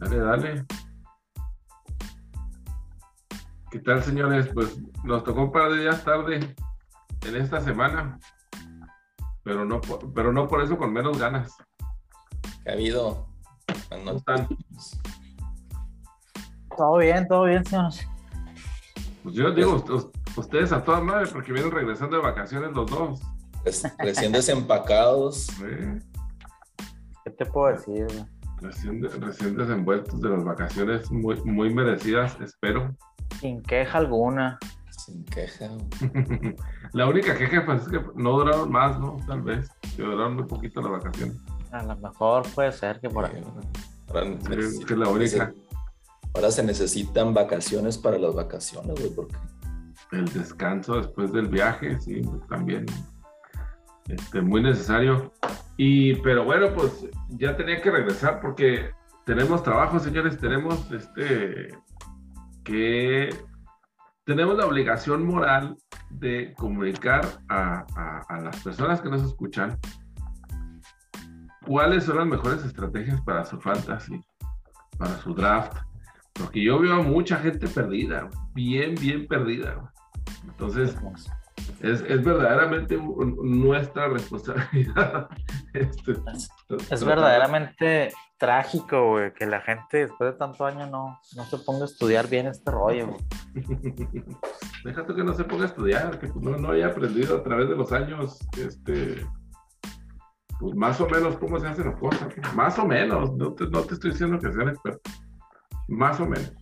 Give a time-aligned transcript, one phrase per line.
[0.00, 0.64] Dale, dale.
[3.70, 4.48] ¿Qué tal, señores?
[4.54, 6.54] Pues nos tocó un par de días tarde
[7.26, 8.18] en esta semana,
[9.42, 11.54] pero no por, pero no por eso con menos ganas.
[12.64, 13.26] ¿Qué ha habido?
[13.90, 14.48] ¿Cómo están?
[16.76, 18.06] Todo bien, todo bien, señores.
[19.22, 23.20] Pues yo digo, us- ustedes a toda madre, porque vienen regresando de vacaciones los dos.
[23.64, 25.48] Res- Recién desempacados.
[25.64, 25.98] ¿eh?
[27.24, 28.06] ¿Qué te puedo decir?
[28.60, 32.94] Recién, de- recién desenvueltos de las vacaciones muy, muy merecidas, espero.
[33.40, 34.58] Sin queja alguna.
[34.90, 35.68] Sin queja.
[36.92, 39.16] La única queja pues, es que no duraron más, ¿no?
[39.26, 39.70] Tal vez.
[39.96, 41.36] Que duraron muy poquito las vacaciones.
[41.70, 43.42] A lo mejor puede ser que por ahí.
[44.08, 44.26] Ahora,
[44.70, 45.52] Sí, que la única.
[46.34, 49.36] ahora se necesitan vacaciones para las vacaciones, güey, porque
[50.12, 52.86] El descanso después del viaje, sí, también.
[54.08, 55.32] Este, muy necesario.
[55.76, 58.90] Y, pero bueno, pues ya tenía que regresar porque
[59.26, 60.38] tenemos trabajo, señores.
[60.38, 61.68] Tenemos este
[62.64, 63.28] que
[64.24, 65.76] tenemos la obligación moral
[66.10, 69.78] de comunicar a, a- a las personas que nos escuchan
[71.66, 74.20] cuáles son las mejores estrategias para su fantasy,
[74.98, 75.76] para su draft.
[76.34, 79.92] Porque yo veo a mucha gente perdida, bien, bien perdida.
[80.44, 80.94] Entonces,
[81.80, 85.28] es, es verdaderamente nuestra responsabilidad.
[85.74, 86.12] este,
[86.90, 91.82] Es verdaderamente trágico, güey, que la gente después de tanto año no, no se ponga
[91.82, 93.08] a estudiar bien este rollo.
[93.08, 93.20] güey.
[94.84, 97.68] Déjate que no se ponga a estudiar, que pues, no, no haya aprendido a través
[97.68, 99.26] de los años, este,
[100.60, 102.28] pues más o menos cómo se hacen las cosas.
[102.54, 105.12] Más o menos, no te, no te estoy diciendo que sean expertos.
[105.88, 106.52] Más o menos.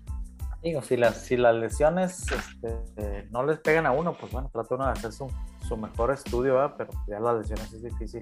[0.66, 4.50] Digo, si las, si las lesiones este, eh, no les pegan a uno, pues bueno,
[4.52, 6.74] trata uno de hacer su, su mejor estudio, ¿verdad?
[6.76, 8.20] pero ya las lesiones es difícil.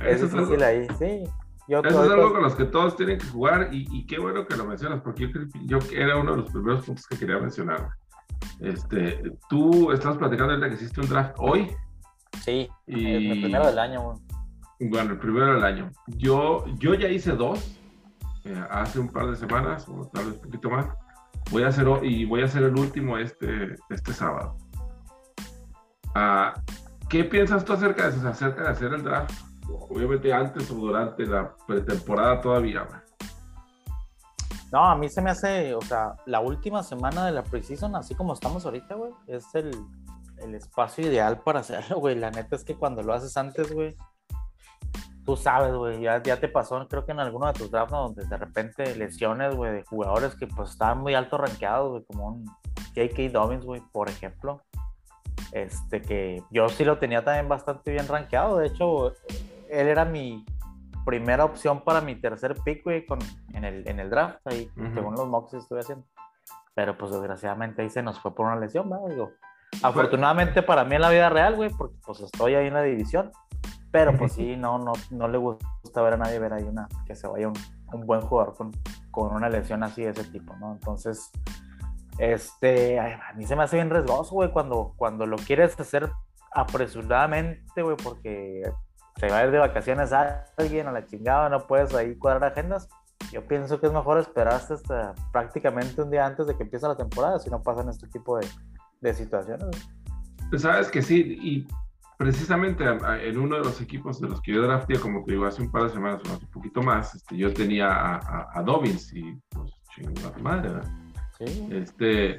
[0.00, 1.24] Es Eso es difícil ahí, sí.
[1.66, 4.46] Yo Eso es algo con los que todos tienen que jugar y, y qué bueno
[4.46, 7.88] que lo mencionas, porque yo, yo era uno de los primeros puntos que quería mencionar.
[8.60, 11.74] Este, tú estás platicando ahorita que hiciste un draft hoy,
[12.44, 14.14] Sí, Y- el primero del año,
[14.78, 15.90] bueno, el primero del año.
[16.06, 17.77] Yo, yo ya hice dos
[18.48, 20.86] eh, hace un par de semanas, o tal vez un poquito más.
[21.50, 24.56] Voy a hacer, y voy a hacer el último este, este sábado.
[26.14, 26.54] Ah,
[27.08, 28.28] ¿Qué piensas tú acerca de eso?
[28.28, 29.34] Acerca de hacer el draft,
[29.68, 32.82] obviamente antes o durante la pretemporada todavía.
[32.82, 33.00] güey?
[34.72, 38.14] No, a mí se me hace, o sea, la última semana de la preseason, así
[38.14, 39.70] como estamos ahorita, güey, es el,
[40.38, 42.14] el espacio ideal para hacerlo, güey.
[42.16, 43.96] La neta es que cuando lo haces antes, güey,
[45.28, 48.04] tú sabes, güey, ya, ya te pasó, creo que en alguno de tus drafts, ¿no?
[48.04, 52.28] donde de repente lesiones, güey, de jugadores que pues estaban muy alto rankeados, güey, como
[52.28, 52.46] un
[52.96, 53.28] J.K.
[53.30, 54.62] Dobbins, güey, por ejemplo.
[55.52, 58.56] Este que yo sí lo tenía también bastante bien rankeado.
[58.56, 59.12] De hecho,
[59.68, 60.46] él era mi
[61.04, 63.18] primera opción para mi tercer pick, güey, con,
[63.52, 64.94] en, el, en el draft, ahí, Ujú.
[64.94, 66.06] según los mocks que estuve haciendo.
[66.74, 69.08] Pero pues desgraciadamente ahí se nos fue por una lesión, ¿verdad?
[69.10, 69.30] Digo,
[69.82, 73.30] afortunadamente para mí en la vida real, güey, porque pues estoy ahí en la división.
[73.90, 77.14] Pero pues sí, no, no, no le gusta ver a nadie ver ahí una, que
[77.14, 77.54] se vaya un,
[77.92, 78.72] un buen jugador con,
[79.10, 80.72] con una lesión así de ese tipo, ¿no?
[80.72, 81.30] Entonces,
[82.18, 86.10] este, ay, a mí se me hace bien riesgoso, güey, cuando, cuando lo quieres hacer
[86.52, 88.62] apresuradamente, güey, porque
[89.16, 92.52] se va a ir de vacaciones a alguien a la chingada, no puedes ahí cuadrar
[92.52, 92.88] agendas.
[93.32, 96.96] Yo pienso que es mejor esperarse hasta prácticamente un día antes de que empiece la
[96.96, 98.46] temporada, si no pasan este tipo de,
[99.00, 99.68] de situaciones.
[100.50, 101.68] Pues sabes que sí, y
[102.18, 105.62] precisamente en uno de los equipos de los que yo drafté, como te digo, hace
[105.62, 109.12] un par de semanas o un poquito más, este, yo tenía a, a, a Dobbins
[109.14, 110.90] y pues chingada madre, ¿verdad?
[111.38, 111.68] Sí.
[111.70, 112.38] Este,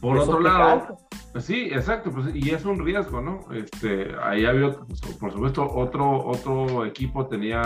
[0.00, 0.96] por otro lado,
[1.32, 3.40] pues sí, exacto, pues, y es un riesgo, ¿no?
[3.52, 7.60] Este, ahí había, pues, por supuesto, otro, otro equipo tenía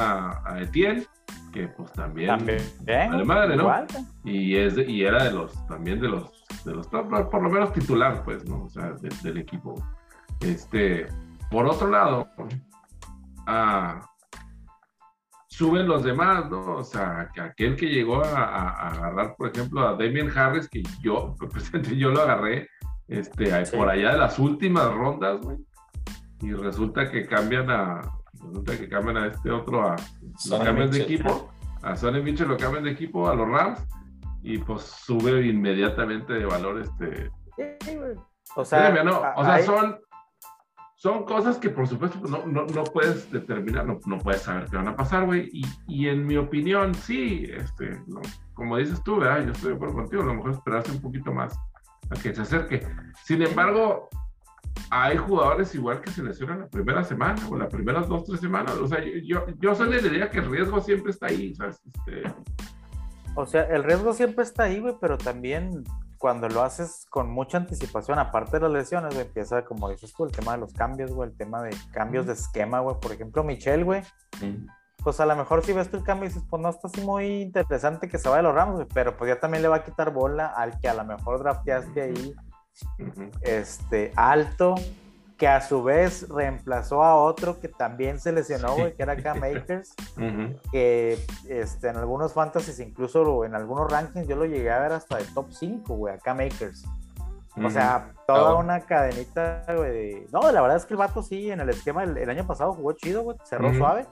[0.45, 1.07] a Etienne,
[1.53, 2.61] que pues también, También.
[2.87, 3.63] Vale madre, ¿no?
[3.63, 3.87] Igual,
[4.25, 7.49] y es de- y era de los, también de los, de los top, por lo
[7.49, 8.65] menos titular, pues, ¿no?
[8.65, 9.75] O sea, de- del equipo.
[10.41, 11.07] Este,
[11.51, 12.29] por otro lado,
[13.47, 14.01] ah,
[15.49, 16.77] suben los demás, ¿no?
[16.77, 20.69] O sea, que aquel que llegó a, a- a agarrar, por ejemplo, a Damien Harris,
[20.69, 22.69] que yo, presente, yo lo agarré,
[23.09, 23.77] este, Sí.
[23.77, 25.59] por allá de las últimas rondas, güey.
[26.41, 28.03] Y resulta que cambian a,
[28.35, 29.97] resulta que cambian a este otro, a,
[30.51, 31.51] lo cambian de equipo,
[31.83, 33.87] a Sonny Mitchell lo cambian de equipo, a los Rams,
[34.43, 37.31] y pues sube inmediatamente de valor este,
[37.81, 38.15] Sí, güey.
[38.55, 39.99] O sea, Espérame, no, o sea, ahí- son,
[41.07, 44.77] son cosas que por supuesto no, no, no puedes determinar, no, no puedes saber qué
[44.77, 45.49] van a pasar, güey.
[45.53, 47.97] Y, y en mi opinión, sí, este,
[48.55, 49.45] como dices tú, ¿verdad?
[49.47, 51.57] yo estoy de acuerdo contigo, a lo mejor esperarse un poquito más
[52.11, 52.85] a que se acerque.
[53.23, 54.09] Sin embargo,
[54.91, 58.75] hay jugadores igual que se lesionan la primera semana o las primeras dos, tres semanas.
[58.75, 61.81] O sea, yo, yo soy la idea que el riesgo siempre está ahí, ¿sabes?
[61.87, 62.35] Este,
[63.37, 65.85] O sea, el riesgo siempre está ahí, güey, pero también
[66.19, 70.25] cuando lo haces con mucha anticipación, aparte de las lesiones, güey, empieza, como dices tú,
[70.25, 72.97] el tema de los cambios, güey, el tema de cambios de esquema, güey.
[73.01, 74.03] Por ejemplo, Michelle, güey,
[75.03, 77.43] pues a lo mejor si ves el cambio y dices, pues no está así muy
[77.43, 79.85] interesante que se vaya a los Rams, güey, pero pues ya también le va a
[79.85, 82.35] quitar bola al que a lo mejor drafteaste ahí,
[83.43, 84.75] este, alto,
[85.37, 89.43] que a su vez reemplazó a otro que también se lesionó, güey, que era Cam
[89.45, 90.59] Akers, Ujú.
[90.73, 91.19] que
[91.49, 95.25] este, en algunos fantasies, incluso en algunos rankings, yo lo llegué a ver hasta de
[95.35, 96.85] top 5, güey, a Cam Akers.
[97.65, 99.91] O sea, toda Ah, una cadenita, güey.
[99.91, 102.47] de- No, la verdad es que el vato sí, en el esquema el, el año
[102.47, 103.39] pasado jugó chido, güey.
[103.45, 103.79] Cerró Ujú.
[103.79, 104.07] suave.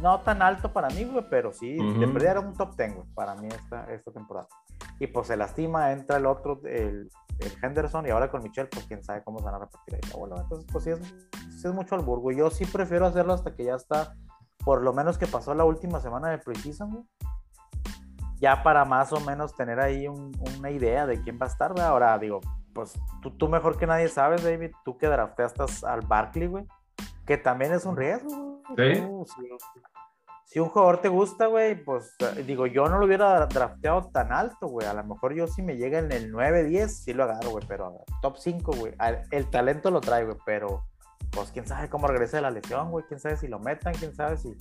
[0.00, 3.06] No tan alto para mí, güey, pero sí, de perdida era un top 10, güey,
[3.14, 4.48] para mí esta, esta temporada.
[4.98, 7.08] Y pues se lastima, entra el otro, el
[7.62, 10.16] Henderson, y ahora con Michelle, pues quién sabe cómo se van a repartir ahí la
[10.16, 10.36] bola.
[10.42, 10.98] Entonces, pues sí es,
[11.60, 12.36] sí es mucho albur, güey.
[12.36, 14.14] Yo sí prefiero hacerlo hasta que ya está,
[14.64, 17.08] por lo menos que pasó la última semana de preseason.
[18.40, 21.72] Ya para más o menos tener ahí un- una idea de quién va a estar,
[21.72, 21.84] güey.
[21.84, 22.40] Ahora, digo,
[22.74, 26.66] pues tú, tú mejor que nadie sabes, David, tú que drafteaste al Barkley, güey,
[27.24, 28.62] que también es un riesgo.
[28.76, 28.96] güey.
[28.96, 29.00] Sí.
[29.02, 29.42] Tú, si,
[30.52, 32.14] si un jugador te gusta, güey, pues
[32.46, 34.86] digo, yo no lo hubiera drafteado tan alto, güey.
[34.86, 38.04] A lo mejor yo si me llega en el 9-10, sí lo agarro, güey, pero
[38.20, 38.94] top 5, güey.
[39.30, 40.84] El talento lo trae, güey, pero
[41.30, 43.06] pues quién sabe cómo regrese de la lesión, güey.
[43.08, 44.54] Quién sabe si lo metan, quién sabe si.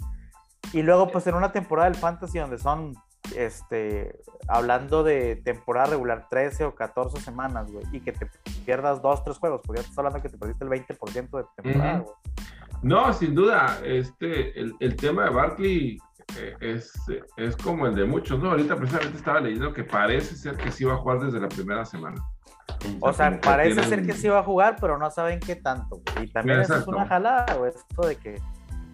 [0.72, 2.96] Y luego, pues en una temporada del Fantasy donde son
[3.36, 4.18] este,
[4.48, 8.30] hablando de temporada regular 13 o 14 semanas, güey, y que te
[8.66, 12.00] pierdas dos, tres juegos, porque ya estás hablando que te perdiste el 20% de temporada,
[12.00, 12.16] güey.
[12.84, 15.98] No, sin duda, este, el, el tema de Barkley
[16.38, 16.92] eh, es,
[17.38, 18.52] es como el de muchos, ¿no?
[18.52, 21.86] Ahorita precisamente estaba leyendo que parece ser que sí va a jugar desde la primera
[21.86, 22.24] semana.
[23.00, 26.02] O sea, parece tienen- ser que sí va a jugar, pero no saben qué tanto.
[26.22, 28.42] Y también eso es una jalada, güey, esto de que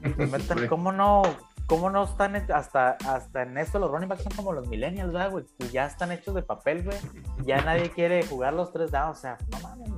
[0.17, 0.67] metan-.
[0.67, 1.21] ¿cómo no?
[1.67, 5.31] ¿Cómo no están hasta, hasta en esto los running backs son como los millennials, ¿verdad,
[5.31, 5.45] güey?
[5.59, 6.97] Que ya están hechos de papel, güey.
[7.45, 9.89] Ya nadie quiere jugar los tres downs, o sea, no mames.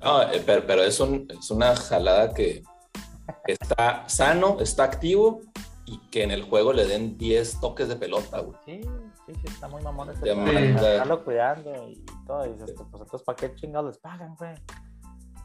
[0.00, 2.62] No, eh, pero, pero es, un- es una jalada que
[3.46, 5.40] está sano, está activo
[5.86, 8.58] y que en el juego le den 10 toques de pelota, güey.
[8.66, 8.80] Sí,
[9.26, 10.28] sí, sí, está muy mamón este
[10.92, 12.46] estarlo cuidando y todo.
[12.46, 14.54] Y dices, pues entonces, ¿para qué chingados les pagan, güey?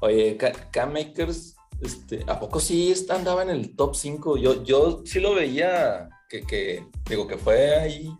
[0.01, 4.35] Oye, Ca- Cam Makers, este, ¿a poco sí está- andaba en el top 5?
[4.37, 8.13] Yo, yo sí lo veía, que, que digo que fue ahí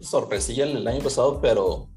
[0.00, 1.88] sorpresilla el, el año pasado, pero,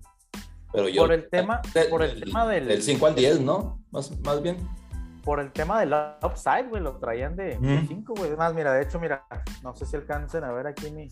[0.74, 1.04] pero yo...
[1.04, 3.82] Por el tema- de- por el tema del- Del 5 al 10, ¿no?
[3.92, 4.58] Más, más bien.
[5.30, 5.94] Por el tema del
[6.24, 7.88] upside, güey, lo traían de Mm.
[7.88, 8.36] 5, güey.
[8.36, 9.28] Más, mira, de hecho, mira,
[9.62, 11.08] no sé si alcancen a ver aquí mi,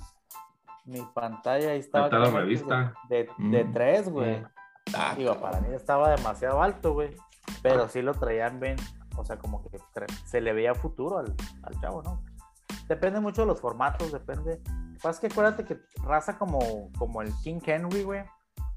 [0.86, 1.69] mi pantalla.
[1.69, 2.06] Ahí estaba.
[2.06, 2.94] está la Cam Akers revista.
[3.10, 3.74] De, de, Mm.
[3.74, 4.44] 3, güey.
[4.98, 7.16] Ah, Digo, para mí estaba demasiado alto, güey.
[7.62, 8.78] Pero sí lo traían bien.
[9.18, 9.78] O sea, como que
[10.25, 12.24] se le veía futuro al, al chavo, ¿no?
[12.88, 14.60] Depende mucho de los formatos, depende.
[15.00, 18.24] Pues que acuérdate que raza como, como el King Henry, güey.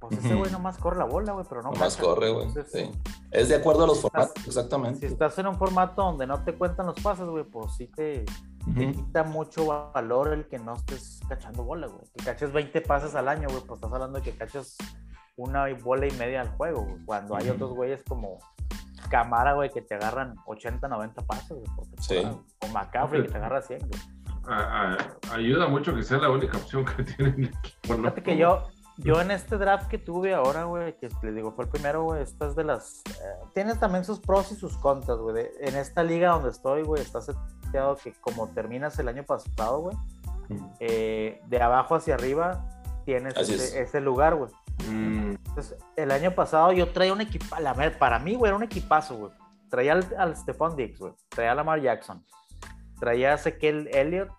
[0.01, 2.49] Pues ese güey nomás corre la bola, güey, pero no Nomás corre, güey.
[2.73, 2.91] Sí.
[3.31, 4.99] Es de acuerdo a los Si estás- formatos, exactamente.
[5.01, 8.25] Si estás en un formato donde no te cuentan los pases, güey, pues sí te,
[8.75, 12.01] te quita mucho valor el que no estés cachando bola, güey.
[12.17, 14.77] Que caches 20 pases al año, güey, pues estás hablando de que caches
[15.37, 17.05] una bola y media al juego, güey.
[17.05, 18.39] Cuando hay otros güeyes como
[19.11, 22.43] Camara, güey, que te agarran 80, 90 pases, güey, por temporada.
[22.61, 24.01] O McCaffrey, que te agarra 100, güey.
[24.49, 24.97] A-
[25.31, 27.89] a- ayuda mucho que sea la única opción que tiene el equipo.
[27.89, 27.97] ¿no?
[27.99, 28.63] Fíjate que yo,
[29.03, 32.23] yo en este draft que tuve ahora, güey, que les digo, fue el primero, güey,
[32.23, 33.03] esta es de las...
[33.09, 35.49] eh, tiene también sus pros y sus contras, güey.
[35.61, 39.97] En esta liga donde estoy, güey, está seteado que como terminas el año pasado, güey,
[40.81, 42.67] eh, de abajo hacia arriba
[43.05, 43.75] tienes ese, es.
[43.75, 44.51] ese lugar, güey.
[44.89, 48.57] Mm, Entonces, el año pasado yo traía un equipo, la ver, para mí, güey, era
[48.57, 49.33] un equipazo, güey.
[49.71, 51.13] Traía al, al Stephon Diggs, güey.
[51.29, 52.25] Traía a Lamar Jackson.
[52.99, 54.31] Traía a Ezequiel Elliott.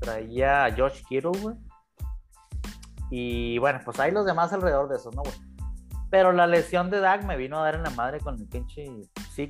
[0.00, 1.56] Traía a Josh Kittle, güey.
[3.10, 5.34] Y bueno, pues hay los demás alrededor de eso, ¿no, güey?
[6.10, 8.84] Pero la lesión de Dak me vino a dar en la madre con el pinche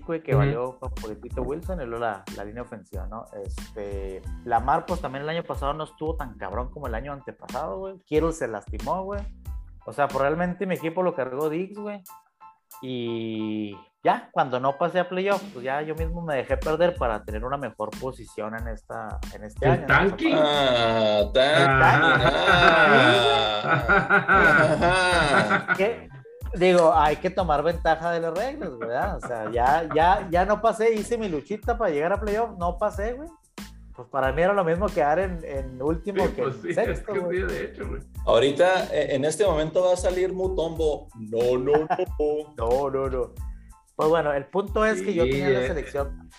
[0.07, 0.39] güey, que Ujú.
[0.39, 3.25] valió por el Wilson y luego la, la línea ofensiva, ¿no?
[3.45, 7.79] Este, Lamar, pues también el año pasado no estuvo tan cabrón como el año antepasado,
[7.79, 7.99] güey.
[8.05, 9.21] Kittle se lastimó, güey.
[9.87, 12.03] O sea, pues realmente mi equipo lo cargó Diggs, güey.
[12.83, 17.23] Y ya, cuando no pasé a playoff, pues ya yo mismo me dejé perder para
[17.25, 19.81] tener una mejor posición en esta en este ¿El año.
[19.83, 19.87] ¿no?
[19.87, 20.37] tanking?
[20.39, 21.81] Ah, tan-
[24.43, 25.75] ah.
[25.77, 26.09] ¿Qué?
[26.55, 29.19] Digo, hay que tomar ventaja de las reglas, ¿verdad?
[29.19, 32.77] O sea, ya, ya, ya no pasé, hice mi luchita para llegar a playoff, no
[32.79, 33.29] pasé, güey.
[33.95, 36.69] Pues para mí era lo mismo quedar en, en último Sí, que pues en sí,
[36.71, 37.39] es sexto, que güey.
[37.41, 38.01] sí, de hecho, güey.
[38.25, 41.09] Ahorita, eh, en este momento va a salir Mutombo.
[41.19, 41.87] No, no, no.
[42.57, 43.33] No, no, no.
[44.01, 45.67] Pues bueno, el punto es que yo tenía la eh.
[45.69, 46.31] selección.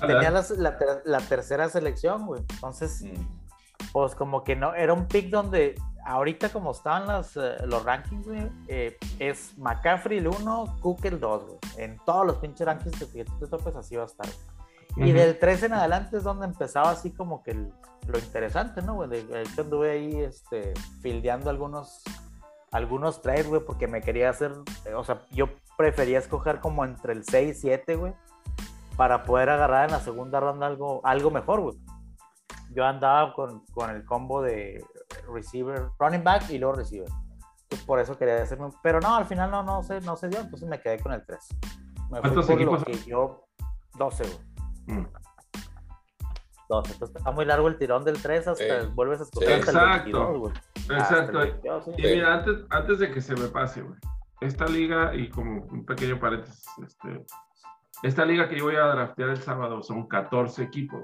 [0.00, 0.06] Adelante.
[0.06, 2.42] Tenía la, la la tercera selección, güey.
[2.50, 3.26] Entonces, Mm.
[3.92, 5.74] pues como que no, era un pick donde
[6.04, 11.18] ahorita como estaban las, eh, los rankings, güey, eh, es McCaffrey el 1, Cook el
[11.18, 11.58] 2, güey.
[11.78, 14.26] En todos los pinches rankings que tú te topes así va a estar.
[14.96, 17.72] Y del 3 en adelante es donde empezaba así como que el-
[18.06, 19.08] lo interesante, ¿no, güey?
[19.08, 22.02] De, de hecho anduve ahí, este, fildeando algunos,
[22.76, 24.52] algunos trades, güey, porque me quería hacer,
[24.94, 28.12] o sea, yo prefería escoger como entre el 6 y 7, güey,
[28.96, 31.78] para poder agarrar en la segunda ronda algo, algo mejor, güey.
[32.72, 34.84] Yo andaba con, con el combo de
[35.32, 37.08] receiver, running back y luego receiver.
[37.62, 40.40] Entonces, por eso quería hacerme, pero no, al final no, no se, no se dio,
[40.40, 41.38] entonces me quedé con el 3.
[42.10, 43.46] Me ¿Cuántos por lo equipos que yo,
[43.94, 44.98] 12, güey.
[44.98, 45.06] Mm.
[46.68, 46.92] 12.
[46.92, 48.88] Entonces está muy largo el tirón del 3 hasta Sí.
[48.94, 49.54] vuelves a escoger Sí.
[49.54, 50.02] hasta el Exacto.
[50.04, 50.52] 22, güey.
[50.76, 51.38] Hasta el Exacto.
[51.38, 51.90] 22, sí.
[51.98, 53.98] Y mira, antes, antes de que se me pase, güey,
[54.40, 57.24] esta liga, y como un pequeño paréntesis, este,
[58.02, 61.02] esta liga que yo voy a draftear el sábado son 14 equipos.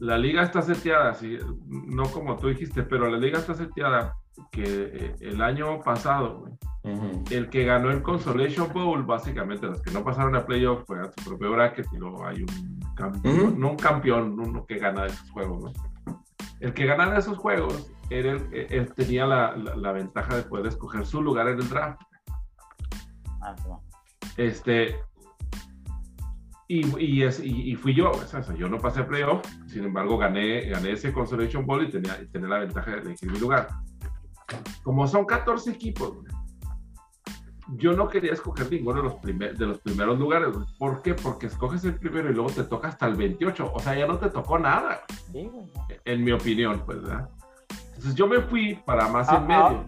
[0.00, 4.16] La liga está seteada, sí, no como tú dijiste, pero la liga está seteada
[4.50, 6.52] que eh, el año pasado, güey,
[7.30, 11.24] el que ganó el Consolation Bowl, básicamente los que no pasaron a playoff juegan su
[11.28, 15.62] propio bracket y luego hay un campeón, no un campeón, uno que gana esos juegos,
[16.06, 16.22] ¿no?
[16.60, 20.42] El que ganara esos juegos era el- eh, él tenía la, la- la ventaja de
[20.42, 22.00] poder escoger su lugar en el draft.
[23.42, 23.68] Ah, sí.
[24.36, 24.96] Este,
[26.78, 30.16] y, y, es, y, y fui yo, o sea, yo no pasé playoff, sin embargo
[30.18, 33.68] gané, gané ese Consolation Bowl y tenía, tenía la ventaja de elegir mi lugar.
[34.84, 36.18] Como son 14 equipos,
[37.76, 40.48] yo no quería escoger ninguno de los, primer- de los primeros lugares.
[40.78, 41.14] ¿Por qué?
[41.14, 43.70] Porque escoges el primero y luego te toca hasta el 28.
[43.72, 45.48] O sea, ya no te tocó nada, Sí,
[46.04, 47.28] en mi opinión, pues, ¿verdad?
[47.94, 49.86] Entonces yo me fui para más Ah, en medio.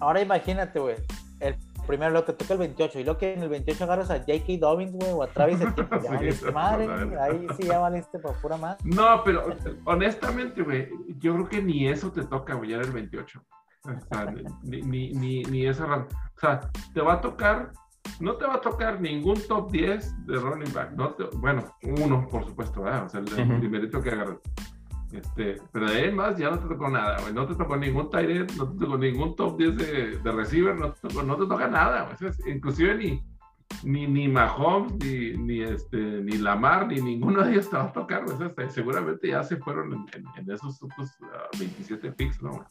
[0.00, 0.96] Ahora imagínate, güey.
[1.40, 1.56] El
[1.88, 4.44] primero lo que toca el 28 y luego que en el 28 agarras a J.K.
[4.60, 7.22] Dobbins, güey, o a Travis Etienne, pues ya Sí, valiste eso, madre, verdad.
[7.24, 8.76] Ahí sí ya valiste por pura más.
[8.84, 9.44] No, pero
[9.86, 13.42] honestamente, güey, yo creo que ni eso te toca, güey, ya en el 28.
[13.84, 14.30] O sea,
[14.62, 16.06] ni, ni, ni, ni esa O
[16.38, 16.60] sea,
[16.92, 17.72] te va a tocar,
[18.20, 20.92] no te va a tocar ningún top 10 de running back.
[20.92, 23.06] No te- bueno, uno, por supuesto, ¿verdad?
[23.06, 23.60] O sea, el, el Ujú.
[23.60, 24.36] primerito que agarras.
[25.12, 27.32] Este, pero de ahí más ya no te tocó nada, güey.
[27.32, 30.92] No te tocó ningún tight no te tocó ningún top 10 de, de receiver, no
[30.92, 32.30] te tocó, no te toca nada, güey.
[32.30, 33.22] Es- inclusive ni,
[33.84, 37.92] ni, ni Mahomes, ni, ni, este, ni Lamar, ni ninguno de ellos te va a
[37.92, 38.36] tocar, güey.
[38.48, 42.50] Hasta- seguramente ya se fueron en, en- en esos otros ah, 27 picks, ¿no?
[42.50, 42.66] güey?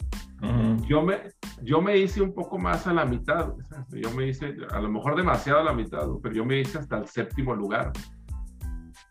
[0.75, 0.85] Ujú.
[0.85, 1.17] Yo me,
[1.63, 3.53] yo me hice un poco más a la mitad.
[3.89, 6.77] Yo me hice, a lo mejor demasiado a la mitad, güey, pero yo me hice
[6.77, 7.91] hasta el séptimo lugar.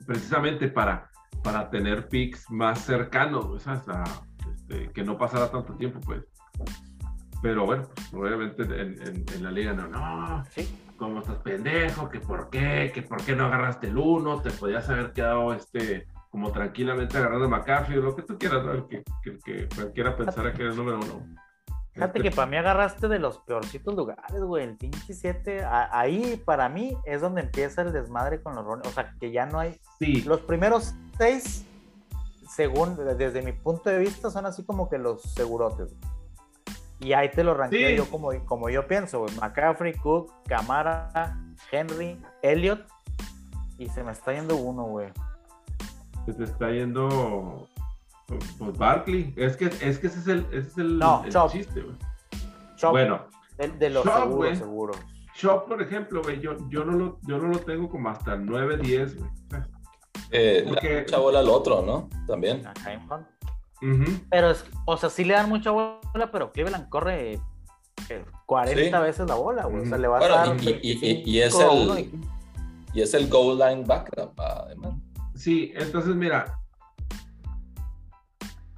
[0.06, 1.10] Precisamente para,
[1.42, 3.88] para tener picks más cercanos, güey, ¿sabes?
[3.88, 4.04] A,
[4.52, 6.22] este, que no pasara tanto tiempo, pues.
[7.42, 10.66] Pero bueno, pues, obviamente en, en- en la liga no, no, Sí.
[10.96, 12.08] ¿cómo estás pendejo?
[12.08, 12.90] ¿Que por qué?
[12.94, 14.40] ¿Que por qué no agarraste el uno?
[14.40, 18.72] Te podías haber quedado este, como tranquilamente agarrando a McCaffrey, lo que tú quieras, ¿no?
[18.72, 21.26] El que, que, que cualquiera pensara que era el número uno.
[21.92, 24.64] Fíjate Este, que para mí agarraste de los peorcitos lugares, güey.
[24.64, 28.86] El pinche 7, ahí para mí es donde empieza el desmadre con los rones.
[28.86, 29.78] O sea, que ya no hay.
[29.98, 31.64] Sí, Los primeros seis,
[32.48, 35.94] según, desde mi punto de vista, son así como que los segurotes.
[37.00, 37.96] Y ahí te lo ranqueo Sí.
[37.96, 39.34] yo como, como yo pienso, güey.
[39.36, 41.38] McCaffrey, Cook, Camara,
[41.70, 42.86] Henry, Elliot.
[43.78, 45.08] Y se me está yendo uno, güey.
[46.24, 47.68] se te está yendo
[48.58, 49.34] pues Barkley.
[49.36, 51.50] Es que, es que ese es el, ese es el, No, el Chop.
[51.52, 51.96] chiste, güey.
[52.76, 53.26] Chop, Bueno,
[53.58, 54.96] de, de los Chop, seguros.
[55.34, 58.46] Shop, por ejemplo, güey, yo, yo, no lo, yo no lo tengo como hasta el
[58.46, 59.30] 9, 10, güey.
[60.30, 62.08] Eh, le Porque- mucha bola al otro, ¿no?
[62.26, 62.66] También.
[62.66, 62.74] A.
[64.30, 67.34] Pero, es, o sea, sí le dan mucha bola, pero Cleveland corre
[68.08, 69.02] eh, 40 Sí.
[69.02, 69.82] veces la bola, güey.
[69.82, 70.56] O sea, le va Bueno, a dar.
[70.62, 72.20] y- y- y- y 25 es el-
[72.94, 74.94] y- es el goal line backup, además.
[75.34, 76.58] Sí, entonces mira.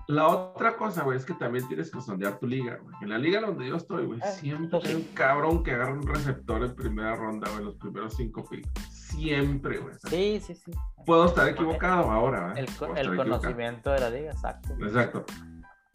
[0.07, 2.95] La otra cosa, güey, es que también tienes que sondear tu liga, güey.
[3.03, 5.93] En la liga donde yo estoy, güey, Ah, siempre eso hay un cabrón que agarra
[5.93, 8.71] un receptor en primera ronda, güey, en los primeros cinco picks.
[9.09, 9.95] Siempre, güey.
[10.09, 10.73] Sí, sí, sí.
[11.07, 12.67] Puedo estar equivocado ahora, ¿eh?
[12.97, 14.75] El, el conocimiento de la liga, exacto.
[14.81, 15.25] Exacto.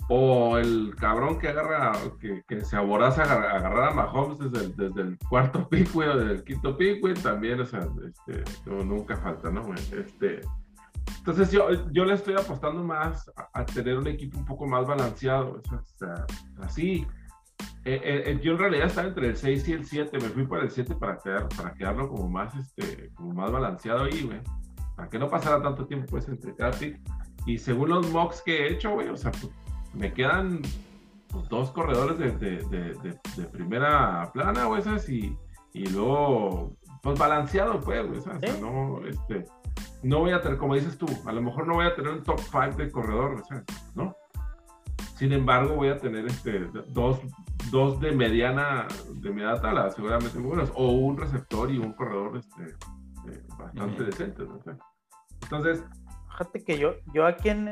[0.09, 4.65] O el cabrón que agarra, que, que se aboraza a agarrar, agarrar a Mahomes desde
[4.65, 7.87] el, desde el cuarto pick, güey, o desde el quinto pick, güey, también, o sea,
[8.05, 9.79] este, no, nunca falta, ¿no, güey?
[9.79, 10.41] Este,
[11.17, 14.85] entonces yo, yo le estoy apostando más a, a tener un equipo un poco más
[14.85, 16.25] balanceado, o sea,
[16.61, 17.07] así.
[17.85, 20.45] Eh, eh, eh, yo en realidad estaba entre el 6 y el 7, me fui
[20.45, 24.39] para el 7 para, quedar, para quedarlo como más, este, como más balanceado ahí, güey.
[24.95, 26.99] Para que no pasara tanto tiempo, pues, entre cada pick.
[27.45, 29.49] Y según los mocks que he hecho, güey, o sea, pues,
[29.93, 30.61] me quedan
[31.29, 35.35] pues, dos corredores de, de, de, de- de primera plana, güey, esas, y,
[35.73, 38.49] y luego, pues balanceado, pues, güey, ¿sabes?
[38.49, 39.45] O sea, no, este,
[40.03, 42.23] no voy a tener, como dices tú, a lo mejor no voy a tener un
[42.23, 43.43] top 5 de corredor,
[43.95, 44.15] ¿no?
[45.15, 47.19] Sin embargo, voy a tener este, dos,
[47.73, 52.37] dos de mediana, de mediana tala, seguramente muy buenos, o un receptor y un corredor
[52.37, 52.65] este,
[53.31, 54.59] eh, bastante decente, ¿no?
[55.41, 55.83] Entonces,
[56.29, 57.67] fíjate que yo, yo aquí en,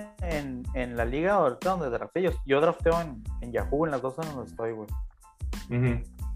[0.74, 4.16] en, la liga ahorita donde drafté, yo, yo drafteo en, en, Yahoo, en las dos
[4.16, 4.90] donde estoy, güey.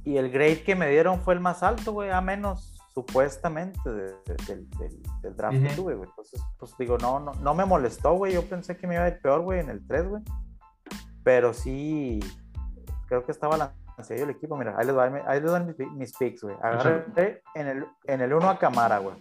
[0.04, 4.70] Y el grade que me dieron fue el más alto, güey, a menos supuestamente del,
[5.36, 6.08] draft que tuve, güey.
[6.08, 8.34] Entonces, pues digo, no, no, no me molestó, güey.
[8.34, 10.22] Yo pensé que me iba a ir peor, güey, en el 3, güey.
[11.24, 12.20] Pero sí,
[13.08, 14.58] creo que estaba balanceado el equipo.
[14.58, 16.56] Mira, ahí les doy, ahí les doy mis, picks, güey.
[16.62, 19.16] Agarré en el, en el 1 a Camara, güey.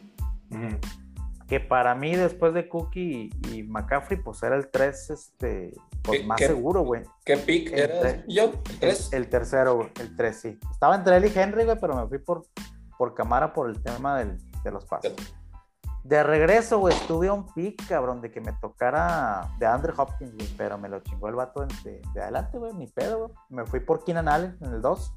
[1.49, 6.41] Que para mí, después de Cookie y, McCaffrey, pues era el 3, este, pues más
[6.41, 7.03] seguro, güey.
[7.25, 8.45] ¿Qué pick era yo?
[8.45, 9.12] ¿El 3?
[9.12, 9.91] El, tercero, güey.
[10.00, 10.59] El 3, sí.
[10.71, 12.45] Estaba entre él y Henry, güey, pero me fui por,
[12.97, 15.14] por Camara por el tema del, de los pasos.
[16.04, 20.34] De regreso, güey, estuve a un pick, cabrón, de que me tocara de Andrew Hopkins,
[20.34, 23.30] güey, pero me lo chingó el vato de, de adelante, güey, ni pedo, güey.
[23.49, 25.14] Me fui por Keenan Allen en el 2.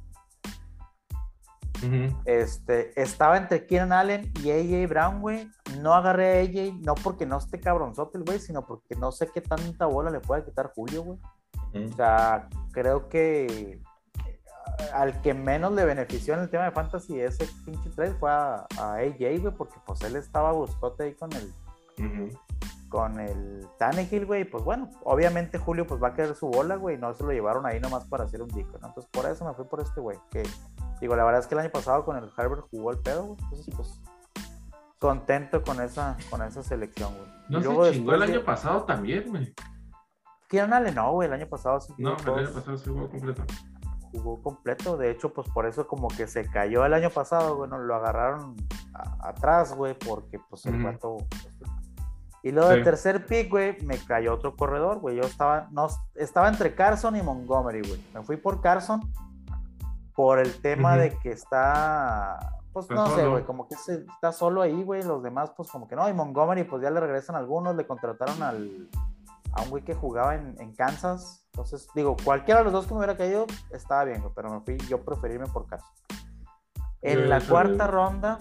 [2.26, 5.50] Este, estaba entre Keenan Allen y AJ Brown, güey.
[5.82, 9.28] No agarré a AJ, no porque no esté cabronzote el güey, sino porque no sé
[9.28, 11.20] qué tanta bola le puede quitar Julio, güey.
[11.86, 13.82] O sea, creo que
[14.94, 18.68] al que menos le benefició en el tema de fantasy ese pinche trade fue a,
[18.78, 21.52] AJ, güey, porque pues él estaba buscote ahí con el
[22.90, 26.98] con el Tannehill, güey, pues bueno, obviamente Julio pues va a querer su bola, güey,
[26.98, 28.88] no se lo llevaron ahí nomás para hacer un disco, ¿no?
[28.88, 30.44] Entonces por eso me fui por este güey, que
[31.02, 33.40] digo, la verdad es que el año pasado con el Harvard jugó el pedo, güey,
[33.44, 34.02] entonces pues
[35.00, 37.30] contento con esa con esa selección, güey.
[37.50, 39.54] No se chingó el año pasado también, güey.
[40.48, 41.94] Kieran Allen no, güey, el año pasado sí.
[41.98, 43.44] No, el año pasado sí jugó completo
[44.12, 44.98] jugó completo.
[44.98, 48.56] De hecho, pues por eso como que se cayó el año pasado, bueno, lo agarraron
[49.20, 51.18] atrás, güey, porque pues el cuarto...
[52.44, 55.18] Y luego del tercer pick, güey, me cayó otro corredor, güey.
[55.18, 58.02] Yo estaba, no, estaba entre Carson y Montgomery, güey.
[58.14, 59.02] Me fui por Carson
[60.16, 64.84] por el tema de que está, pues no sé, güey, como que está solo ahí,
[64.84, 65.04] güey.
[65.04, 66.08] Los demás, pues como que no.
[66.08, 68.88] Y Montgomery, pues ya le regresan algunos, le contrataron al,
[69.52, 72.94] a un güey que jugaba en, en Kansas entonces, digo, cualquiera de los dos que
[72.94, 75.88] me hubiera caído estaba bien, pero me fui yo preferirme por caso.
[77.02, 78.38] En la cuarta ronda,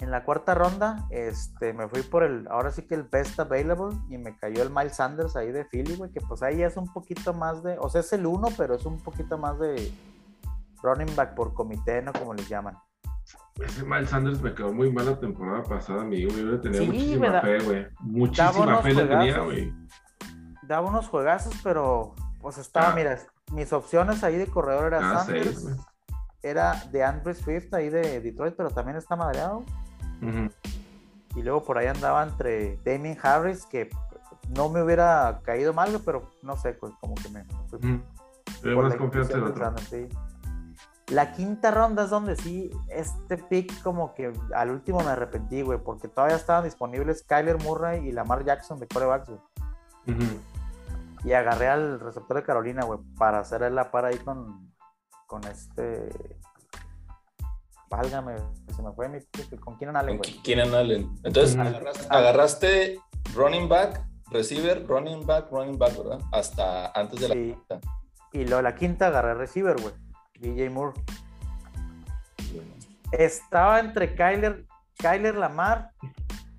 [0.00, 3.96] en la cuarta ronda, este, me fui por el, ahora sí que el best available
[4.10, 6.92] y me cayó el Miles Sanders ahí de Philly, güey, que pues ahí es un
[6.92, 9.90] poquito más de, o sea, es el uno, pero es un poquito más de
[10.82, 12.12] running back por comité, ¿no?
[12.12, 12.76] Como les llaman.
[13.64, 16.30] Ese Miles Sanders me quedó muy mal la temporada pasada, amigo.
[16.32, 17.86] Yo le tenía muchísima fe, güey.
[18.00, 19.72] Muchísima fe le tenía, güey
[20.70, 22.94] daba unos juegazos, pero pues estaba, ah.
[22.94, 23.18] mira,
[23.52, 25.66] mis opciones ahí de corredor era ah, Sanders,
[26.42, 29.64] era de Andrew Swift ahí de Detroit, pero también está madreado.
[31.34, 33.90] Y luego por ahí andaba entre Damien Harris, que
[34.50, 38.76] no me hubiera caído mal, pero no sé, pues, como que me fui.
[38.76, 39.74] más confianza en otro.
[41.08, 45.80] La quinta ronda es donde sí, este pick como que al último me arrepentí, güey,
[45.82, 49.40] porque todavía estaban disponibles Kyler Murray y Lamar Jackson de corebacks, güey
[51.24, 54.72] y agarré al receptor de Carolina, güey, para hacer la par ahí con,
[55.26, 56.08] con este.
[57.90, 58.36] Válgame,
[58.74, 59.18] se me fue mi.
[59.58, 60.42] Con Keenan Allen, güey.
[60.42, 61.10] Keenan Allen.
[61.24, 61.58] Entonces,
[62.08, 63.00] agarraste,
[63.34, 66.20] running back, receiver, running back, running back, ¿verdad?
[66.32, 67.80] Hasta antes de la quinta.
[68.32, 69.94] Y luego la quinta agarré receiver, güey.
[70.38, 70.98] DJ Moore.
[73.12, 74.64] Estaba entre Kyler,
[74.96, 75.90] Kyler Lamar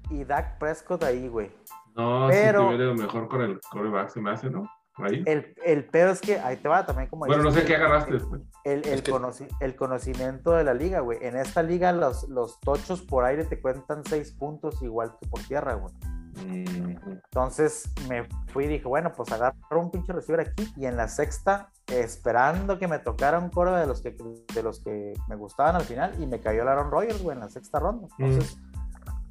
[0.10, 1.50] y Dak Prescott ahí, güey.
[1.96, 4.70] No, pero, si tuviera mejor con el coreback, se me hace, ¿no?
[4.96, 5.24] Ahí.
[5.26, 7.26] El, el pedo es que ahí te va también como...
[7.26, 8.42] Bueno, no sé qué agarraste después.
[8.66, 9.04] El, el,
[9.62, 11.18] el, conocimiento de la liga, güey.
[11.22, 15.42] En esta liga los, los tochos por aire te cuentan seis puntos igual que por
[15.42, 15.94] tierra, güey.
[16.38, 21.08] Entonces me fui y dije, bueno, pues agarro un pinche receiver aquí y en la
[21.08, 24.16] sexta, esperando que me tocara un coro de los que,
[24.54, 27.42] de los que me gustaban al final y me cayó el Aaron Rodgers, güey, en
[27.42, 28.08] la sexta ronda.
[28.18, 28.58] Entonces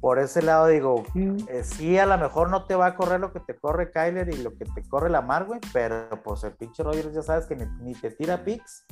[0.01, 1.03] por ese lado digo,
[1.47, 4.33] eh, sí, a lo mejor no te va a correr lo que te corre Kyler
[4.33, 7.45] y lo que te corre la Mar, güey, pero pues el pinche Rogers ya sabes
[7.45, 8.87] que ni, te tira picks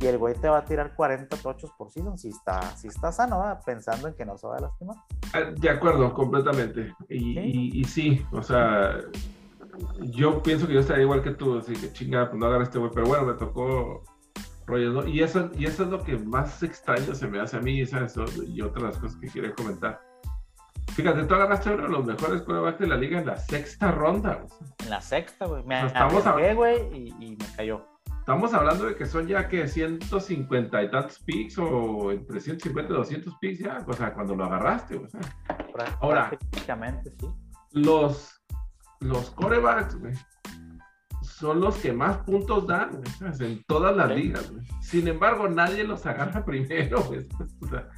[0.00, 3.12] y el güey te va a tirar 40 tochos por season si está, si está
[3.12, 4.96] sano, pensando en que no se va a lastimar.
[5.34, 6.94] Ah, de acuerdo, completamente.
[7.10, 8.24] Y ¿Sí?
[8.32, 8.96] o sea,
[10.00, 12.78] yo pienso que yo estaría igual que tú, así que chinga, pues no agarra este
[12.78, 14.02] güey, pero bueno, me tocó
[14.66, 15.06] Rogers, ¿no?
[15.06, 18.14] Y eso, y eso es lo que más extraño se me hace a mí, ¿sabes?
[18.46, 20.07] Y otras cosas que quería comentar
[20.94, 24.44] Fíjate, tú agarraste uno de los mejores quarterbacks de la liga en la sexta ronda.
[24.78, 25.62] En la sexta, güey.
[25.64, 26.32] Me estamos a...
[26.54, 27.86] güey, y, me cayó.
[28.18, 32.96] estamos hablando de que son ya que 150 y tantos picks o entre 150 y
[32.96, 35.20] 200 picks ya, o sea, cuando lo agarraste, o sea.
[36.00, 37.26] Ahora, prácticamente, sí.
[37.72, 38.42] Los,
[39.00, 40.14] los corebacks, güey,
[41.22, 44.64] son los que más puntos dan, güey, en todas las ligas, güey.
[44.80, 47.26] Sin embargo, nadie los agarra primero, güey.
[47.60, 47.88] O sea,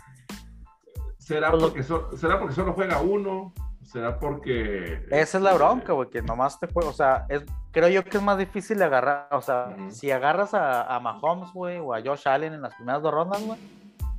[1.35, 3.53] ¿será, Pues porque so- ¿Será porque solo juega uno?
[3.83, 5.07] ¿Será porque...
[5.11, 8.19] Esa es la bronca, güey, que nomás te juega, o sea, es, creo yo que
[8.19, 9.91] es más difícil agarrar, o sea, Ujú.
[9.91, 13.43] si agarras a, a Mahomes, güey, o a Josh Allen en las primeras dos rondas,
[13.45, 13.59] güey,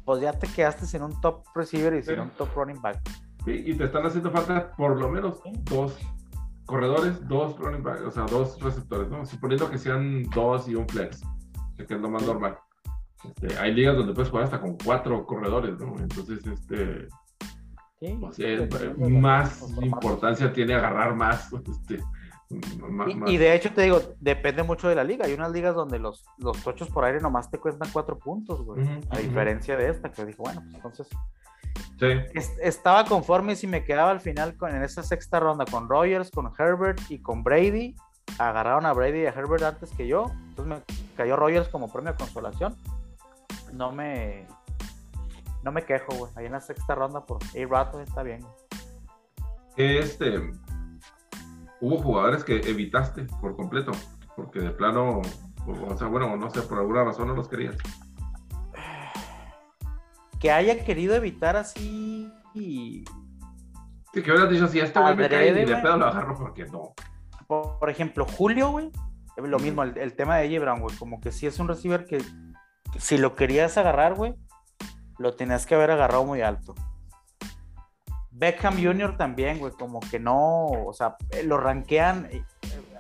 [0.04, 2.20] pues ya te quedaste sin un top receiver y sin Sí.
[2.22, 3.00] un top running back.
[3.46, 5.98] Sí, y te están haciendo falta por lo menos dos
[6.66, 9.26] corredores, dos running backs, o sea, dos receptores, ¿no?
[9.26, 11.22] Suponiendo que sean dos y un flex,
[11.78, 12.58] que es lo más normal.
[13.24, 15.96] Este, hay ligas donde puedes jugar hasta con cuatro corredores, ¿no?
[16.00, 17.08] Entonces, este,
[18.00, 22.00] Sí, pues, eh, más importancia tiene agarrar más, este,
[22.50, 25.26] Y, más- y de hecho te digo, depende mucho de la liga.
[25.28, 28.84] Hay unas ligas donde los, los tochos por aire nomás te cuestan cuatro puntos, güey.
[29.12, 31.08] A diferencia de esta, que dije, bueno, pues entonces
[32.62, 36.52] estaba conforme si me quedaba al final con, en esa sexta ronda con Rogers, con
[36.58, 37.96] Herbert y con Brady.
[38.40, 40.32] Agarraron a Brady y a Herbert antes que yo.
[40.50, 42.76] Entonces me cayó Rogers como premio de consolación.
[43.74, 44.48] No me,
[45.64, 46.32] no me quejo, güey.
[46.36, 48.46] Ahí en la sexta ronda por A-Rato está bien.
[49.78, 50.52] este,
[51.80, 53.92] hubo jugadores que evitaste por completo,
[54.36, 55.22] porque de plano,
[55.66, 57.76] o sea, bueno, no sé, por alguna razón no los querías.
[60.40, 63.06] Que haya querido evitar así y
[64.14, 66.66] Sí, que hubieras dicho, si este güey me cae ni de pedo lo agarro porque
[66.66, 66.94] no.
[67.48, 68.92] Por, por ejemplo, Julio, güey,
[69.38, 72.06] lo mismo, el, el tema de AJ Brown, güey, como que sí es un receiver
[72.06, 72.22] que
[73.00, 74.36] si lo querías agarrar, güey,
[75.18, 76.76] lo tenías que haber agarrado muy alto.
[78.32, 79.18] Beckham Jr.
[79.18, 82.44] también, güey, como que no, o sea, eh, lo rankean, eh,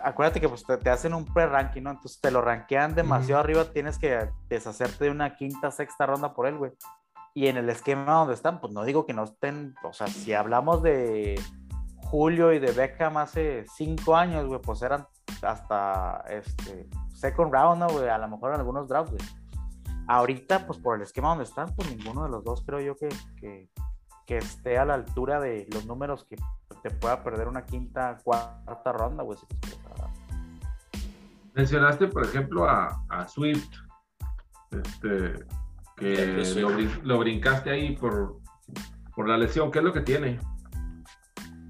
[0.03, 1.91] acuérdate que pues te, te hacen un pre-ranking, ¿no?
[1.91, 6.47] Entonces te lo rankean demasiado arriba, tienes que deshacerte de una quinta, sexta ronda por
[6.47, 6.71] él, güey.
[7.33, 10.33] Y en el esquema donde están, pues no digo que no estén, o sea, si
[10.33, 11.41] hablamos de
[12.03, 15.07] Julio y de Beckham hace cinco años, güey, pues eran
[15.41, 18.09] hasta este second round, ¿no, güey?
[18.09, 19.40] A lo mejor en algunos drafts, güey.
[20.07, 23.09] Ahorita, pues por el esquema donde están, pues ninguno de los dos creo yo que,
[23.39, 23.69] que,
[24.25, 26.37] que esté a la altura de los números que
[26.81, 29.37] te pueda perder una quinta, cuarta ronda, güey.
[31.53, 33.69] Mencionaste, por ejemplo, a, a Swift,
[34.71, 35.45] este,
[35.97, 38.37] que brin- lo brincaste ahí por,
[39.15, 39.69] por la lesión.
[39.71, 40.39] ¿Qué es lo que tiene?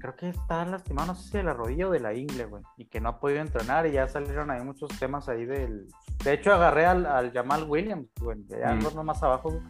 [0.00, 2.62] Creo que está lastimado, no sé si de la rodilla o de la ingle, güey.
[2.76, 5.86] Y que no ha podido entrenar y ya salieron ahí muchos temas ahí del...
[6.24, 8.94] De hecho, agarré al, al Jamal Williams, güey, ya Mm.
[8.94, 9.62] no más abajo, güey.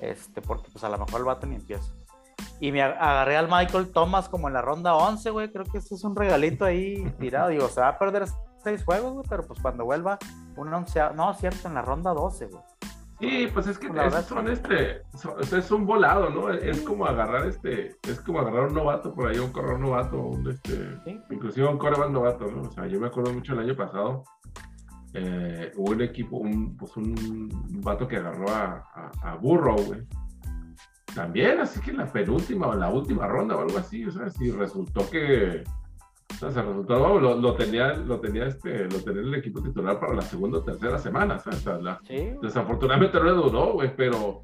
[0.00, 1.92] Este, porque pues a lo mejor el vato ni empieza.
[2.60, 5.50] Y me ag- agarré al Michael Thomas como en la ronda 11, güey.
[5.50, 7.48] Creo que este es un regalito ahí tirado.
[7.48, 8.24] Digo, se va a perder
[8.62, 10.18] seis juegos, güey, pero pues cuando vuelva,
[10.56, 11.00] un once...
[11.14, 12.62] No, cierto, en la ronda 12, güey.
[13.20, 16.50] Sí, pues es que La esos son este, son- es un volado, ¿no?
[16.52, 20.48] Es como agarrar este, es como agarrar un novato por ahí, un corredor novato, un
[20.48, 21.20] este, Sí.
[21.30, 22.62] inclusive un coreback novato, ¿no?
[22.68, 24.22] O sea, yo me acuerdo mucho el año pasado,
[25.14, 27.48] eh, hubo un equipo, un, pues un
[27.82, 30.00] vato que agarró a, a, a Burrow, güey.
[31.14, 34.10] También, así que en la penúltima o en la última ronda o algo así, o
[34.10, 35.64] sea, si resultó que,
[36.30, 39.62] o sea, resultó, vamos, lo, lo tenía, lo tenía este, lo tenía en el equipo
[39.62, 41.60] titular para la segunda o tercera semana, ¿sabes?
[41.60, 44.42] O sea, la- Sí, Desafortunadamente no le duró, güey, pero,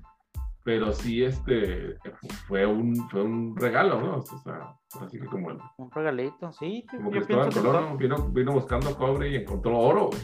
[0.65, 1.97] pero sí, este,
[2.49, 4.17] fue un, fue un regalo, ¿no?
[4.17, 6.85] O sea, así que como, un regalito, sí.
[6.91, 10.21] como yo Cristóbal que Colón, vino, vino buscando cobre y encontró oro, güey.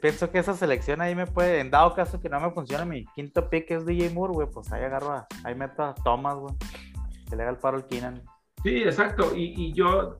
[0.00, 3.06] Pienso que esa selección ahí me puede, en dado caso que no me funcione mi
[3.14, 6.54] quinto pick es DJ Moore, güey, pues ahí agarro a, ahí meto a Thomas, güey,
[7.28, 8.22] que le haga el paro al Keenan.
[8.62, 10.18] Sí, exacto, y, y yo,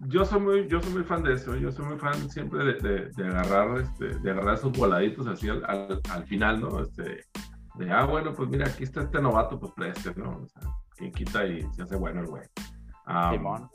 [0.00, 2.74] yo soy muy, yo soy muy fan de eso, yo soy muy fan siempre de,
[2.74, 6.80] de, de agarrar, este, de agarrar esos voladitos así al, al, al final, ¿no?
[6.80, 7.26] Este,
[7.74, 10.38] de, ah, bueno, pues mira, aquí está este novato, pues preste, ¿no?
[10.42, 10.62] O sea,
[10.96, 12.42] quien quita y se hace bueno el güey.
[13.04, 13.68] Ah, Simón.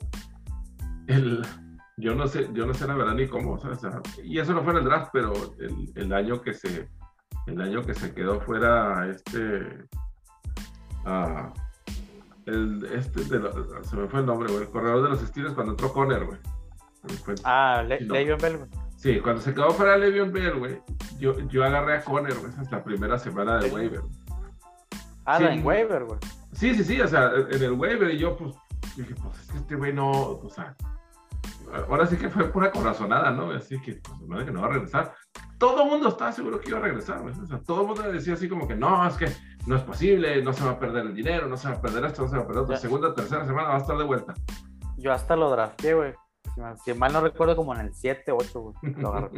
[1.06, 1.46] el,
[1.96, 4.38] yo no sé, yo no sé la verdad ni cómo, o sea, o sea, y
[4.38, 6.88] eso no fue en el draft, pero el, el año que se,
[7.46, 9.86] el año que se quedó fuera este,
[11.04, 11.52] ah,
[12.46, 15.54] el, este, de la- se me fue el nombre, güey, el corredor de los Steelers
[15.54, 16.38] cuando entró Conner, güey.
[17.44, 18.14] Ah, Le No.
[18.14, 18.70] Le'Veon Bell, güey.
[18.96, 20.80] Sí, cuando se quedó fuera Le'Veon Bell, güey,
[21.18, 23.74] yo, yo agarré a Conner, güey, esa es la primera semana de Sí.
[23.74, 24.00] waiver.
[25.24, 25.44] Ah, Sí.
[25.44, 26.18] en waiver, güey.
[26.52, 28.54] Sí, sí, sí, o sea, en el waiver y yo, pues,
[28.96, 30.74] dije, pues es que este güey no, o sea,
[31.88, 33.50] ahora sí que fue pura corazonada, ¿no?
[33.50, 35.14] Así que, pues, de manera que no va a regresar.
[35.58, 37.34] Todo el mundo estaba seguro que iba a regresar, güey.
[37.38, 39.26] O sea, todo el mundo decía así como que, no, es que
[39.66, 42.04] no es posible, no se va a perder el dinero, no se va a perder
[42.04, 42.80] esto, no se va a perder otra Ya.
[42.80, 44.34] segunda, tercera semana va a estar de vuelta.
[44.98, 46.14] Yo hasta lo drafté, güey.
[46.84, 48.94] Si mal no recuerdo, como en el 7, 8, güey.
[48.96, 49.30] Lo.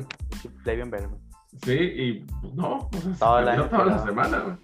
[0.64, 1.20] Le'Veon Bell, güey.
[1.62, 2.12] Sí, y
[2.42, 4.56] pues no, o sea, se año, toda la semana, güey.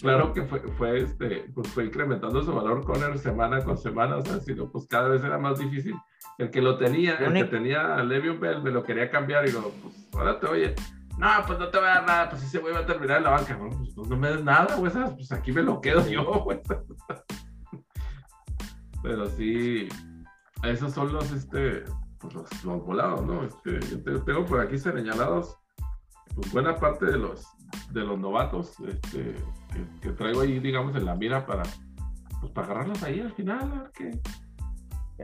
[0.00, 4.16] Claro que fue, fue, este, pues fue incrementando su valor con el semana con semana,
[4.16, 5.94] o sea, sino pues cada vez era más difícil.
[6.38, 9.50] El que lo tenía, el que tenía a Le'Veon Bell me lo quería cambiar y
[9.50, 10.74] digo, pues ahora te oye,
[11.18, 13.24] no, pues no te voy a dar nada, pues ese güey va a terminar en
[13.24, 15.10] la banca, bueno, pues, pues, no me des nada, güey, ¿sabes?
[15.14, 16.60] pues aquí me lo quedo yo, güey.
[19.02, 19.88] Pero sí,
[20.62, 21.84] esos son los, este,
[22.18, 23.44] pues los, los volados, ¿no?
[23.44, 25.56] Este, yo te- tengo por aquí señalados
[26.34, 27.44] pues buena parte de los
[27.90, 29.34] de los novatos este,
[29.72, 31.62] que, que traigo ahí, digamos, en la mira para,
[32.40, 34.20] pues, para agarrarlos ahí al final, a ver qué.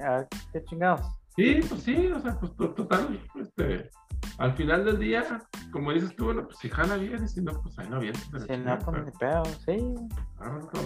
[0.02, 1.00] Ah, qué chingados.
[1.36, 3.90] Sí, pues sí, o sea, pues to- total, este,
[4.38, 7.60] al final del día, como dices tú, bueno, pues si jala bien, y si no,
[7.60, 8.14] pues ahí no bien.
[8.14, 9.42] Si no, pues ni pedo.
[9.66, 9.94] Sí.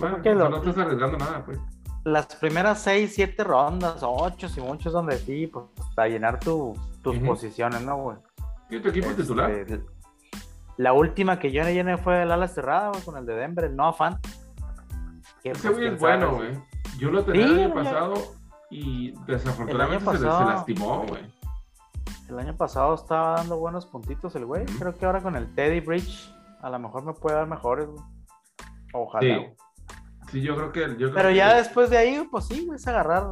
[0.00, 1.58] no, que lo- no estás arriesgando nada, pues.
[2.04, 7.18] Las primeras 6, 7 rondas, 8 y muchos donde sí, pues para llenar tu, tus
[7.18, 8.16] posiciones, ¿no, güey?
[8.70, 9.50] ¿Y tu equipo Este, titular?
[10.78, 13.76] La última que yo llené fue el ala cerrada, güey, con el de Denver, el
[13.76, 14.18] Noah Fan.
[15.44, 16.58] Ese pues, güey es bueno, güey.
[16.98, 18.14] Yo lo tenía Sí, el año pasado
[18.70, 20.44] y desafortunadamente se, pasado.
[20.50, 21.22] lastimó, güey.
[22.28, 24.64] El año pasado estaba dando buenos puntitos el güey.
[24.66, 28.02] Creo que ahora con el Teddy Bridge a lo mejor me puede dar mejores, güey.
[28.92, 29.20] Ojalá.
[29.20, 29.46] Sí.
[30.32, 30.80] Sí, yo creo que.
[30.80, 33.26] Yo creo Pero que- ya después de ahí, pues sí, güey, es agarrar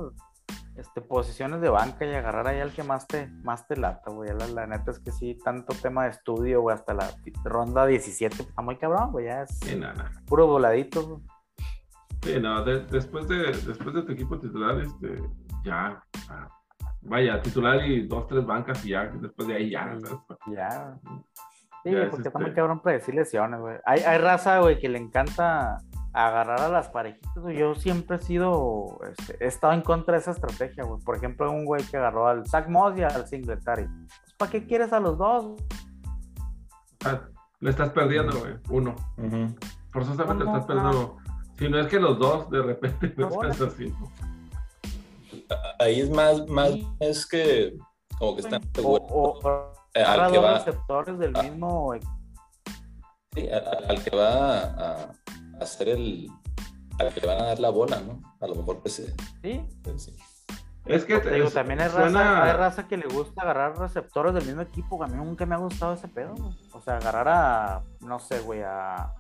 [0.79, 4.31] este, posiciones de banca y agarrar ahí al que más te, más te lata, güey.
[4.39, 7.09] La, la neta es que sí, tanto tema de estudio, güey, hasta la
[7.45, 9.81] ronda 17, pues, está muy cabrón, güey, ya es Sí,
[10.27, 11.21] puro voladito, güey.
[12.23, 15.23] Sí, no, de- después, de, después de tu equipo titular, este,
[15.65, 16.49] ya, ah,
[17.03, 19.85] vaya, titular y dos, tres bancas y ya, después de ahí ya.
[20.01, 20.19] ¿sabes?
[20.49, 20.99] Ya.
[21.85, 23.77] Sí, Ya es porque está este- muy cabrón predecir lesiones, güey.
[23.85, 25.79] Hay, hay raza, güey, que le encanta
[26.25, 27.59] agarrar a las parejitas, güey.
[27.59, 31.01] Yo siempre he sido, este, he estado en contra de esa estrategia, güey.
[31.03, 33.85] Por ejemplo, un güey que agarró al Zach Moss y al Singletary.
[33.87, 35.57] Pues, ¿Para qué quieres a los dos?
[37.05, 37.21] Ah,
[37.61, 38.95] le estás perdiendo, güey, uno.
[39.19, 39.55] Ujú.
[39.91, 41.17] Forzosamente le No, estás no, perdiendo.
[41.59, 43.89] Si no es que los dos de repente no estás así.
[44.01, 44.11] ¿no?
[45.79, 47.77] Ahí es más, más es que
[48.19, 51.43] como que están seguros, o, o eh, al que dos va, receptores del Ah.
[51.43, 51.93] mismo
[53.35, 55.13] sí, al, al que va a
[55.61, 56.29] hacer el,
[56.99, 58.21] al que le van a dar la bola, ¿no?
[58.40, 59.61] A lo mejor pues, eh, sí.
[59.83, 60.16] pues, sí.
[60.85, 63.77] Es que Te digo, es- también hay suena- raza, hay raza que le gusta agarrar
[63.77, 65.03] receptores del mismo equipo.
[65.03, 66.55] A mí nunca me ha gustado ese pedo, güey.
[66.73, 69.12] O sea, agarrar a, no sé, güey, a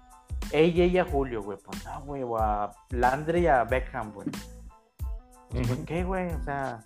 [0.52, 1.58] AJ y a Julio, güey.
[1.58, 4.28] Pues no, güey, o a Landry y a Beckham, güey.
[5.50, 6.32] Pues, ¿Por qué, güey?
[6.34, 6.84] O sea,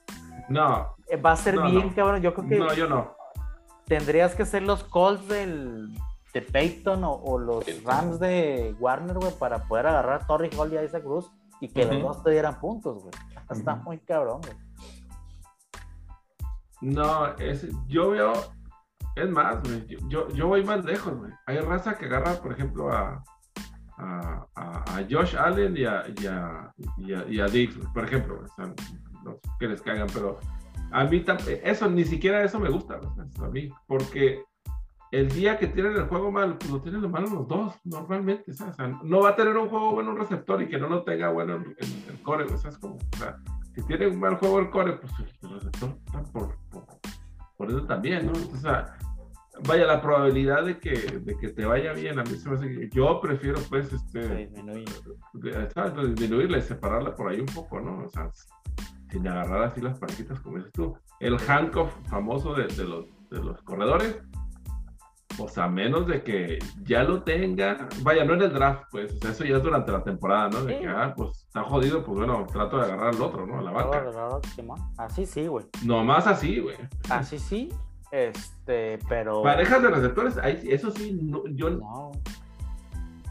[0.49, 1.95] No, eh, va a ser No, bien, no.
[1.95, 2.23] cabrón.
[2.23, 3.15] Yo creo que no, yo no.
[3.85, 5.91] tendrías que ser los Colts del,
[6.33, 7.85] de Peyton o, o los Peyton.
[7.85, 11.69] Rams de Warner, güey, para poder agarrar a Torrey Hall y a Isaac Cruz y
[11.69, 13.13] que los dos te dieran puntos, güey.
[13.51, 14.57] Está muy cabrón, güey.
[16.81, 18.33] No, es, yo veo,
[19.17, 21.31] es más, güey, yo, yo, yo voy más lejos, güey.
[21.47, 23.23] Hay raza que agarra, por ejemplo, a,
[23.99, 27.93] a, a- a Josh Allen y a, y a, y a, y a Diggs, güey,
[27.93, 28.75] por ejemplo, güey, o sea,
[29.25, 30.39] los que les caigan, pero
[30.93, 31.23] a mí
[31.63, 34.43] eso, ni siquiera eso me gusta, güey, a mí, porque
[35.13, 38.75] el día que tienen el juego malo, pues lo tienen malo los dos, normalmente, ¿sabes?
[38.75, 41.03] O sea, no va a tener un juego bueno un receptor y que no lo
[41.03, 42.79] tenga bueno el, el- el core, ¿sabes?
[42.79, 43.37] Como, o sea,
[43.75, 46.85] si tiene un mal juego el core, pues el receptor está por, por,
[47.57, 48.33] por eso también, ¿no?
[48.33, 48.97] O sea,
[49.67, 52.69] vaya, la probabilidad de que, de que te vaya bien, a mí se me hace
[52.69, 54.85] que yo prefiero, pues, este, disminuye.
[55.75, 56.15] ¿sabes?
[56.15, 58.05] Disminuirla y separarla por ahí un poco, ¿no?
[58.05, 58.31] O sea,
[59.11, 60.97] sin agarrar así las parejitas como dices tú.
[61.19, 64.21] El handcuff famoso de, de los, de los corredores,
[65.41, 69.17] pues a menos de que ya lo tenga, vaya, no en el draft, pues, o
[69.19, 70.65] sea, eso ya es durante la temporada, ¿no?
[70.65, 70.81] De Sí.
[70.81, 73.59] que, ah, pues está jodido, pues bueno, trato de agarrar al otro, ¿no?
[73.59, 74.03] A la banca.
[74.99, 75.65] Así sí, güey.
[75.85, 76.77] Nomás así, güey.
[77.09, 77.73] Así sí.
[78.13, 79.43] Este, pero.
[79.43, 82.11] Parejas de receptores, ahí, eso sí, no, yo, No,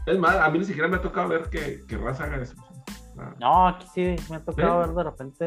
[0.06, 2.56] es más, a mí ni siquiera me ha tocado ver que, que Raza haga eso.
[3.38, 4.88] No, aquí sí me ha tocado ¿Sí?
[4.88, 5.46] ver de repente.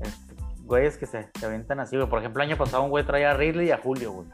[0.00, 2.08] Este, güeyes que se, se avientan así, güey.
[2.08, 4.28] Por ejemplo, el año pasado un güey traía a Ridley y a Julio, güey.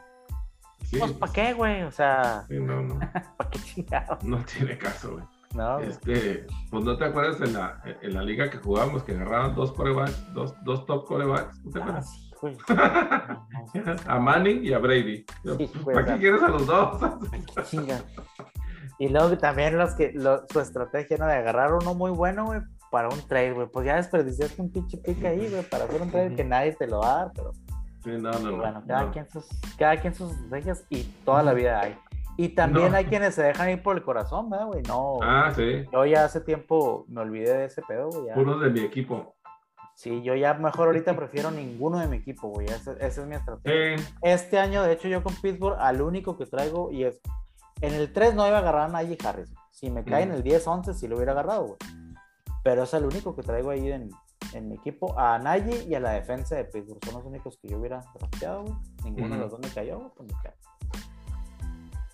[0.83, 1.83] Sí, Pues, ¿para qué, güey?
[1.83, 2.99] O sea, sí, no, no,
[3.37, 4.23] ¿para qué chingados?
[4.23, 5.23] no tiene caso, güey.
[5.55, 5.79] No.
[5.79, 9.71] Este, pues no te acuerdas en la, en la liga que jugábamos que agarraban dos
[9.71, 12.09] corebacks, dos, dos top corebacks, ¿no te Ah, acuerdas?
[12.11, 12.55] sí, güey.
[14.07, 15.25] A Manning y a Brady.
[15.57, 17.01] Sí, güey, ¿Para qué quieres a los dos?
[17.69, 18.01] chinga.
[18.99, 21.25] Y luego también los que, lo- su estrategia, ¿no?
[21.27, 23.67] De agarrar uno muy bueno, güey, para un trade, güey.
[23.67, 26.87] Pues ya desperdiciaste un pinche pick ahí, güey, para hacer un trade que nadie te
[26.87, 27.51] lo va a dar, pero
[28.03, 28.57] Sí, no, no, no.
[28.57, 29.45] bueno, cada, quien sus,
[29.77, 31.97] cada quien sus estrategias y toda la vida hay.
[32.35, 34.81] Y también hay quienes se dejan ir por el corazón, ¿verdad, güey?
[34.87, 35.85] No, Ah, sí.
[35.91, 38.25] yo ya hace tiempo me olvidé de ese pedo, güey.
[38.35, 39.35] Uno de mi equipo.
[39.95, 42.65] Sí, yo ya mejor ahorita prefiero ninguno de mi equipo, güey.
[42.67, 43.93] Esa, esa es mi estrategia.
[43.93, 47.21] Eh, Este año, de hecho, yo con Pittsburgh, al único que traigo, y es.
[47.81, 49.53] En el 3 no iba a agarrar a Najee Harris.
[49.71, 51.77] Si me cae en el 10-11, sí lo hubiera agarrado, güey.
[52.63, 54.09] Pero es el único que traigo ahí en,
[54.55, 55.17] en mi equipo.
[55.19, 57.03] A Najee y a la defensa de Pittsburgh.
[57.05, 58.75] Son los únicos que yo hubiera drafteado, güey.
[59.03, 60.11] Ninguno de los dos me cayó, güey.
[60.15, 60.53] Pues me cae.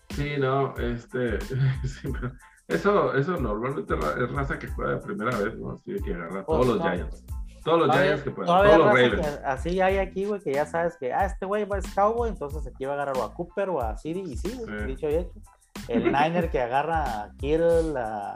[0.09, 1.39] sí, no, este.
[1.87, 2.33] sí, pero
[2.67, 5.71] eso, eso normalmente es raza que juega de primera vez, ¿no?
[5.71, 6.83] Así que agarra todos los no.
[6.91, 7.25] Giants.
[7.63, 8.47] Todos los Giants que puedan.
[8.47, 9.39] Todos los Ravens.
[9.43, 12.65] así hay aquí, güey, que ya sabes que, ah, este güey va es cowboy, entonces
[12.67, 14.85] aquí va a agarrar o a Cooper o a Siri, y sí, güey, Sí.
[14.85, 15.33] dicho y hecho.
[15.87, 18.33] El Niner que agarra a Kittle, a-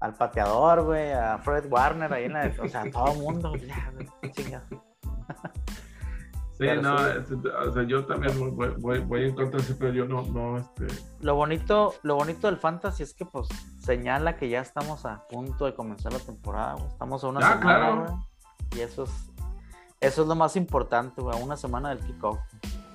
[0.00, 3.92] al pateador, güey, a Fred Warner ahí en la, o sea, todo el mundo, ya,
[3.94, 4.62] güey, chinga.
[6.58, 7.04] Sí, Pero no, sí.
[7.20, 7.30] es-
[7.68, 10.88] o sea, yo también voy, voy, voy en contra de pero yo no, no, este.
[11.20, 13.46] Lo bonito, lo bonito del fantasy es que pues
[13.78, 16.88] señala que ya estamos a punto de comenzar la temporada, güey.
[16.88, 18.04] Estamos a una Ah, semana, claro.
[18.06, 18.12] güey,
[18.76, 19.10] Y eso es,
[20.00, 22.40] eso es lo más importante, güey, a una semana del kickoff.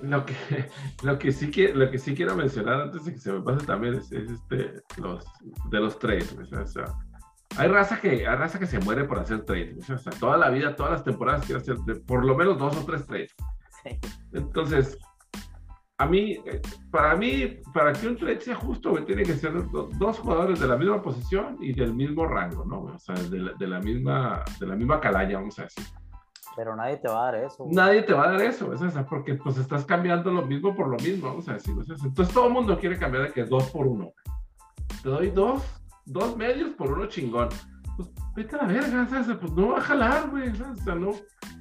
[0.03, 0.35] Lo que,
[1.03, 3.65] lo que sí que, lo que sí quiero mencionar antes de que se me pase
[3.65, 5.23] también es, es este, los,
[5.69, 6.83] de los trades, o sea,
[7.57, 10.49] hay raza que, hay raza que se muere por hacer trades, o sea, toda la
[10.49, 13.33] vida, todas las temporadas quiere hacer por lo menos dos o tres trades.
[13.83, 13.97] Sí.
[14.33, 14.97] Entonces,
[15.99, 16.59] a mí, eh,
[16.91, 20.67] para mí, para que un trade sea justo, tiene que ser do- dos jugadores de
[20.67, 22.81] la misma posición y del mismo rango, ¿no?
[22.93, 25.85] O sea, de la, de la misma, de la misma calaña, vamos a decir.
[26.55, 27.75] Pero nadie te va a dar eso, güey.
[27.75, 30.87] Nadie te va a dar eso, es esa, porque pues estás cambiando lo mismo por
[30.87, 31.73] lo mismo, vamos a decir.
[32.03, 34.11] Entonces todo el mundo quiere cambiar de que es dos por uno.
[35.01, 35.63] Te doy dos,
[36.05, 37.49] dos medios por uno chingón.
[37.97, 39.37] Pues vete a la verga, ¿sabes?
[39.37, 40.49] Pues no va a jalar, güey.
[40.49, 41.11] O sea, no,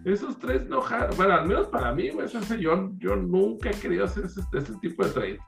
[0.04, 1.10] esos tres no jalan.
[1.16, 2.48] Bueno, al menos para mí, güey, ¿sabes?
[2.58, 5.38] yo, yo nunca he querido hacer ese, ese tipo de trade.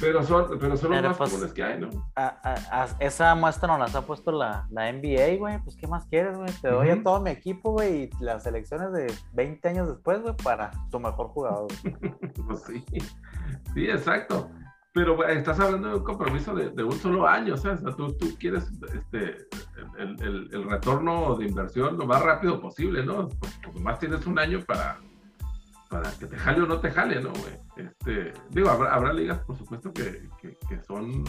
[0.00, 1.88] Pero son, pero son los más pues, comunes que hay, ¿no?
[2.16, 5.58] A- a- a- esa muestra nos las ha puesto la, la NBA, güey.
[5.62, 6.50] Pues, ¿qué más quieres, güey?
[6.60, 10.34] Te doy a todo mi equipo, güey, y las elecciones de 20 años después, güey,
[10.42, 11.68] para tu mejor jugador.
[12.46, 12.84] Pues sí,
[13.74, 14.50] sí, exacto.
[14.92, 17.76] Pero güey, estás hablando de un compromiso de, de un solo año, o sea, o
[17.78, 19.46] sea, tú, tú quieres este,
[19.98, 23.28] el, el- el retorno de inversión lo más rápido posible, ¿no?
[23.28, 25.00] Pues, nomás tienes un año para,
[25.94, 27.30] para que te jale o no te jale, ¿no?
[27.30, 27.54] güey?
[27.76, 31.22] Este, digo, habrá, habrá ligas, por supuesto, que, que, que son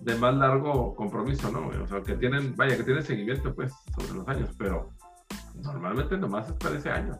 [0.00, 1.66] de más largo compromiso, ¿no?
[1.66, 1.78] güey?
[1.78, 4.90] O sea, que tienen, vaya, que tienen seguimiento, pues, sobre los años, pero
[5.62, 7.16] normalmente nomás es para ese año,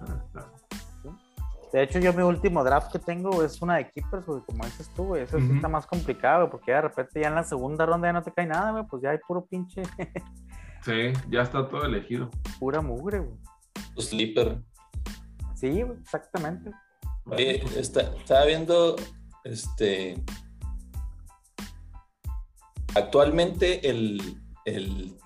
[1.73, 4.91] De hecho, yo mi último draft que tengo es una de Keepers, güey, como dices
[4.97, 5.23] tú, güey.
[5.23, 8.15] Eso sí está más complicado, güey, porque de repente ya en la segunda ronda ya
[8.15, 8.85] no te cae nada, güey.
[8.91, 9.83] Pues ya hay puro pinche,
[10.83, 12.31] Sí, ya está todo elegido.
[12.59, 13.39] pura mugre, güey.
[13.95, 14.61] Tu sleeper.
[15.57, 16.71] Sí, exactamente.
[17.25, 18.95] Oye, está- estaba viendo,
[19.45, 20.23] este,
[22.95, 25.17] actualmente el, el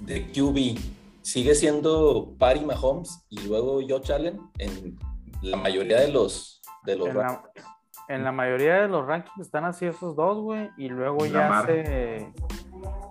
[0.00, 0.78] de QB
[1.22, 4.98] sigue siendo Patty Mahomes y luego Josh Allen en
[5.42, 7.42] la mayoría de los de los En la,
[8.08, 10.70] en la mayoría de los rankings están así esos dos, güey.
[10.76, 12.32] Y luego ya se.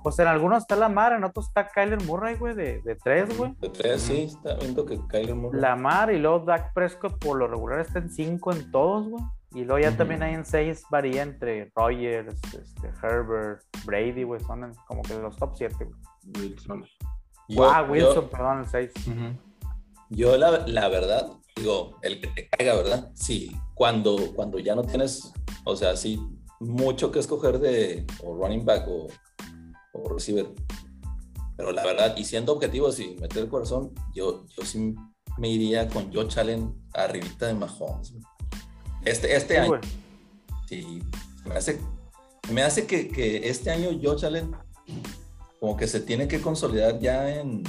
[0.04, 3.54] Pues en algunos está Lamar, en otros está Kyler Murray, güey, de, de tres, güey.
[3.60, 5.62] de tres, sí, está viendo que Kyler Murray.
[5.62, 9.24] Lamar y luego Dak Prescott por lo regular está en cinco en todos, güey.
[9.54, 14.64] Y luego ya también hay en seis, varía entre Rogers, este, Herbert, Brady, güey, son
[14.64, 16.00] en- como que los top siete, güey.
[16.50, 16.86] Wilson.
[17.50, 18.92] Yo- ah, yo- Wilson, perdón, el seis.
[20.10, 23.12] Yo la, la verdad, digo, el que te caiga, ¿verdad?
[23.14, 25.34] Sí, cuando, cuando ya no tienes,
[25.66, 26.20] o sea, sí,
[26.60, 29.08] mucho que escoger de o running back o,
[29.94, 30.48] o receiver.
[31.58, 34.96] Pero la verdad, y siendo objetivos y meter el corazón, yo, yo sí
[35.38, 38.14] me iría con Josh Allen arribita de Mahomes.
[39.04, 39.82] Este, este Sí, año, güey.
[40.68, 41.04] sí,
[41.46, 41.80] me hace,
[42.52, 44.56] me hace que, que este año Josh Allen
[45.60, 47.64] como que se tiene que consolidar ya en,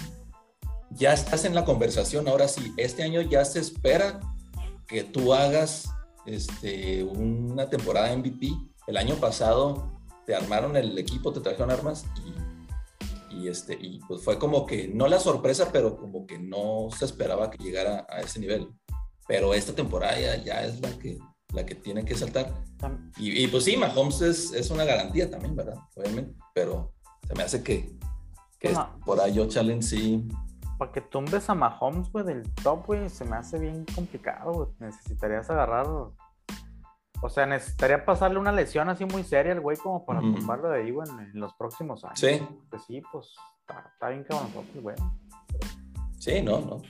[0.91, 4.21] ya estás en la conversación, ahora sí, este año ya se espera
[4.87, 5.89] que tú hagas
[6.27, 8.49] este, una temporada MVP.
[8.87, 9.91] El año pasado
[10.27, 12.07] te armaron el equipo, te trajeron armas
[13.31, 16.89] y, y, este, y pues fue como que, no la sorpresa, pero como que no
[16.97, 18.69] se esperaba que llegara a ese nivel.
[19.27, 21.19] Pero esta temporada ya, ya es la que,
[21.53, 22.53] la que tiene que saltar.
[23.17, 25.77] Y, y, pues sí, Mahomes es, es una garantía también, ¿verdad?
[25.94, 26.92] Obviamente, pero
[27.27, 27.96] se me hace que,
[28.59, 28.99] que No.
[29.05, 30.29] por ahí yo challenge sí.
[30.79, 34.69] Para que tumbes a Mahomes, güey, del top, güey, se me hace bien complicado, güey.
[34.81, 35.87] Necesitarías agarrar.
[37.25, 40.35] O sea, necesitaría pasarle una lesión así muy seria al güey como para Ujú.
[40.35, 42.18] tumbarlo de ahí, güey, en, en los próximos años.
[42.18, 42.42] Sí.
[42.68, 44.50] Pues sí, pues está, está bien cabrón,
[44.83, 44.96] güey.
[46.18, 46.83] Sí, no, no,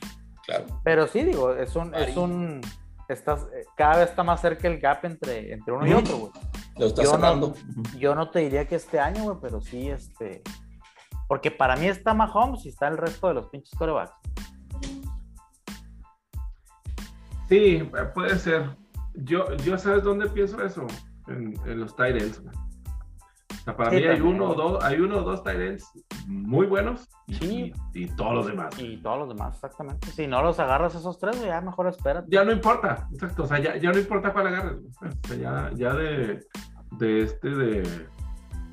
[0.47, 0.65] claro.
[0.83, 2.61] Pero sí, digo, es un, es un,
[3.09, 6.33] estás, eh, cada vez está más cerca el gap entre, entre uno y otro, güey.
[6.79, 7.55] Lo está Yo no- cerrando.
[7.99, 10.43] Yo no te diría que este año, güey, pero sí, este,
[11.29, 14.13] Porque para mí está Mahomes y está el resto de los pinches corebacks.
[17.49, 18.77] Sí, puede ser.
[19.15, 20.87] Yo, yo ¿sabes dónde pienso eso?
[21.29, 22.43] En, en los Tyrants.
[23.61, 24.35] O sea, para Sí, mí hay también.
[24.35, 25.87] uno, o dos, hay uno o dos Tyrants
[26.27, 27.73] muy buenos y, Sí.
[27.95, 28.77] y, y todos los demás.
[28.79, 30.09] Y todos los demás, exactamente.
[30.11, 32.27] Si no los agarras esos tres, ya mejor espérate.
[32.31, 33.45] Ya no importa, exacto.
[33.45, 34.79] O sea, ya, ya no importa cuál agarres.
[35.01, 36.45] O sea, ya, ya de,
[36.99, 38.07] de este, de.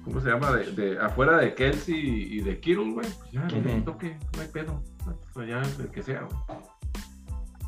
[0.05, 0.51] ¿Cómo se llama?
[0.53, 1.95] De, de afuera de Kelsey
[2.37, 3.05] y de Kittle, güey.
[3.05, 4.81] Pues ya, el toque, no hay pedo.
[5.05, 6.59] O sea, ya el que sea, güey.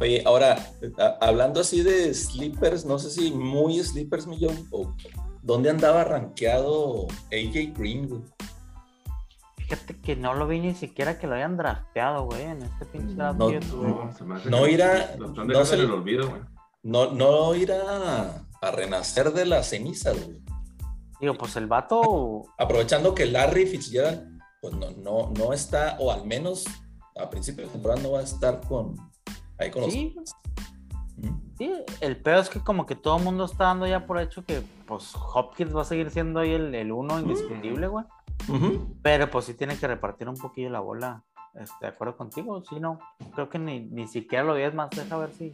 [0.02, 0.58] Oye, ahora,
[0.98, 4.94] a- hablando así de sleepers, no sé si muy sleepers, millón, o
[5.44, 8.22] dónde andaba rankeado AJ Green, güey.
[9.58, 13.14] Fíjate que no lo vi ni siquiera que lo hayan drafteado, güey, en este pinche
[13.16, 13.50] draft No,
[14.18, 16.42] se me hace irá- no se le- olvido, güey.
[16.84, 20.42] No, no ir a, a renacer de las cenizas, güey.
[21.20, 26.26] Digo, pues el vato, Aprovechando que Larry Fitzgerald, pues no, no, no está, o al
[26.26, 26.66] menos
[27.16, 28.96] a principio de temporada no va a estar con
[29.62, 29.92] ahí con los.
[29.94, 30.16] sí,
[32.02, 34.62] el pedo es que como que todo el mundo está dando ya por hecho que,
[34.88, 38.06] pues, Hopkins va a seguir siendo ahí el, el uno indiscutible, güey.
[39.02, 41.24] Pero pues sí tiene que repartir un poquillo la bola.
[41.54, 43.00] Este, de acuerdo contigo, sí, no.
[43.36, 45.54] Creo que ni, ni siquiera lo vi, es más, deja ver si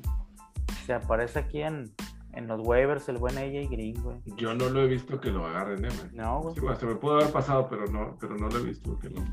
[0.85, 1.91] se aparece aquí en,
[2.33, 4.17] en los waivers el buen AJ Green, güey.
[4.37, 6.15] Yo no lo he visto que lo agarren, eh, güey.
[6.15, 6.55] No, güey.
[6.55, 9.25] Sí, se me pudo haber pasado, pero no, pero no lo he visto que no.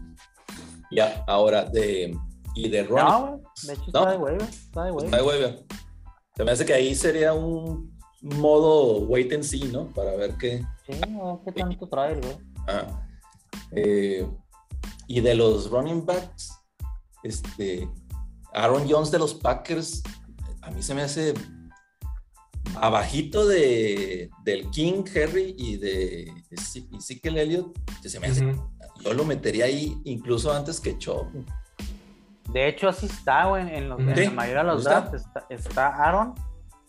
[0.90, 2.16] Ya, ahora de.
[2.54, 3.04] Y de Ronnie.
[3.04, 3.40] No.
[3.64, 4.00] De hecho No.
[4.00, 4.42] está de waiver.
[4.48, 5.04] Está de waiver.
[5.06, 5.64] Está de waiver.
[6.36, 9.88] Se me hace que ahí sería un modo wait and see, ¿no?
[9.88, 10.64] Para ver qué.
[10.86, 12.36] Sí, no, qué tanto trae, el güey.
[12.68, 13.06] Ah.
[13.72, 14.26] Eh,
[15.06, 16.52] y de los running backs,
[17.22, 17.88] este,
[18.52, 20.02] Aaron Jones de los Packers,
[20.62, 21.34] a mí se me hace
[22.76, 28.68] abajito de, del King, Harry y de Eze- Ezekiel Elliott, que se me hace, Ujú.
[29.02, 31.26] yo lo metería ahí incluso antes que Chop.
[32.50, 33.74] De hecho, así está, güey.
[33.74, 35.00] En, los, en Sí, la mayoría de los ¿está?
[35.00, 36.34] drafts está, está Aaron.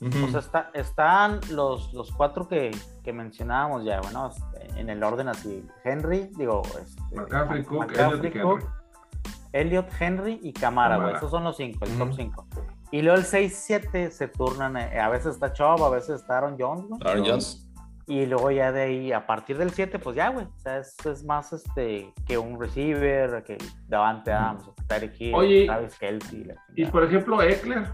[0.02, 2.72] O sea, está, están los, los cuatro que,
[3.04, 5.66] que mencionábamos ya, bueno, este, en el orden así.
[5.84, 8.68] Henry, digo, este, McCaffrey, Cook, McCaffrey, Elliott y Cook, Henry.
[9.54, 11.16] Elliot, Henry y Camara, güey.
[11.16, 12.46] Esos son los cinco, el top cinco.
[12.92, 16.56] Y luego el 6-7 se turnan, eh, a veces está Chubb, a veces está Aaron
[16.60, 17.02] Jones, güey.
[17.06, 17.65] Aaron Jones.
[18.08, 20.46] Y luego ya de ahí, a partir del 7, pues ya, güey.
[20.46, 25.34] O sea, es, es más este que un receiver, que Davante Adams, o Tyreek Hill,
[25.36, 26.44] Oye, Travis Kelsey.
[26.44, 27.92] la Y por ejemplo, Eckler.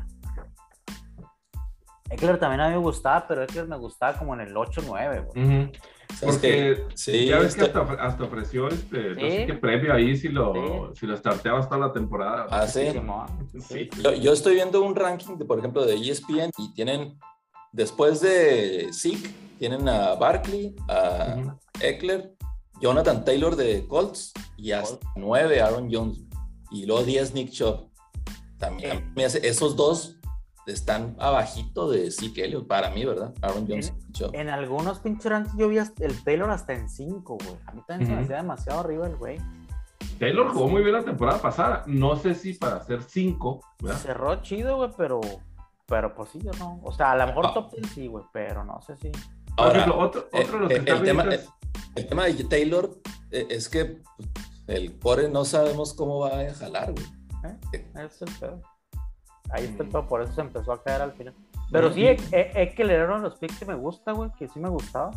[2.09, 5.71] Eckler también a mí me gustaba, pero Eckler me gustaba como en el 8-9, güey.
[6.13, 6.83] ¿Sabes Porque?
[6.93, 9.31] Sí, ya ves que está- hasta, hasta ofreció este, no Sí.
[9.31, 10.99] sé qué premio ahí si lo, Sí.
[10.99, 12.47] si lo starteabas toda la temporada.
[12.51, 12.87] Ah, sí.
[14.03, 17.17] Yo, yo estoy viendo un ranking, de, por ejemplo, de ESPN y tienen,
[17.71, 19.29] después de Zeke,
[19.61, 21.55] tienen a Barkley, a.
[21.81, 22.33] Eckler,
[22.81, 26.19] Jonathan Taylor de Colts y hasta 9 Aaron Jones.
[26.71, 27.91] Y luego 10 Nick Chubb.
[28.57, 30.17] También me hace- esos dos
[30.65, 33.35] están abajito de Zeke Elliott, para mí, ¿verdad?
[33.43, 34.31] Aaron Jones y Nick Chubb.
[34.33, 37.55] En algunos pinches yo vi el Taylor hasta en 5, güey.
[37.67, 39.37] A mí también se me hacía demasiado arriba el güey.
[40.17, 41.83] Taylor jugó muy bien la temporada pasada.
[41.85, 43.99] No sé si para hacer cinco, ¿verdad?
[43.99, 45.21] Cerró chido, güey, pero.
[45.87, 46.79] Pero pues sí, yo no.
[46.83, 47.53] O sea, a lo mejor Ah.
[47.53, 49.11] top 10 sí, güey, pero no sé si.
[49.55, 51.49] Por Ahora, ejemplo, otro, eh, otro de los eh, el tema- es-
[51.95, 52.89] El tema de Taylor
[53.31, 54.01] eh, es que
[54.67, 57.05] el core no sabemos cómo va a jalar, güey.
[57.73, 57.85] ¿eh?
[58.05, 58.61] Es el pedo.
[59.49, 59.91] Ahí está el Mm.
[59.91, 61.33] pedo, por eso se empezó a caer al final.
[61.71, 64.47] Pero sí, Y- es es que le dieron los picks que me gusta, güey, que
[64.47, 65.11] sí me gustaba.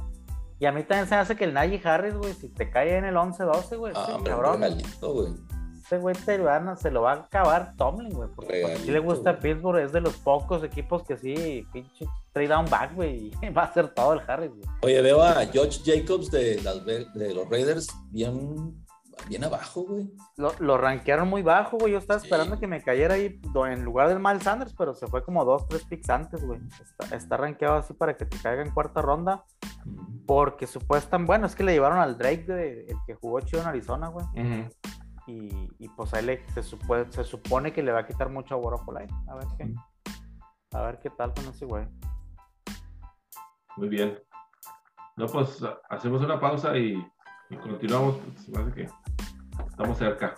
[0.58, 2.96] Y a mí también se me hace que el Najee Harris, güey, si te cae
[2.96, 5.32] en el 11-12, güey, Ah, hombre, cabrón, regalito, güey.
[5.84, 8.90] Ese güey te lo van a- se lo va a acabar Tomlin, güey, porque sí
[8.90, 9.42] le gusta güey.
[9.54, 13.62] Pittsburgh, es de los pocos equipos que sí, pinche trade down back, güey, y va
[13.62, 14.62] a hacer todo el Harris, güey.
[14.82, 18.82] Oye, veo a George Jacobs de, las, Ve- de los Raiders bien,
[19.28, 20.10] bien abajo, güey.
[20.36, 21.92] Lo, lo rankearon muy bajo, güey.
[21.92, 22.26] Yo estaba Sí.
[22.26, 25.68] esperando que me cayera ahí en lugar del Miles Sanders, pero se fue como dos,
[25.68, 26.60] tres picks antes, güey.
[27.00, 29.44] Está, está rankeado así para que te caiga en cuarta ronda,
[30.26, 33.68] porque supuestan, bueno, es que le llevaron al Drake, de, el que jugó chido en
[33.68, 34.24] Arizona, güey.
[34.34, 34.68] Ujú.
[35.26, 35.48] Y,
[35.78, 38.58] y pues ahí le, se, supone, se supone que le va a quitar mucho a
[38.58, 39.06] Boropolay.
[39.28, 39.74] A ver qué.
[40.72, 41.86] A ver qué tal con ese güey.
[43.76, 44.18] Muy bien.
[45.16, 46.94] No, pues ha- hacemos una pausa y,
[47.50, 48.16] y continuamos.
[48.48, 48.88] me hace que
[49.68, 50.34] estamos cerca.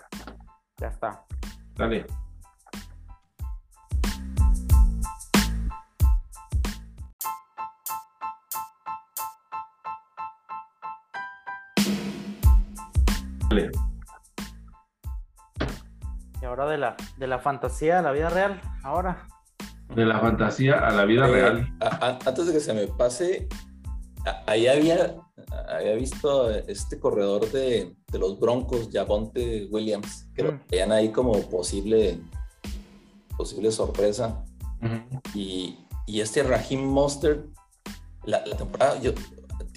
[0.77, 1.25] Ya está.
[1.75, 2.05] Dale.
[13.49, 13.71] Dale.
[16.41, 18.61] Y ahora de la, de la fantasía a la vida real.
[18.83, 19.27] Ahora.
[19.95, 21.77] De la fantasía a la vida Eh, real.
[21.79, 23.47] a- a- antes de que se me pase,
[24.45, 25.15] ahí había,
[25.69, 30.59] había visto este corredor de, de los Broncos, Javonte Williams, que lo Mm.
[30.69, 32.19] veían ahí como posible,
[33.37, 34.43] posible sorpresa.
[35.33, 37.45] Y, y este Raheem Mostert,
[38.25, 39.11] la, la temporada, yo,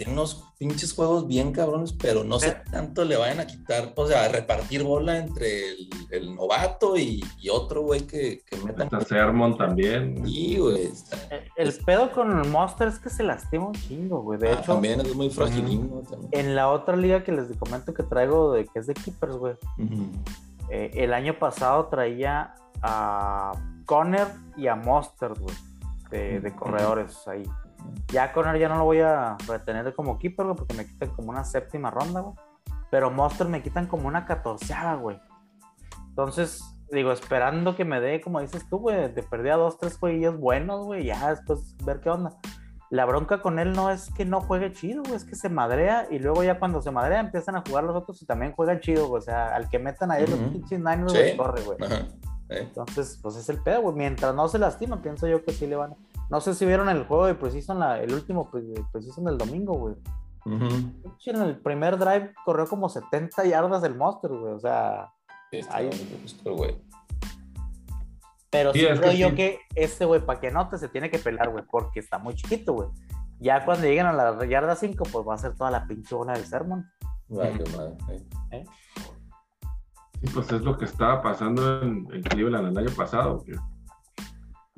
[0.01, 4.07] tiene unos pinches juegos bien cabrones, pero no sé tanto le vayan a quitar, o
[4.07, 8.85] sea, a repartir bola entre el, el novato y, y otro güey que, que metan.
[8.87, 10.27] Está Sermon también.
[10.27, 10.87] Sí, güey.
[10.87, 14.39] está- El, el pedo con el Monster es que se lastima un chingo, güey.
[14.39, 16.31] De ah, hecho, también es muy fragilín, también.
[16.33, 19.53] en la otra liga que les comento que traigo, de que es de Keepers, güey.
[20.71, 23.53] Eh, el año pasado traía a
[23.85, 25.55] Conner y a Monster, güey.
[26.11, 27.43] De, de corredores ahí.
[28.09, 31.31] Ya Conner ya no lo voy a retener como keeper, güey, porque me quitan como
[31.31, 32.35] una séptima ronda, güey.
[32.91, 35.21] Pero Monster me quitan como una catorceava, güey.
[36.09, 39.97] Entonces, digo, esperando que me dé, como dices tú, güey, te perdí a dos, tres
[39.99, 42.33] jueguillos buenos, güey, ya después ver qué onda.
[42.91, 46.09] La bronca con él no es que no juegue chido, güey, es que se madrea
[46.11, 49.07] y luego ya cuando se madrea empiezan a jugar los otros y también juegan chido,
[49.07, 49.21] güey.
[49.21, 50.51] O sea, al que metan ahí los Ujú.
[50.55, 51.19] pinches Niners, Sí.
[51.19, 51.79] güey, corre, güey.
[51.81, 52.07] Ajá.
[52.49, 53.95] Eh, Entonces, pues es el pedo, güey.
[53.95, 55.93] Mientras no se lastima, pienso yo que sí le van.
[55.93, 55.97] a-
[56.31, 58.63] No sé si vieron el juego de Precision, la, el último pre-
[58.93, 59.95] Precision del domingo, güey.
[60.47, 64.55] En el primer drive corrió como 70 yardas el Monster, güey.
[64.55, 65.13] O sea,
[65.71, 65.87] Ahí.
[65.87, 66.83] muy justo el güey.
[68.49, 69.35] pero Sí, sí, creo que yo sí.
[69.35, 72.73] que este, güey, para que anote se tiene que pelar, güey, porque está muy chiquito,
[72.73, 72.89] güey.
[73.39, 76.33] Ya cuando lleguen a la yarda 5, pues va a ser toda la pinche bola
[76.35, 76.85] del sermon.
[77.29, 77.97] Vale, madre,
[78.51, 78.65] eh.
[80.23, 83.43] Sí, pues es lo que estaba pasando en, en Cleveland el año pasado.
[83.45, 83.55] Que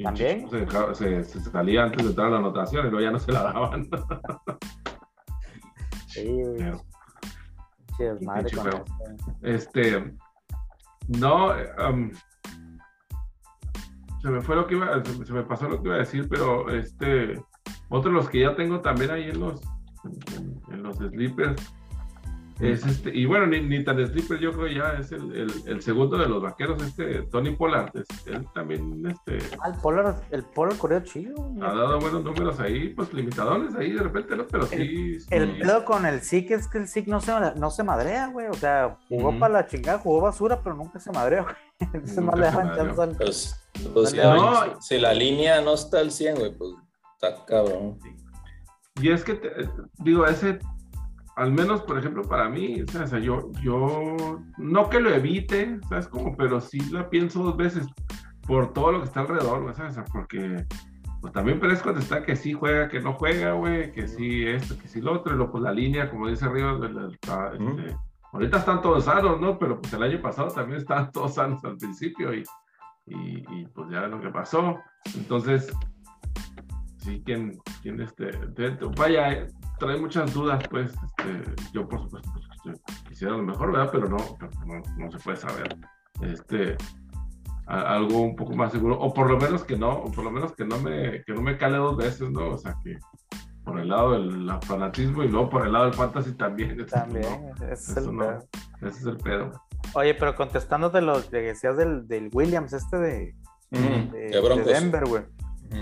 [0.03, 0.49] También.
[0.51, 3.19] Se, dejaba- se- se salía antes de entrar a la anotación y luego ya no
[3.19, 3.89] se la daban.
[6.07, 6.27] Sí,
[8.57, 8.85] con feo.
[8.85, 9.37] eso.
[9.43, 10.15] Este,
[11.09, 12.11] no, eh, um,
[14.21, 16.69] se me fue lo que iba, se me pasó lo que iba a decir, pero
[16.71, 17.43] este,
[17.89, 19.63] otro de los que ya tengo también ahí en los,
[20.37, 21.75] en, en los sleepers,
[22.61, 25.83] es este, y bueno, ni, ni tan sleeper, yo creo ya es el, el, el
[25.83, 30.45] segundo de los vaqueros, este, Tony Pollard, es- él también, este, Ah, el Polar, el
[30.45, 31.35] Polar corrió chido.
[31.37, 31.63] güey.
[31.69, 34.47] ha dado buenos números ahí, pues limitadones ahí de repente, ¿no?
[34.47, 35.27] Pero sí, sí.
[35.31, 38.47] El pedo con el SIC es que el SIC no se, no se madrea, güey.
[38.49, 41.47] O sea, jugó para la chingada, jugó basura, pero nunca se madreó.
[41.81, 42.87] Entonces no le se dejan madreó.
[42.87, 44.81] chance al- Pues, pues, No.
[44.81, 46.71] si la línea no está al 100, güey, pues
[47.15, 47.99] está cabrón.
[49.01, 49.51] Y es que, te-
[49.99, 50.59] digo, ese,
[51.37, 54.17] al menos, por ejemplo, para mí, o sea, yo, yo,
[54.59, 56.09] no que lo evite, ¿sabes?
[56.09, 57.87] Como, pero sí la pienso dos veces
[58.47, 59.99] por todo lo que está alrededor, ¿sabes?
[60.13, 60.67] Porque,
[61.21, 64.77] pues también parece cuando está que sí juega, que no juega, güey, que sí esto,
[64.79, 66.59] que sí lo otro, y luego, pues la línea, como dice Ujú.
[66.59, 67.97] este,
[68.33, 69.59] ahorita están todos sanos, ¿no?
[69.59, 72.43] Pero pues el año pasado también estaban todos sanos al principio y,
[73.07, 74.79] y, y, pues ya lo que pasó.
[75.17, 75.73] Entonces,
[76.99, 78.31] sí, quien, quien este,
[78.97, 79.47] vaya,
[79.83, 82.31] trae muchas dudas, pues, este, yo por supuesto
[82.65, 83.91] pues, quisiera lo mejor, ¿verdad?
[83.93, 84.17] Pero no,
[84.67, 85.77] no, no se puede saber.
[86.23, 86.77] Este,
[87.67, 90.31] a- algo un poco más seguro, o por lo menos que no, o por lo
[90.31, 92.51] menos que no me, que no me cale dos veces, ¿no?
[92.51, 92.99] O sea, que
[93.65, 96.71] por el lado del fanatismo y luego por el lado del fantasy también.
[96.73, 97.23] entonces, También,
[97.61, 98.39] no, ese es el no, pedo.
[98.81, 99.51] ese es el pedo.
[99.95, 103.35] Oye, pero contestándote lo que decías del, del Williams, este de,
[103.71, 103.81] de,
[104.11, 104.65] de de.
[104.65, 105.23] Denver, güey.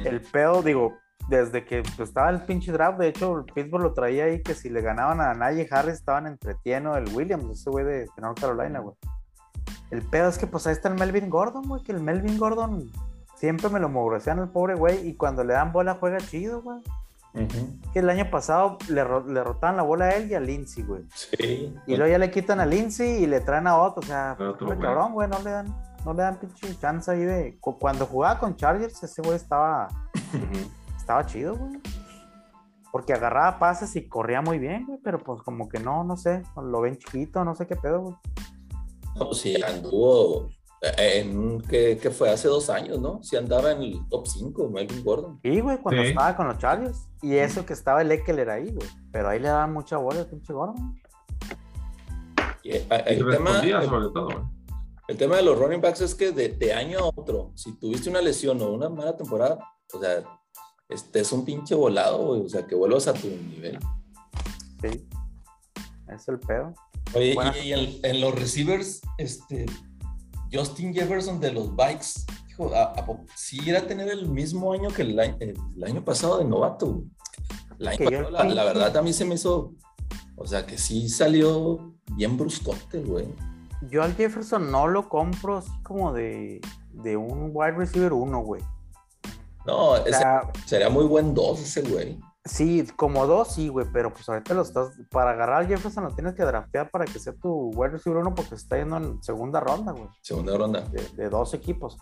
[0.04, 0.94] El pedo, digo,
[1.30, 4.52] desde que pues, estaba el pinche draft, de hecho, el Pittsburgh lo traía ahí que
[4.54, 8.40] si le ganaban a Najee Harris estaban entretieno el Williams, ese güey de, de North
[8.40, 8.96] Carolina, güey.
[9.90, 12.90] El pedo es que pues ahí está el Melvin Gordon, güey, que el Melvin Gordon
[13.36, 16.78] siempre me lo mogrosean el pobre güey y cuando le dan bola juega chido, güey.
[17.32, 17.92] Ujú.
[17.92, 21.04] Que el año pasado le, le rotaban la bola a él y a Lindsey, güey.
[21.14, 21.72] Sí.
[21.86, 24.66] Y luego ya le quitan a Lindsey y le traen a otro, o sea, otro
[24.66, 24.78] güey.
[24.80, 25.66] cabrón, güey, no le dan,
[26.04, 27.56] no le dan pinche chance ahí de.
[27.60, 29.86] cu- Cuando jugaba con Chargers, ese güey estaba,
[31.00, 31.80] estaba chido, güey.
[32.92, 36.42] Porque agarraba pases y corría muy bien, güey, pero pues como que no, no sé,
[36.56, 38.14] lo ven chiquito, no sé qué pedo, güey.
[39.16, 40.48] No, pues sí, anduvo
[40.82, 43.22] eh, en un, que, que fue hace dos años, ¿no?
[43.22, 45.38] Sí andaba en el top 5, Melvin Gordon.
[45.42, 46.08] Sí, güey, cuando Sí.
[46.08, 47.08] estaba con los Chargers.
[47.22, 48.88] Y eso que estaba el Eckler ahí, güey.
[49.12, 51.00] Pero ahí le daban mucha bola al pinche Gordon.
[52.62, 54.38] Y, eh, Y el, tema, el, sobre todo, güey.
[55.08, 58.10] el tema de los running backs es que de, de año a otro, si tuviste
[58.10, 59.58] una lesión o una mala temporada,
[59.92, 60.22] o sea,
[60.90, 63.78] este es un pinche volado, güey, o sea, que vuelvas a tu nivel.
[64.82, 65.06] Sí.
[66.08, 66.74] Es el pedo.
[67.14, 69.66] Oye, y, en, en los receivers, este,
[70.52, 75.02] Justin Jefferson de los Bikes, hijo, ¿a, a sí era tener el mismo año que
[75.02, 77.04] el año, el año pasado de novato?
[77.78, 79.74] El año pasado, la, verdad, a mí se me hizo,
[80.36, 83.26] o sea, que sí salió bien bruscote, güey.
[83.88, 86.60] Yo al Jefferson no lo compro así como de,
[86.92, 88.62] de un wide receiver uno, güey.
[89.66, 92.18] No, O ese- sea, sería muy buen dos ese güey.
[92.46, 94.88] Sí, como dos, sí, güey, pero pues ahorita lo estás.
[95.10, 98.34] Para agarrar a Jefferson lo tienes que draftear para que sea tu wide receiver uno
[98.34, 100.08] porque está yendo en segunda ronda, güey.
[100.22, 100.80] Segunda ronda.
[100.80, 101.98] De, de dos equipos.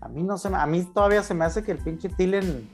[0.00, 2.68] A mí no se me, a mí todavía se me hace que el pinche Tillen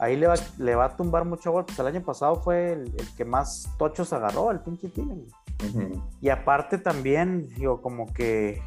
[0.00, 1.64] ahí le va, le va a tumbar mucho gol.
[1.64, 5.26] Pues el año pasado fue el, el que más tochos agarró, el pinche Tillen.
[5.64, 6.02] Ujú.
[6.20, 8.60] Y aparte también, digo, como que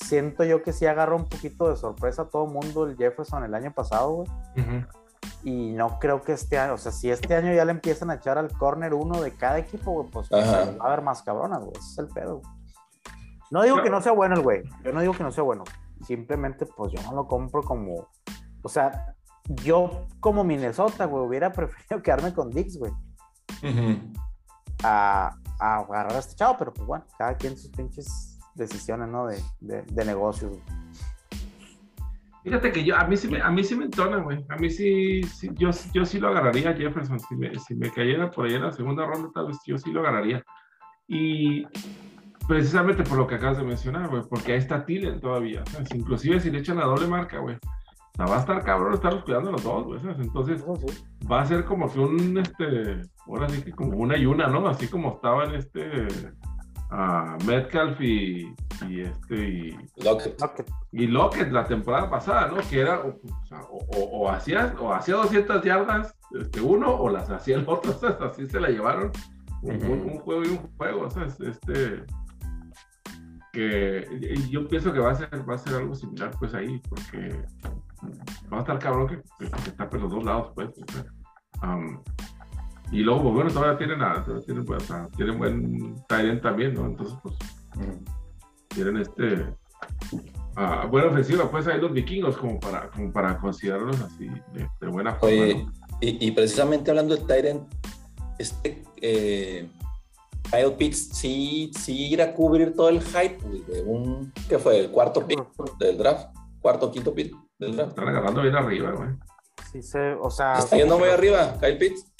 [0.00, 3.54] siento yo que sí agarró un poquito de sorpresa a todo mundo el Jefferson el
[3.54, 4.28] año pasado, güey.
[4.56, 4.86] Ujú.
[5.44, 8.14] Y no creo que este año, o sea, si este año ya le empiezan a
[8.14, 11.60] echar al corner uno de cada equipo, güey, pues se va a ver más cabronas,
[11.60, 11.72] güey.
[11.78, 12.40] Ese es el pedo.
[12.40, 12.52] güey.
[13.50, 14.62] No digo que no sea bueno el güey.
[14.84, 15.64] Yo no digo que no sea bueno.
[16.06, 18.08] Simplemente, pues yo no lo compro como.
[18.62, 19.14] O sea,
[19.64, 22.92] yo como Minnesota, güey, hubiera preferido quedarme con Dix, güey,
[23.62, 24.12] Ujú.
[24.84, 29.26] a, a agarrar a este chavo, pero pues bueno, cada quien sus pinches decisiones, ¿no?
[29.26, 30.58] De, de, de negocios.
[32.48, 34.44] Fíjate que yo, a mí sí me, a mí sí me entona, güey.
[34.48, 37.20] A mí sí, sí, yo, yo sí lo agarraría Jefferson.
[37.20, 39.92] Si me, si me cayera por ahí en la segunda ronda, tal vez yo sí
[39.92, 40.42] lo agarraría.
[41.08, 41.66] Y
[42.46, 45.62] precisamente por lo que acabas de mencionar, güey, porque ahí está Tillen todavía.
[45.66, 45.94] ¿sabes?
[45.94, 47.56] Inclusive si le echan la doble marca, güey.
[47.56, 50.00] O sea, va a estar cabrón estarlos cuidando los dos, güey.
[50.00, 50.18] ¿sabes?
[50.18, 51.26] Entonces sí.
[51.30, 54.66] va a ser como que un, este, ahora sí que como una y una, ¿no?
[54.68, 56.06] Así como estaban este,
[56.90, 58.54] a Metcalf y,
[58.88, 60.40] y este, y, Lockett.
[60.92, 62.56] Y Lockett la temporada pasada, ¿no?
[62.68, 66.90] Que era, o, o sea, o, o- o hacía, o hacía 200 yardas este, uno
[66.94, 68.16] o las hacía el otro, ¿sabes?
[68.20, 69.10] así se la llevaron
[69.62, 69.92] un, Ujú.
[69.92, 71.38] un- un juego y un juego, ¿sabes?
[71.40, 72.04] Este,
[73.52, 76.80] que y yo pienso que va a ser, va a ser algo similar pues ahí,
[76.88, 77.42] porque
[78.52, 80.68] va a estar cabrón que, que, que tape los dos lados, pues.
[80.68, 81.04] o sea,
[81.62, 82.02] am,
[82.90, 86.42] y luego, pues bueno, todavía tienen, a, todavía tienen, pues, o sea, tienen buen Tyrant
[86.42, 86.86] también, ¿no?
[86.86, 87.34] Entonces, pues,
[88.68, 89.46] tienen este
[90.56, 94.86] ah, buena ofensiva, pues ahí los vikingos como para, como para considerarlos así de, de
[94.88, 95.34] buena forma.
[95.34, 95.72] Oye, ¿no?
[96.00, 97.62] y, y precisamente hablando de Tyrant,
[98.38, 99.68] este eh,
[100.50, 104.80] Kyle Pitts sí, sí irá a cubrir todo el hype de un, ¿qué fue?
[104.80, 105.38] El cuarto pick
[105.78, 106.28] del draft,
[106.60, 107.90] cuarto, quinto pick del draft.
[107.90, 109.10] Están agarrando bien arriba, güey.
[109.70, 112.12] sí se, o sea, Está yendo muy arriba, Kyle Pitts.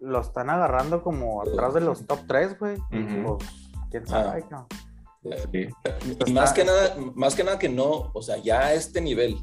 [0.00, 2.76] Lo están agarrando como atrás de los top 3, güey.
[2.90, 3.50] Pues,
[3.90, 4.66] quién sabe, Ah.
[5.52, 5.68] Sí.
[6.26, 9.36] Y más que nada, más que nada que no, o sea, ya a este nivel,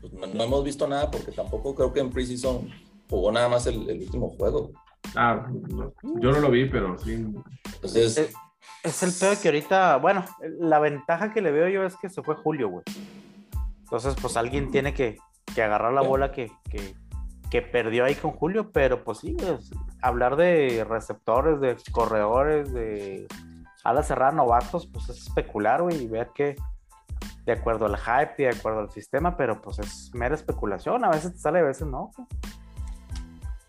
[0.00, 2.68] pues no, no hemos visto nada porque tampoco creo que en preseason
[3.08, 4.70] jugó nada más el, el último juego.
[5.16, 7.26] Ah, no, yo no lo vi, pero sí.
[7.74, 8.32] Entonces,
[8.84, 10.24] Es el peor que ahorita, bueno,
[10.60, 12.84] la ventaja que le veo yo es que se fue Julio, güey.
[13.84, 15.16] Entonces, pues alguien tiene que,
[15.54, 16.94] que agarrar la bola que, que,
[17.50, 19.70] que perdió ahí con Julio, pero pues sí, es-
[20.02, 23.26] hablar de receptores, de corredores, de
[23.84, 26.56] alas cerradas novatos, pues es especular, güey, y ver que
[27.46, 31.08] de acuerdo al hype y de acuerdo al sistema, pero pues es mera especulación, a
[31.10, 32.10] veces te sale, a veces no.
[32.16, 32.28] güey.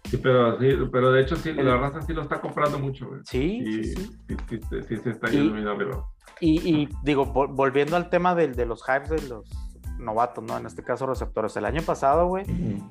[0.06, 3.22] Sí, pero, sí, pero de hecho sí, la raza sí lo está comprando mucho, güey.
[3.26, 4.38] Sí, Sí, sí, sí, sí.
[4.50, 6.04] sí, sí, sí se está Y- yendo arriba.
[6.42, 9.50] Y, y, digo, vol- volviendo al tema del- de, los hypes de los
[10.00, 10.58] novatos, ¿no?
[10.58, 11.56] En este caso, receptores.
[11.58, 12.84] El año pasado, güey, ujú.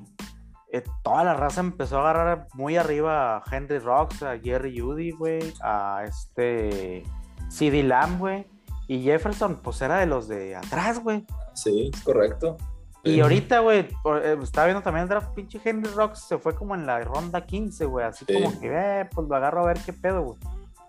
[0.71, 5.11] Eh, toda la raza empezó a agarrar muy arriba a Henry Rocks, a Jerry Judy,
[5.11, 7.03] güey, a este
[7.49, 8.45] CD Lamb, güey.
[8.87, 11.25] Y Jefferson, pues era de los de atrás, güey.
[11.53, 12.57] sí, es correcto.
[13.03, 13.21] Y Sí.
[13.21, 13.79] ahorita, güey,
[14.23, 17.45] eh, estaba viendo también el draft, pinche Henry Rocks se fue como en la ronda
[17.45, 18.05] 15, güey.
[18.05, 18.33] Así Sí.
[18.33, 20.39] como que, eh, pues lo agarro a ver qué pedo, güey.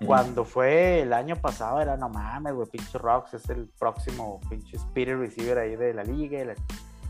[0.07, 4.77] Cuando fue el año pasado era, no mames, güey, pinche Rocks es el próximo pinche
[4.79, 6.41] spirit receiver ahí de la liga.
[6.41, 6.55] y la-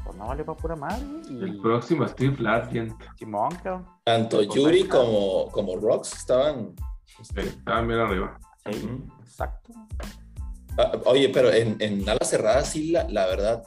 [0.05, 1.05] Pues no vale para pura madre.
[1.29, 2.93] El próximo Steve Largent.
[3.17, 3.87] Simón, cabrón.
[4.05, 6.75] Tanto Pues Yuri como, como Rocks estaban.
[7.21, 8.39] este, Estaban bien arriba.
[8.71, 8.89] Sí,
[9.21, 9.73] exacto.
[10.79, 13.63] Ah, Oye, pero en, en alas cerradas, sí, la, la verdad,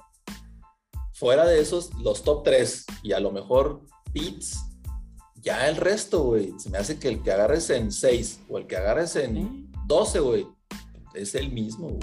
[1.14, 3.82] fuera de esos, los top 3 y a lo mejor
[4.14, 4.60] Pitts,
[5.36, 8.68] ya el resto, güey, se me hace que el que agarres en 6 o el
[8.68, 9.70] que agarres en Sí.
[9.88, 10.48] 12, güey,
[11.14, 12.00] es el mismo, güey.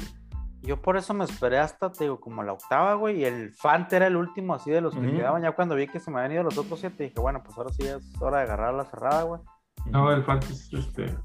[0.63, 3.91] Yo por eso me esperé hasta, te digo, como la octava, güey, y el Fant
[3.93, 5.17] era el último así de los que Ujú.
[5.17, 5.43] quedaban.
[5.43, 7.71] Ya cuando vi que se me habían ido los otros siete, dije, bueno, pues ahora
[7.73, 9.41] sí es hora de agarrar la cerrada, güey.
[9.87, 11.17] No, el Fantasy, este.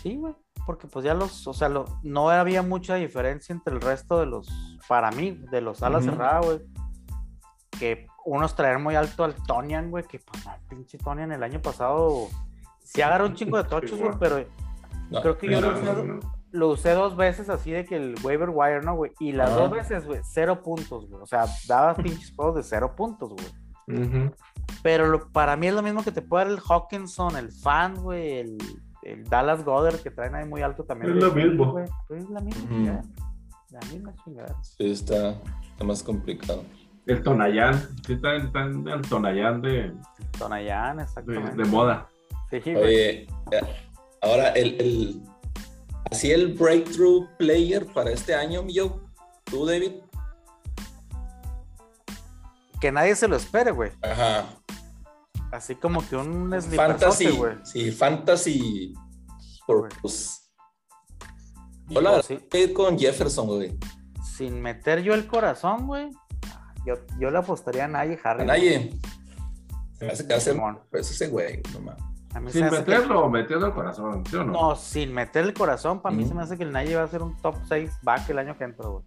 [0.00, 3.80] Sí, güey, porque pues ya los, o sea, lo- no había mucha diferencia entre el
[3.80, 4.48] resto de los,
[4.86, 6.12] para mí, de los alas Ujú.
[6.12, 6.60] cerradas, güey.
[7.78, 12.28] Que unos traer muy alto al Tonian, güey, que pues pinche Tonian el año pasado
[12.84, 14.44] sí agarró un chingo de tochos, güey, pero
[15.10, 16.37] No, creo que yo no, no, no.
[16.50, 19.12] Lo usé dos veces así de que el waiver wire, ¿no, güey?
[19.20, 19.54] Y las Ah.
[19.54, 21.22] dos veces, güey, cero puntos, güey.
[21.22, 24.30] O sea, dabas pinches juegos de cero puntos, güey.
[24.82, 27.94] Pero lo- para mí es lo mismo que te puede dar el Hawkinson, el Fan,
[28.02, 28.58] güey, el,
[29.02, 31.16] el Dallas Goddard que traen ahí muy alto también.
[31.16, 31.78] Es lo mismo.
[31.78, 33.02] Es la misma chingada.
[33.70, 34.56] La misma chingada.
[34.62, 35.30] Sí, está,
[35.70, 36.64] está más complicado.
[37.06, 37.74] El Tonayán,
[38.06, 39.94] sí, está, está en el Tonayán de,
[40.38, 41.56] Tonayán, de, exactamente.
[41.62, 42.06] de moda.
[42.50, 42.58] Sí.
[42.66, 43.26] Oye, eh,
[44.20, 45.22] ahora el, el
[46.10, 49.00] así el breakthrough player para este año, mi yo,
[49.44, 49.92] tú, David.
[52.80, 53.90] Que nadie se lo espere, güey.
[54.02, 54.46] Ajá.
[55.50, 57.54] Así como que un Fantasy, güey.
[57.64, 58.94] sí, fantasy.
[59.66, 60.50] Por, pues,
[61.88, 62.38] yo la Sí.
[62.50, 63.76] a con Jefferson, güey.
[64.36, 66.10] Sin meter yo el corazón, güey.
[66.86, 68.46] Yo, yo le apostaría a Naye A Harris.
[68.46, 68.98] nadie.
[69.98, 70.52] Se me hace que hace
[70.90, 72.07] pues ese güey, no
[72.48, 74.52] Sin que- meterlo o metiendo el corazón, ¿sí o no?
[74.52, 77.08] No, sin meter el corazón, para mí se me hace que el Naye va a
[77.08, 79.04] ser un top 6 back el año que entra, güey.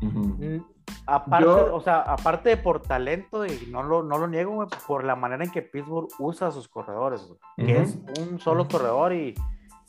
[0.00, 0.60] Mm,
[1.06, 4.68] Aparte, Yo- o sea, aparte de por talento, y no lo, no lo niego, güey,
[4.86, 7.38] por la manera en que Pittsburgh usa a sus corredores, güey.
[7.56, 9.34] Que es un solo corredor y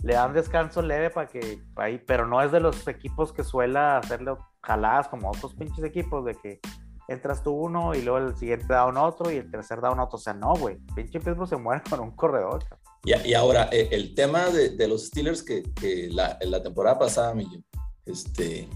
[0.03, 3.79] le dan descanso leve para que ahí, pero no es de los equipos que suele
[3.79, 6.59] hacerle jaladas como otros pinches equipos de que
[7.09, 10.17] entras tú uno y luego el siguiente down otro y el tercer down otro.
[10.17, 10.77] O sea, no, güey.
[10.95, 12.63] Pinche Pittsburgh se muere con un corredor.
[13.03, 16.61] Y, y ahora, eh, el tema de, de los Steelers que, que la, en la
[16.61, 17.59] temporada pasada, Millo,
[18.05, 18.67] este,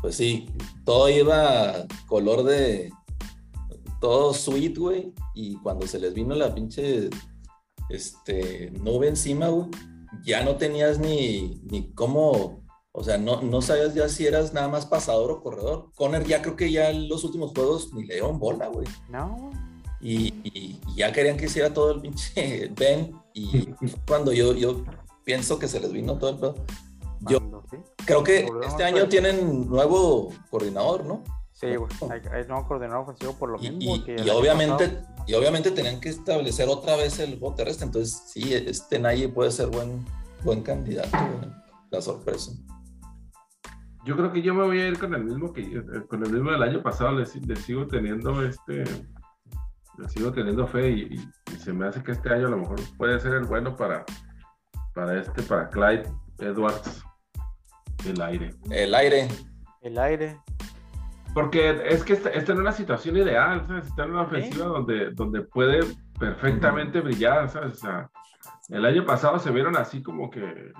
[0.00, 0.50] pues sí,
[0.84, 2.90] todo iba color de,
[4.00, 7.10] todo sweet, güey, y cuando se les vino la pinche,
[7.90, 9.68] este, nube encima, güey,
[10.22, 12.59] ya no tenías ni, ni cómo,
[13.00, 15.86] o sea, no, no sabías ya si eras nada más pasador o corredor.
[15.96, 18.86] Conner ya creo que ya en los últimos juegos ni le dieron bola, güey.
[19.08, 19.50] No.
[20.00, 23.12] Y, y- y ya querían que hiciera todo el pinche Ben.
[23.34, 23.68] Y
[24.06, 24.84] cuando yo, yo
[25.24, 26.54] pienso que se les vino todo el pedo.
[27.20, 27.38] Yo
[27.70, 27.76] sí.
[28.06, 31.22] creo que este año tienen nuevo coordinador, ¿no?
[31.52, 31.90] Sí, güey.
[32.32, 33.96] Hay, nuevo coordinador ofensivo por lo mismo.
[33.96, 35.24] y- que y obviamente, pasado.
[35.26, 37.84] y obviamente tenían que establecer otra vez el juego terrestre.
[37.86, 40.04] Entonces, sí, este Naye puede ser buen,
[40.42, 41.50] buen candidato, güey.
[41.90, 42.52] La sorpresa.
[44.04, 46.32] Yo creo que yo me voy a ir con el mismo que eh, con el
[46.32, 47.12] mismo del año pasado.
[47.12, 48.84] Le, le sigo teniendo este,
[49.98, 52.56] le sigo teniendo fe y, y- y se me hace que este año a lo
[52.58, 54.04] mejor puede ser el bueno para,
[54.94, 56.04] para este, para Clyde
[56.38, 57.04] Edwards,
[58.06, 58.54] el aire.
[58.70, 59.28] El aire.
[59.82, 60.40] El aire.
[61.34, 63.86] Porque es que está, está en una situación ideal, ¿sabes?
[63.86, 65.80] Está en una ofensiva donde, donde puede
[66.18, 67.74] perfectamente brillar, ¿sabes?
[67.74, 68.10] O sea,
[68.70, 70.72] el año pasado se vieron así como que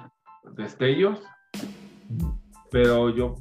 [0.57, 1.23] destellos,
[2.71, 3.35] pero yo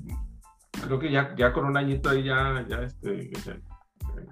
[0.85, 3.31] creo que ya, ya con un añito ahí ya, ya este,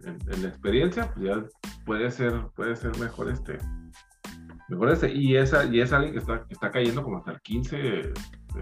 [0.04, 1.43] en, en la experiencia, pues ya
[1.86, 3.58] puede ser, puede ser mejor este,
[4.70, 7.41] mejor este, y esa, y es alguien que está, que está cayendo como hasta el
[7.41, 8.14] 15,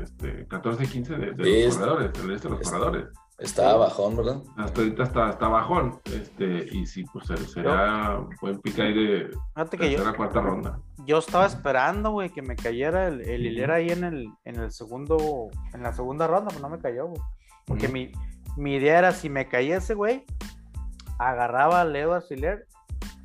[0.02, 3.06] este, 14, 15 de, los es- corredores, en este de los es- corredores.
[3.38, 4.42] Está bajón, ¿verdad?
[4.58, 9.30] Hasta ahorita está, está bajón, este, y sí, pues ser- será buen pick ahí de
[9.98, 10.80] tercera, cuarta ronda.
[11.06, 14.72] yo estaba esperando, güey, que me cayera el, el hilera ahí en el, en el
[14.72, 17.22] segundo, en la segunda ronda, pero no me cayó, güey.
[17.66, 18.12] Porque mi,
[18.56, 20.24] mi idea era, si me caía ese güey,
[21.20, 22.68] agarraba a Leo Hiller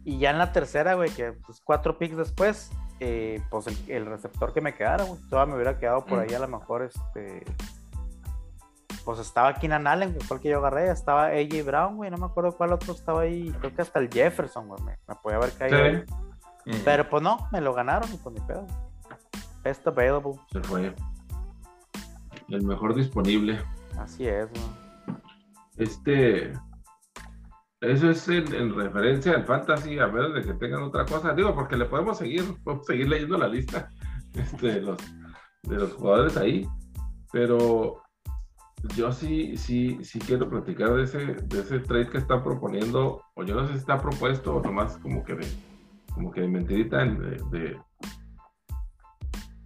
[0.05, 4.07] y ya en la tercera, güey, que pues, cuatro picks después, eh, pues el, el
[4.07, 6.23] receptor que me quedara, güey, todavía me hubiera quedado por Mm.
[6.23, 7.45] ahí a lo mejor, este...
[9.05, 12.19] Pues estaba Keenan Allen, que fue el que yo agarré, estaba AJ Brown, güey, no
[12.19, 15.39] me acuerdo cuál otro estaba ahí, creo que hasta el Jefferson, güey, me, me podía
[15.39, 16.05] haber caído.
[16.85, 18.67] Pero pues no, me lo ganaron y pues ni pedo.
[19.63, 20.33] Best available.
[20.53, 20.95] se fue.
[22.49, 23.63] El mejor disponible.
[23.99, 24.63] Así es, güey.
[25.77, 26.53] Este.
[27.81, 31.33] Eso es en, en referencia al fantasy, a menos de que tengan otra cosa.
[31.33, 33.89] Digo, porque le podemos seguir, podemos seguir leyendo la lista
[34.35, 34.99] este, de, los,
[35.63, 36.69] de los jugadores ahí.
[37.33, 38.03] Pero
[38.97, 43.23] yo sí, sí, sí quiero platicar de ese, de ese trade que están proponiendo.
[43.35, 45.47] O yo no sé si está propuesto o nomás como que de,
[46.15, 47.81] como que de mentirita en- de, de-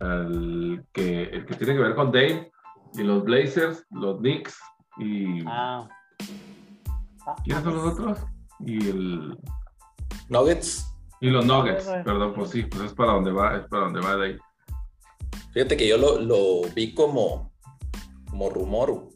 [0.00, 2.50] al que, el que tiene que ver con Dave
[2.94, 4.58] y los Blazers, los Knicks
[4.98, 5.88] y Ah.
[7.26, 8.18] Ah, ¿quiénes son los otros?
[8.60, 9.38] Y el
[10.28, 10.94] Nuggets.
[11.20, 12.04] y los Nuggets, güey.
[12.04, 14.38] perdón, pues sí, pues es para donde va, es para donde va Dave.
[15.52, 17.52] Fíjate que yo lo, lo vi como,
[18.34, 18.90] como rumor.
[18.90, 19.08] güey.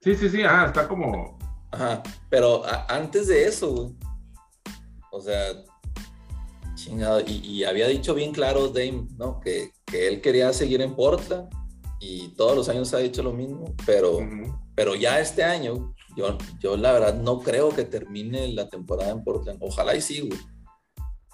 [0.00, 1.36] Sí, sí, sí, ah, está como
[1.72, 2.02] Ajá.
[2.30, 3.94] Pero a- antes de eso, güey.
[5.10, 5.44] O sea,
[6.76, 7.20] chingado.
[7.20, 9.40] Y, y había dicho bien claro Dame, ¿no?
[9.40, 11.48] Que, que él quería seguir en Portland
[11.98, 14.18] y todos los años ha dicho lo mismo, pero,
[14.76, 19.24] pero ya este año, yo, yo la verdad no creo que termine la temporada en
[19.24, 19.58] Portland.
[19.62, 20.38] Ojalá y sí, güey.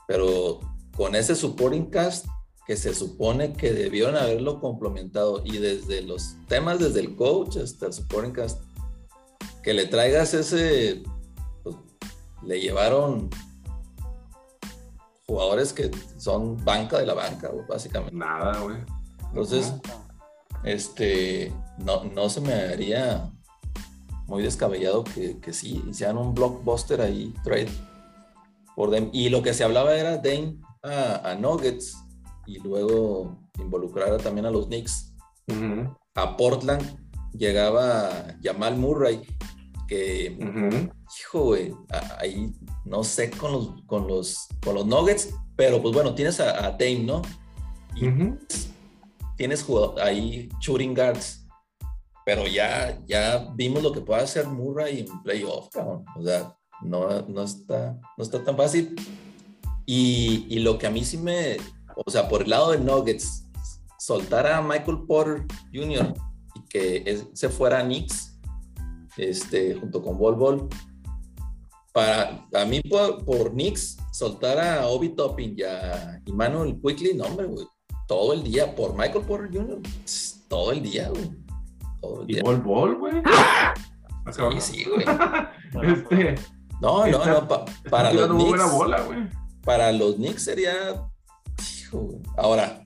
[0.09, 0.61] Pero
[0.97, 2.27] con ese supporting cast
[2.71, 7.87] que se supone que debieron haberlo complementado y desde los temas, desde el coach hasta
[7.87, 8.33] el supporting
[9.65, 11.03] que le traigas ese,
[11.65, 11.75] pues,
[12.45, 13.29] le llevaron
[15.27, 18.15] jugadores que son banca de la banca, básicamente.
[18.15, 18.77] nada, güey.
[19.31, 19.75] Entonces,
[20.63, 23.33] este, no, no se me haría
[24.29, 27.73] muy descabellado que, que sí, hicieran un blockbuster ahí, trade
[28.77, 29.11] por Dame.
[29.13, 31.97] Y lo que se hablaba era Dame a, a Nuggets
[32.51, 35.15] y luego involucrar también a los Knicks.
[36.15, 36.83] A Portland
[37.33, 39.23] llegaba Jamal Murray,
[39.87, 40.37] que,
[41.21, 41.73] hijo, güey,
[42.19, 42.53] ahí
[42.85, 46.71] no sé con los, con, los, con los Nuggets, pero pues bueno, tienes a, a
[46.73, 47.23] Dame, ¿no?
[47.95, 48.09] Y
[49.37, 49.65] tienes
[50.03, 51.47] ahí shooting guards,
[52.27, 56.05] pero ya, ya vimos lo que puede hacer Murray en playoff, cabrón.
[56.17, 58.97] O sea, no, no, está, no está tan fácil.
[59.87, 61.57] Y, y lo que a mí sí me,
[62.07, 63.47] o sea, por el lado de Nuggets,
[63.99, 66.15] soltar a Michael Porter Jr.
[66.55, 68.39] y que se fuera a Knicks,
[69.17, 70.69] este, junto con Bol Bol.
[71.93, 77.25] Para a mí, por, por Knicks, soltar a Obi Topping y a Emmanuel Quickly, no,
[77.25, 77.67] hombre, güey.
[78.07, 79.81] Todo el día, por Michael Porter Jr.,
[80.49, 81.31] todo el día, güey.
[82.27, 83.23] ¿Y Bol Bol, güey?
[84.33, 85.05] Sí, sí, güey.
[85.93, 86.35] este,
[86.81, 87.49] no, no, no,
[87.91, 88.73] para los Knicks.
[88.73, 89.29] Bola, güey.
[89.65, 91.10] para los Knicks sería
[92.37, 92.85] Ahora,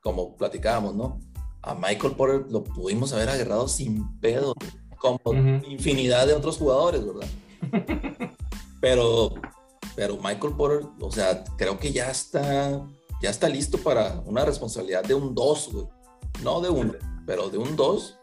[0.00, 1.20] como platicábamos, ¿no?
[1.62, 4.54] A Michael Porter lo pudimos haber agarrado sin pedo,
[4.98, 5.20] como
[5.66, 7.28] infinidad de otros jugadores, ¿verdad?
[8.80, 9.34] pero,
[9.94, 12.80] pero Michael Porter, o sea, creo que ya está,
[13.22, 15.86] ya está listo para una responsabilidad de un 2, güey.
[16.42, 16.94] No de uno,
[17.26, 18.18] pero de un 2.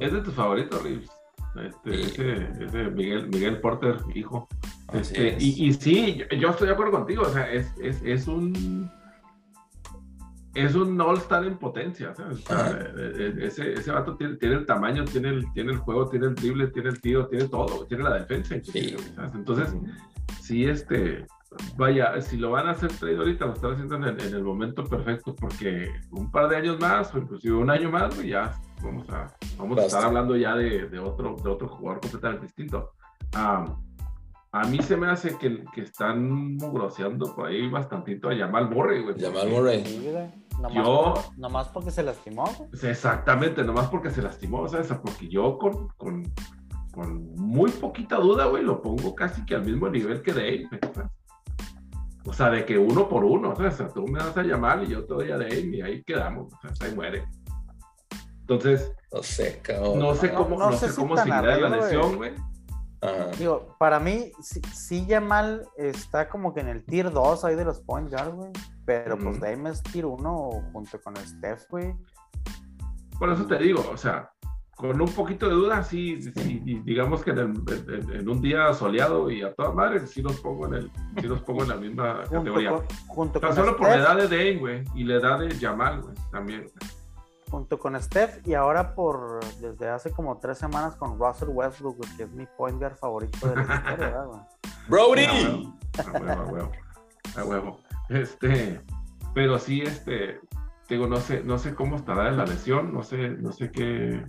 [0.00, 1.08] Es de tus favoritos, Reeves.
[1.62, 2.00] Este,
[2.64, 4.48] ese, Miguel, Miguel Porter, hijo.
[4.92, 8.90] Este, y, y, sí, yo, estoy de acuerdo contigo, o sea, es, es, es un
[10.56, 12.40] es un all-star en potencia, ¿sabes?
[12.48, 16.28] Eh, eh, ese, ese vato tiene, tiene, el tamaño, tiene el, tiene el juego, tiene
[16.28, 18.54] el drible, tiene el tiro, tiene todo, tiene la defensa.
[19.34, 19.74] Entonces,
[20.40, 21.26] sí, este,
[21.76, 24.42] vaya, si lo van a hacer trade ahorita, lo están haciendo en el, en el,
[24.42, 29.08] momento perfecto, porque un par de años más, o inclusive un año más, ya vamos
[29.10, 32.92] a, vamos a estar hablando ya de, de, otro, de otro jugador completamente distinto.
[33.32, 39.02] a mí se me hace que, que están mugroseando por ahí bastantito a Jamal Murray,
[39.02, 39.18] güey.
[39.18, 39.84] Jamal Murray.
[40.60, 42.44] Nomás, yo, nomás porque se lastimó.
[42.82, 44.88] Exactamente, nomás porque se lastimó, ¿sabes?
[45.02, 46.22] Porque yo con, con,
[46.92, 50.68] con muy poquita duda, güey, lo pongo casi que al mismo nivel que Dave.
[52.24, 54.88] O sea, de que uno por uno, o sea, tú me vas a llamar y
[54.88, 57.24] yo te doy a Dave y ahí quedamos, o sea, ahí muere.
[58.48, 59.98] Entonces, no sé, cabrón.
[59.98, 62.32] No sé cómo, no, sé, cómo seguirá la lesión, güey.
[63.38, 67.80] Digo, para mí, sí, Yamal está como que en el tier 2 ahí de los
[67.80, 68.50] point guard, güey.
[68.84, 71.92] Pero pues Dame es tier 1 junto con Steph, güey.
[73.18, 74.30] Por eso te digo, o sea,
[74.76, 79.52] con un poquito de duda, sí, sí digamos que en, un día soleado y a
[79.54, 80.90] todas madres, sí los pongo en, el,
[81.20, 82.72] sí los pongo en la misma categoría.
[83.08, 86.14] junto con solo por la edad de Dame, güey, y la edad de Yamal, güey,
[86.30, 86.66] también
[87.50, 92.24] junto con Steph y ahora por desde hace como tres semanas con Russell Westbrook, que
[92.24, 94.40] es mi point guard favorito de la historia, güey.
[94.88, 95.72] Brody.
[95.98, 96.72] A huevo, a huevo,
[97.36, 97.80] a huevo.
[98.08, 98.80] Este,
[99.34, 100.40] pero sí, este,
[100.88, 104.24] digo, no sé, no sé cómo estará la lesión, no sé, no sé qué,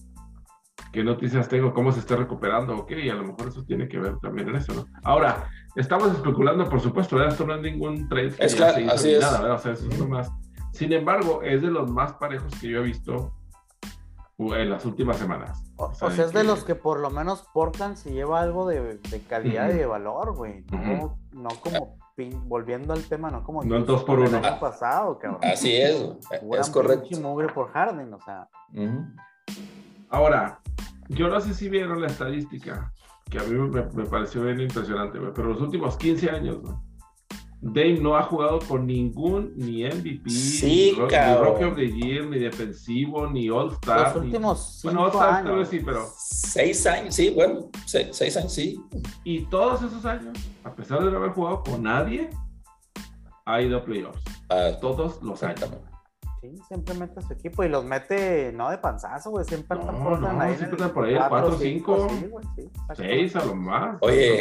[0.91, 3.99] qué noticias tengo, cómo se está recuperando, ok, y a lo mejor eso tiene que
[3.99, 4.85] ver también en eso, ¿no?
[5.03, 9.21] Ahora, estamos especulando, por supuesto, Esto no es ningún trade es claro, así es.
[9.21, 10.31] nada, O sea, eso es más
[10.77, 13.33] sin embargo, es de los más parejos que yo he visto
[14.37, 15.63] en las últimas semanas.
[15.77, 19.71] O, sea, es de los que por lo menos Portland se lleva algo de, calidad
[19.71, 20.63] y de valor, güey.
[20.71, 21.97] No, no como
[22.45, 24.37] volviendo al tema, no como no dos por uno.
[24.37, 25.41] El pasado, cabrón.
[25.43, 25.99] Así es,
[26.59, 27.19] es correcto.
[27.21, 28.47] mugre por Harden, o sea.
[30.09, 30.59] Ahora,
[31.09, 32.93] yo no sé si vieron la estadística,
[33.31, 36.86] que a mí me, me pareció bien impresionante, pero los últimos 15 años, ¿no?
[37.59, 40.29] Dame no ha jugado con ningún ni MVP,
[40.63, 44.15] ni, Rocky of the Year, ni defensivo, ni All Star.
[44.15, 46.07] Los últimos Bueno, All Star sí, pero.
[46.15, 48.79] Seis años, sí, bueno, seis, años, sí.
[49.23, 52.29] Y todos esos años, a pesar de no haber jugado con nadie,
[53.45, 54.21] ha ido a playoffs.
[54.49, 55.65] Uh, todos los años.
[56.41, 60.19] Sí, siempre mete a su equipo y los mete, no de panzazo, güey, siempre por,
[60.19, 62.07] no, ahí siempre están por ahí, 4, 5,
[62.95, 63.97] 6 a lo más.
[64.01, 64.39] Oye,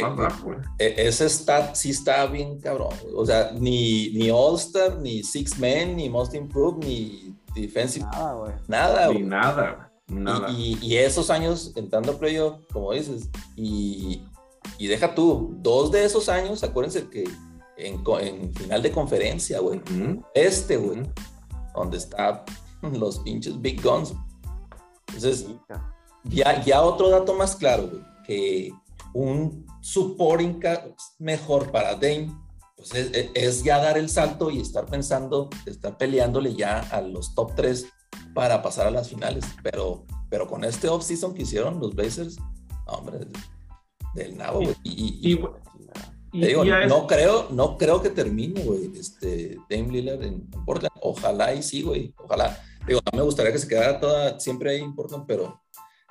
[0.77, 5.95] e, ese stat sí está bien cabrón, O sea, ni, ni All-Star, ni Six Men,
[5.95, 8.05] ni Most Improved, ni Defensive.
[8.05, 8.53] Nada, güey.
[8.67, 10.51] Nada, Ni nada, nada.
[10.51, 14.23] Y, y, esos años entrando a playoff, como dices, y,
[14.77, 17.23] y deja tú, dos de esos años, acuérdense que
[17.75, 19.81] en, en final de conferencia, güey.
[20.35, 21.01] Este, güey
[21.77, 22.41] donde están
[22.81, 24.13] los pinches big guns.
[25.07, 25.47] Entonces,
[26.23, 27.89] ya, ya otro dato más claro,
[28.25, 28.71] que
[29.13, 30.59] un supporting
[31.19, 32.35] mejor para Dane,
[32.75, 37.55] pues es, ya dar el salto y estar pensando, estar peleándole ya a los top
[37.55, 37.85] 3
[38.35, 39.45] para pasar a las finales.
[39.63, 42.37] Pero pero con este off-season que hicieron los Blazers,
[42.85, 43.27] hombre,
[44.13, 44.75] del nabo, güey.
[44.83, 45.39] Y, y, y,
[46.31, 50.93] digo, no, creo, no creo que termine, güey, este, Dame Lillard en, Portland.
[51.01, 52.57] Ojalá y sí, güey, ojalá.
[52.87, 55.61] Digo, a mí me gustaría que se quedara toda, siempre ahí en Portland, pero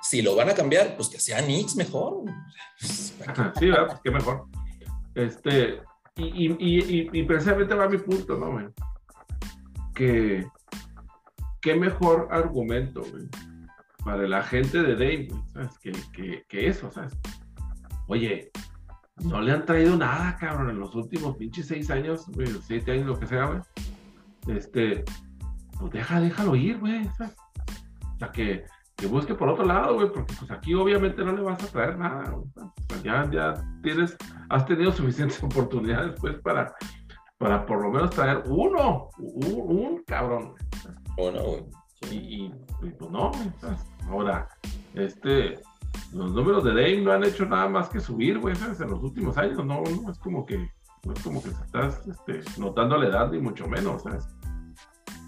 [0.01, 2.23] si lo van a cambiar, pues que sea Knicks mejor.
[2.79, 3.13] sí,
[3.69, 3.87] ¿verdad?
[3.87, 4.45] Pues qué mejor.
[5.15, 5.81] Este,
[6.15, 8.65] y, y, y, precisamente va mi punto, ¿no, güey?
[9.93, 10.47] Que
[11.61, 13.27] qué mejor argumento, güey,
[14.03, 15.77] para la gente de Dame, ¿sabes?
[15.79, 17.13] Que, que, que eso, ¿sabes?
[18.07, 18.51] Oye,
[19.23, 23.07] no le han traído nada, cabrón, en los últimos pinches seis años, güey, siete años,
[23.07, 23.59] lo que sea, güey.
[24.47, 25.03] Este,
[25.79, 27.07] pues deja, déjalo ir, güey.
[27.07, 28.65] O sea, que,
[28.95, 31.97] que busque por otro lado, güey, porque pues aquí obviamente no le vas a traer
[31.97, 34.15] nada, O sea, ya, ya tienes,
[34.49, 36.73] has tenido suficientes oportunidades, pues, para,
[37.37, 40.53] para por lo menos traer uno, un, cabrón.
[41.17, 41.65] Uno, güey.
[42.11, 43.83] Y, pues no, ¿sabes?
[44.07, 44.47] Ahora,
[44.93, 45.59] este,
[46.13, 48.79] los números de Dame no han hecho nada más que subir, güey, ¿sabes?
[48.81, 50.69] En los últimos años, no, no es como que,
[51.13, 54.27] es como que se estás este, notando la edad, ni mucho menos, ¿sabes?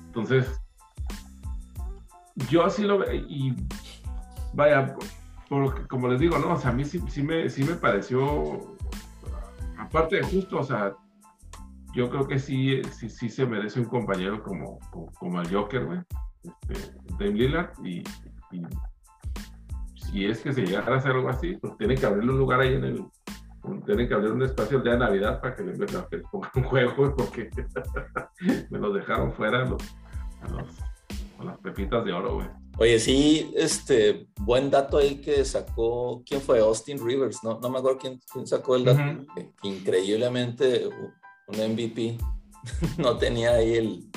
[0.05, 0.61] Entonces,
[2.49, 3.55] yo así lo veo, y
[4.53, 4.95] vaya,
[5.89, 6.53] como les digo, ¿no?
[6.53, 8.75] O sea, a mí sí, sí, me, sí me pareció,
[9.77, 10.95] aparte de justo, o sea,
[11.93, 14.79] yo creo que sí, sí, sí se merece un compañero como,
[15.19, 15.99] como, el Joker, güey,
[16.43, 18.03] este, Dame Lillard, y
[20.11, 22.61] si es que se llegara a hacer algo así, pues tiene que abrirle un lugar
[22.61, 23.05] ahí en el,
[23.85, 25.73] tienen que abrir un espacio el día de Navidad para que le,
[26.31, 27.49] pongan un juego, porque
[28.69, 29.81] me los dejaron fuera los,
[30.51, 32.47] los, las pepitas de oro, güey.
[32.77, 36.59] Oye, sí, este, buen dato ahí que sacó, ¿quién fue?
[36.59, 39.25] Austin Rivers, no, no me acuerdo quién, quién sacó el dato.
[39.63, 42.17] Increíblemente, un MVP
[42.97, 44.09] no tenía ahí el,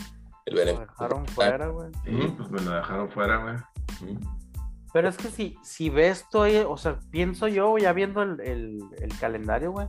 [0.46, 0.78] el beneficio.
[0.78, 1.90] Me lo dejaron fuera, güey.
[2.04, 4.16] Sí, pues me lo dejaron fuera, güey.
[4.92, 8.78] Pero es que si, si ves todo, o sea, pienso yo, ya viendo el,
[9.20, 9.88] calendario, güey,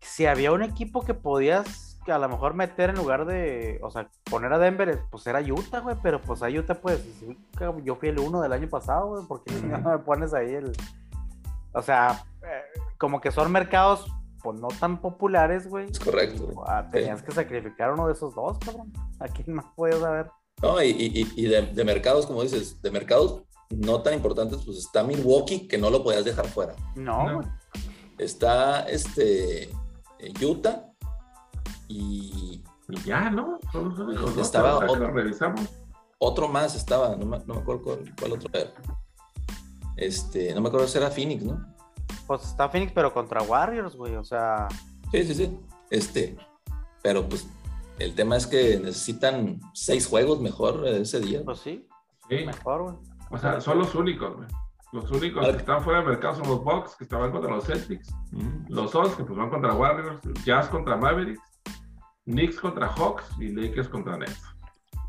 [0.00, 4.08] si había un equipo que podías a lo mejor meter en lugar de, o sea,
[4.30, 7.04] poner a Denver, pues era Utah, güey, pero pues a Utah, pues,
[7.82, 10.72] yo fui el uno del año pasado, güey, porque no me pones ahí el,
[11.72, 14.06] o sea, eh, como que son mercados,
[14.42, 15.90] pues, no tan populares, güey.
[15.90, 16.64] Es correcto.
[16.66, 18.92] Ah, tenías que sacrificar uno de esos dos, cabrón.
[19.18, 20.30] Aquí no puedes saber.
[20.62, 24.78] No, y, y, y de, de, mercados, como dices, de mercados no tan importantes, pues
[24.78, 26.74] está Milwaukee, que no lo podías dejar fuera.
[26.94, 27.40] No.
[28.18, 29.70] Está este
[30.42, 30.92] Utah
[31.88, 32.62] y.
[33.04, 33.58] ya, ¿no?
[34.40, 35.12] estaba otro,
[36.18, 37.82] otro más, estaba, no me, acuerdo
[38.18, 38.72] cuál, otro era.
[39.96, 41.74] Este, no me acuerdo si era Phoenix, ¿no?
[42.26, 44.68] Pues está Phoenix, pero contra Warriors, güey, o sea.
[45.10, 45.58] Sí, sí, sí.
[45.90, 46.36] Este,
[47.02, 47.46] pero pues
[47.98, 51.42] el tema es que necesitan seis juegos mejor ese día.
[51.44, 51.86] Pues sí.
[52.28, 52.44] sí.
[52.44, 53.15] Mejor, güey.
[53.30, 54.48] O sea, son los únicos, güey.
[54.92, 58.08] Los únicos que están fuera del mercado son los Bucks, que estaban contra los Celtics.
[58.68, 60.20] Los Suns, que pues van contra Warriors.
[60.44, 61.42] Jazz contra Mavericks.
[62.26, 64.42] Knicks contra Hawks y Lakers contra Nets.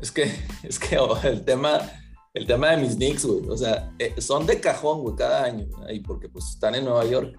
[0.00, 1.80] Es que, es que oh, el tema,
[2.32, 5.66] el tema de mis Knicks, güey, o sea, eh, son de cajón, güey, cada año,
[5.88, 7.34] ahí porque pues están en Nueva York.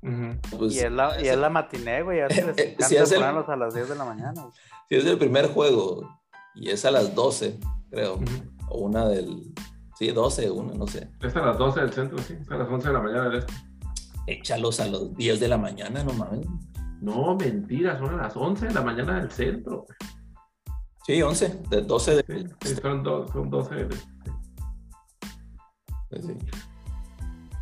[0.00, 2.46] Pues, y, es la, y es la matiné, güey, ya se
[2.78, 4.48] les si es el, a las 10 de la mañana.
[4.88, 6.18] Si es el primer juego
[6.56, 7.60] y es a las 12,
[7.90, 8.18] creo,
[8.68, 9.54] o una del,
[10.00, 11.10] Sí, 12, 1, no sé.
[11.20, 12.34] Es a las 12 del centro, sí.
[12.40, 13.52] Es a las 11 de la mañana del este.
[14.26, 16.46] Échalos a los 10 de la mañana, no mames.
[17.02, 19.84] No, mentira, son a las 11 de la mañana del centro.
[21.06, 22.24] Sí, 11, de 12 de...
[22.26, 24.32] Sí, sí son, son 12 del este.
[26.08, 26.38] Pues sí.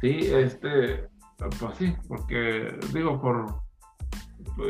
[0.01, 1.09] Sí, este,
[1.39, 3.63] pues sí, porque digo, por,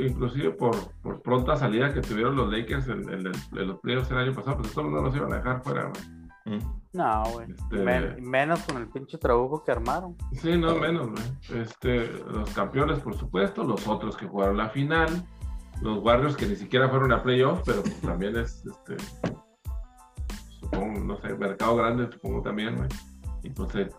[0.03, 4.17] inclusive por, por pronta salida que tuvieron los Lakers en, en, en los playoffs el
[4.17, 6.59] año pasado, pues esto no los iban a dejar fuera, güey.
[6.93, 7.49] No, güey.
[7.51, 10.17] Este, menos con el pinche trabajo que armaron.
[10.33, 11.63] Sí, no, menos, güey.
[11.63, 15.27] Este, los campeones, por supuesto, los otros que jugaron la final,
[15.83, 18.97] los Warriors que ni siquiera fueron a playoffs, pero pues también es, este,
[20.61, 22.89] supongo, no sé, mercado grande, supongo también, güey.
[23.43, 23.95] Entonces,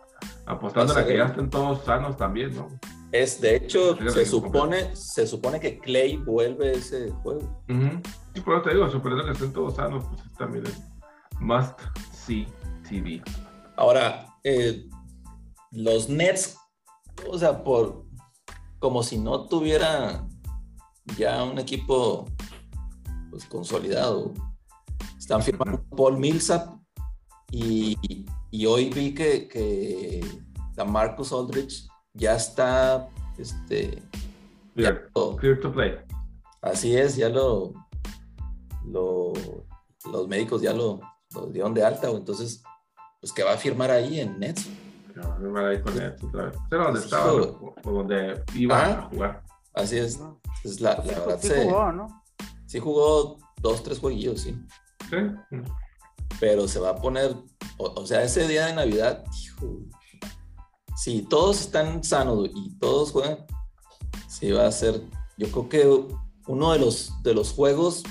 [0.46, 2.68] apostando a que ya estén todos sanos también, ¿no?
[3.12, 7.64] Es, de hecho, se supone, se supone que Clay vuelve ese juego.
[8.34, 10.80] Sí, por eso te digo, suponiendo que estén todos sanos, pues también es
[11.40, 11.80] must
[12.90, 13.22] TV.
[13.78, 14.88] Ahora, eh,
[15.72, 16.58] los Nets,
[17.28, 18.06] o sea, por
[18.80, 20.28] como si no tuviera
[21.18, 22.26] ya un equipo
[23.30, 24.34] pues, consolidado.
[25.18, 26.80] Están firmando Paul Millsap
[27.52, 27.96] y,
[28.66, 30.26] hoy vi que, que
[30.76, 34.02] la Marcus Aldrich ya está este
[34.76, 35.96] clear, to play.
[36.62, 37.74] Así es, ya lo,
[38.86, 39.34] lo
[40.12, 41.00] los médicos ya lo,
[41.36, 42.64] lo dieron de alta, o entonces
[43.20, 44.68] pues que va a firmar ahí en Nets.
[45.14, 46.56] Que va a firmar ahí con Nets otra vez.
[46.70, 49.44] Pero donde estaba, o, donde iba a jugar.
[49.74, 50.20] Así es.
[50.64, 52.24] es la, Sí, la verdad, sí se- jugó, ¿no?
[52.66, 54.58] sí jugó dos, tres jueguillos, sí.
[55.10, 55.16] Sí.
[56.40, 57.36] pero se va a poner,
[57.78, 59.80] o, o sea, ese día de Navidad, hijo,
[60.96, 63.46] si todos están sanos y todos juegan,
[64.28, 65.02] sí va a ser,
[65.38, 66.08] yo creo que
[66.48, 68.04] uno de los, de los juegos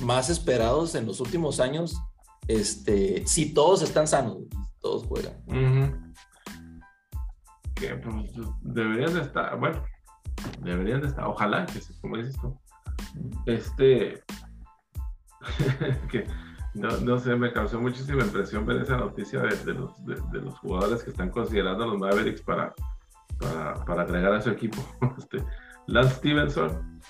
[0.00, 1.96] más esperados en los últimos años,
[2.48, 4.38] este, si todos están sanos
[4.80, 5.34] todos juegan.
[7.74, 8.32] Que pues,
[8.62, 9.82] deberían de estar, bueno,
[10.60, 12.58] deberían de estar, ojalá, que como dices tú,
[13.46, 14.22] este,
[16.10, 16.26] que
[16.74, 21.02] no, no sé, me causó muchísima impresión ver esa noticia de, los, de los jugadores
[21.02, 22.74] que están considerando a los Mavericks para,
[23.38, 24.78] para, para agregar a su equipo.
[25.18, 25.44] Este,
[25.86, 27.00] Lance Stevenson,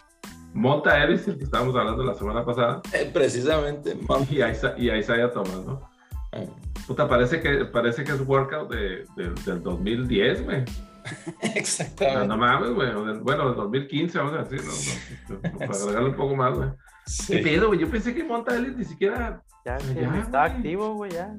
[0.58, 4.26] Monta Ellis, el que estábamos hablando la semana pasada, Eh, precisamente, man.
[4.30, 5.88] y, Isa- y Isaiah Thomas, ¿no?
[6.86, 10.64] Puta, parece que, parece que es workout de, de- del 2010, güey.
[11.42, 12.26] No, Exactamente.
[12.26, 12.92] no mames, güey.
[13.22, 15.36] Bueno, del 2015, vamos a decir, ¿no?
[15.36, 16.68] No, Para agregarle un poco más, güey.
[17.06, 17.36] Sí.
[17.36, 17.78] ¿Qué pedo, güey?
[17.80, 19.42] Yo pensé que Monta Ellis ni siquiera.
[19.64, 21.34] Ya, Ya, está activo, güey, ya.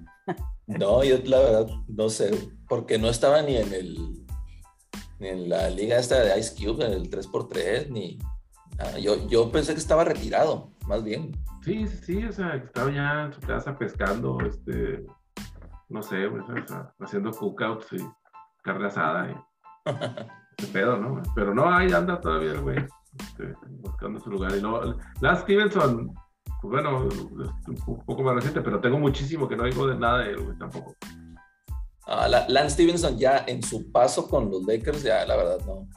[0.66, 2.32] No, yo la verdad no sé,
[2.68, 3.98] porque no estaba ni en el
[5.20, 8.18] ni en la liga esta de Ice Cube, en el 3x3, ni
[8.80, 9.00] nada.
[9.00, 11.32] Yo, yo pensé que estaba retirado, más bien.
[11.64, 15.06] Sí, sí, sí, o sea, estaba ya en su casa pescando, este.
[15.90, 17.98] No sé, o sea, haciendo cookouts y
[18.64, 19.36] carne asada y.
[20.58, 21.22] Ese pedo, ¿no?
[21.36, 22.78] Pero no, ahí anda todavía el güey,
[23.18, 24.54] este, buscando su lugar.
[24.56, 26.14] Y luego, Lance Stevenson,
[26.62, 30.32] pues bueno, un poco más reciente, pero tengo muchísimo que no digo de nada de
[30.32, 30.96] él, güey, tampoco.
[32.06, 35.88] Ah, la- Lance Stevenson ya en su paso con los Lakers, ya la verdad no.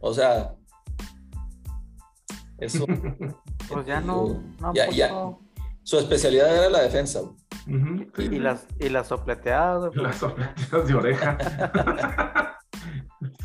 [0.00, 0.54] O sea,
[2.64, 2.86] eso,
[3.68, 4.42] Pues ya no.
[4.60, 5.06] no Ya- ya.
[5.06, 5.40] aportó.
[5.82, 7.20] su especialidad era la defensa.
[7.66, 7.72] sí,
[8.18, 8.38] Y sí.
[8.38, 9.94] las, y las sopleteadas.
[9.96, 11.38] Las sopleteadas de oreja.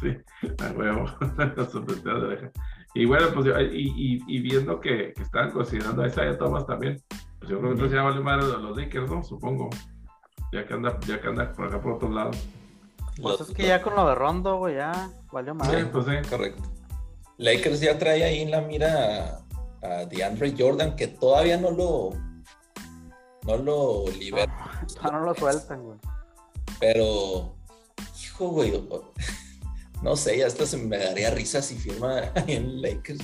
[0.02, 0.18] sí,
[0.60, 1.06] a huevo.
[1.56, 2.52] Las sopleteadas de oreja.
[2.96, 7.02] Y bueno, pues y, y, y viendo que, que estaban considerando a Isaiah Thomas también,
[7.40, 9.24] pues yo creo que entonces ya vale más los Lakers, ¿no?
[9.24, 9.70] Supongo.
[10.52, 12.32] Ya que anda, ya que anda por acá por otro lado.
[13.22, 15.86] Pues Los- es que ya con lo de Rondo, güey, ya valió Sí, madre.
[15.86, 16.30] pues sí.
[16.30, 16.64] Correcto.
[17.40, 19.42] Lakers ya trae ahí en la mira
[19.82, 22.10] a, a DeAndre Jordan, que todavía no lo,
[23.46, 24.86] no lo libera.
[25.02, 25.98] Ya no lo sueltan, güey.
[26.82, 27.56] Pero,
[28.22, 28.88] hijo, güey,
[30.04, 33.24] no sé, ya hasta se me daría risa si firma ahí en Lakers.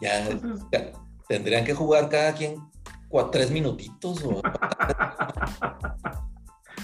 [0.00, 0.28] Ya,
[1.28, 2.56] tendrían que jugar cada quien
[3.30, 4.42] tres minutitos o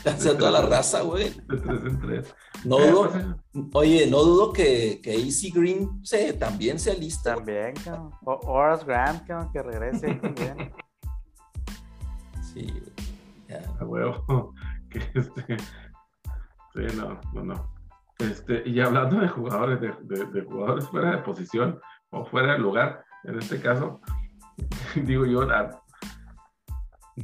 [0.05, 1.31] hacia toda la raza, güey.
[1.31, 2.35] de tres en tres.
[2.65, 7.35] No Eh, dudo, pues, oye, no dudo que, que AC Green se, también sea lista.
[7.37, 8.11] También, cabrón.
[8.25, 10.73] O- Horace Grant, cabrón, que regrese ahí también.
[12.53, 12.67] Sí,
[13.49, 13.63] ya.
[13.81, 14.55] a huevo.
[14.91, 15.57] Que este.
[16.75, 17.73] Sí, no, no, no.
[18.19, 21.81] Este, y hablando de jugadores, de, de- de jugadores fuera de posición
[22.11, 24.01] o fuera de lugar, en este caso,
[24.97, 25.80] digo yo, la-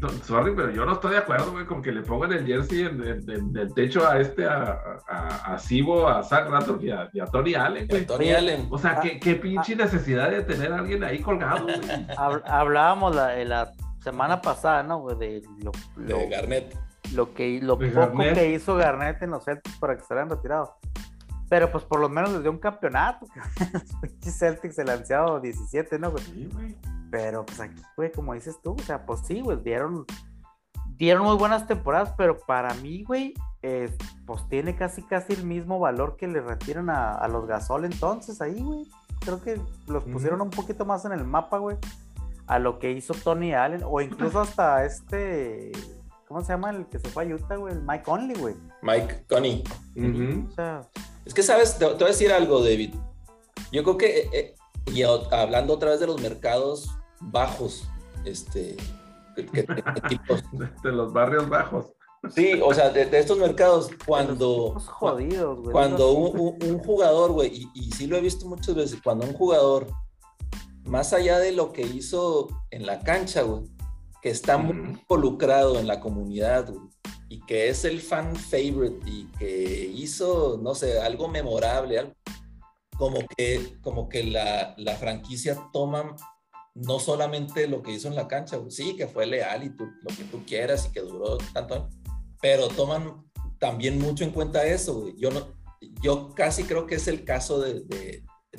[0.00, 2.82] no, sorry, pero yo no estoy de acuerdo, güey, con que le pongan el jersey
[2.82, 4.78] en, en- en- del techo a este, a,
[5.08, 8.06] a, a Sibo, a Zach Rattle y a, y a Tony Allen, güey.
[8.06, 8.66] Tony Allen.
[8.70, 11.80] O sea, ¿qué, qué pinche necesidad de tener a alguien ahí colgado, güey.
[12.16, 13.72] Hab- hablábamos la, la
[14.02, 15.16] semana pasada, ¿no, güey?
[15.18, 16.76] De lo, lo, de Garnett.
[17.14, 18.34] lo que, lo De poco Garnett.
[18.34, 20.76] que hizo Garnett en los Celtics para que se hayan retirado.
[21.48, 23.24] Pero pues por lo menos les dio un campeonato.
[24.20, 26.24] Celtics se lanzado 17, ¿no, güey?
[26.24, 26.76] Sí, güey.
[27.18, 30.04] Pero pues aquí, güey, como dices tú, o sea, pues sí, güey, dieron,
[30.98, 33.96] dieron muy buenas temporadas, pero para mí, güey, es-
[34.26, 38.42] pues tiene casi casi el mismo valor que le retiran a, a los Gasol entonces
[38.42, 38.86] ahí, güey.
[39.20, 41.78] Creo que los pusieron un poquito más en el mapa, güey,
[42.46, 45.72] a lo que hizo Tony Allen, o incluso hasta este,
[46.28, 47.72] ¿cómo se llama el que se fue a Utah, güey?
[47.72, 48.54] El Mike Conley, güey.
[48.82, 49.64] Mike Coney.
[49.96, 50.48] Ujú.
[50.48, 50.82] O sea,
[51.24, 51.78] Es que, ¿sabes?
[51.78, 52.94] Te, te voy a decir algo, David.
[53.72, 54.54] Yo creo que, eh, eh,
[54.92, 57.88] y hablando otra vez de los mercados bajos,
[58.24, 58.76] este,
[59.34, 61.86] que, que- equipos- De, de los barrios bajos.
[62.34, 65.72] sí, o sea, de, de estos mercados, cuando, los jodidos, güey.
[65.72, 69.26] cuando un, un- un jugador, güey, y, y sí lo he visto muchas veces, cuando
[69.26, 69.86] un jugador,
[70.84, 73.64] más allá de lo que hizo en la cancha, güey,
[74.22, 76.88] que está muy involucrado en la comunidad, güey,
[77.28, 82.14] y que es el fan favorite y que hizo, no sé, algo memorable, algo-
[82.96, 86.16] como que, como que la, la franquicia toma
[86.76, 90.14] no solamente lo que hizo en la cancha, sí, que fue leal y tú- lo
[90.14, 91.88] que tú quieras y que duró tanto,
[92.40, 93.24] pero toman
[93.58, 95.08] también mucho en cuenta eso.
[95.16, 95.48] Yo, no,
[96.02, 97.80] yo casi creo que es el caso de,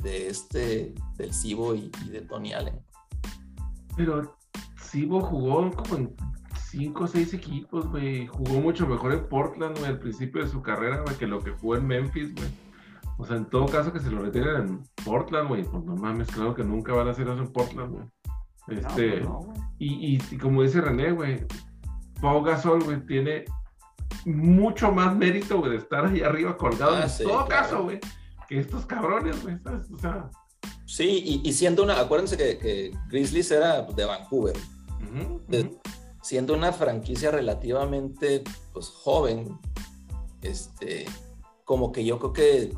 [0.02, 2.82] de, este, del Cibo y, de Tony Allen.
[3.96, 4.36] Pero
[4.82, 6.16] Sibo jugó como en
[6.70, 8.28] cinco o seis equipos, güey.
[8.28, 11.86] Jugó mucho mejor en Portland, al principio de su carrera, que lo que jugó en
[11.88, 12.48] Memphis, güey.
[13.18, 16.28] O sea, en todo caso que se lo retiren en Portland, güey, pues no mames,
[16.28, 18.06] claro que nunca van a hacer eso en Portland, güey.
[18.68, 21.46] Este, pues no, y, y- y como dice René, güey,
[22.22, 23.46] Pau Gasol, güey, tiene
[24.26, 27.64] mucho más mérito, güey, de estar ahí arriba colgado Ah, en sí, todo claro.
[27.64, 28.00] caso, güey,
[28.48, 29.90] que estos cabrones, güey, ¿sabes?
[29.92, 30.30] O sea,
[30.86, 34.56] Sí, y, y siendo una, acuérdense que, que Grizzlies era de Vancouver,
[35.48, 35.82] De- ujú.
[36.22, 39.58] siendo una franquicia relativamente pues, joven,
[40.42, 41.06] este,
[41.66, 42.74] como que yo creo que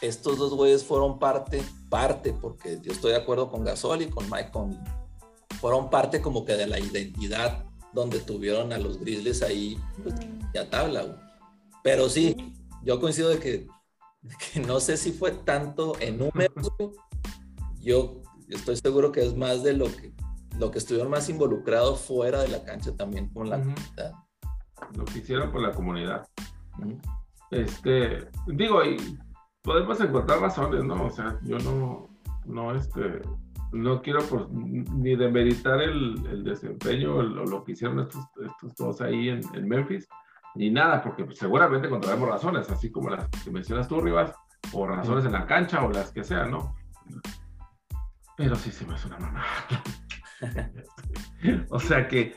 [0.00, 4.28] estos dos güeyes fueron parte, parte, porque yo estoy de acuerdo con Gasol y con
[4.30, 4.78] Mike Conley,
[5.60, 10.14] fueron parte como que de la identidad donde tuvieron a los Grizzlies ahí pues,
[10.54, 11.02] y a tabla.
[11.02, 11.16] güey.
[11.82, 13.66] Pero sí, yo coincido de que,
[14.22, 16.90] de que no sé si fue tanto en números, güey.
[17.80, 20.12] yo estoy seguro que es más de lo que
[20.58, 24.12] lo que estuvieron más involucrados fuera de la cancha también con la comunidad.
[24.94, 26.28] lo que hicieron por la comunidad.
[27.50, 29.18] Este, digo, y
[29.68, 31.04] podemos encontrar razones, ¿no?
[31.04, 32.08] O sea, yo no,
[32.46, 33.20] no, este,
[33.72, 39.00] no quiero pues, ni demeritar el, el desempeño o lo, que hicieron estos, estos dos
[39.02, 40.08] ahí en, Memphis,
[40.54, 44.34] ni nada, porque pues, seguramente encontraremos razones, así como las que mencionas tú, Rivas,
[44.72, 46.74] o razones en la cancha o las que sean, ¿no?
[48.38, 49.44] Pero sí se me hace una mamá.
[51.68, 52.34] o sea que,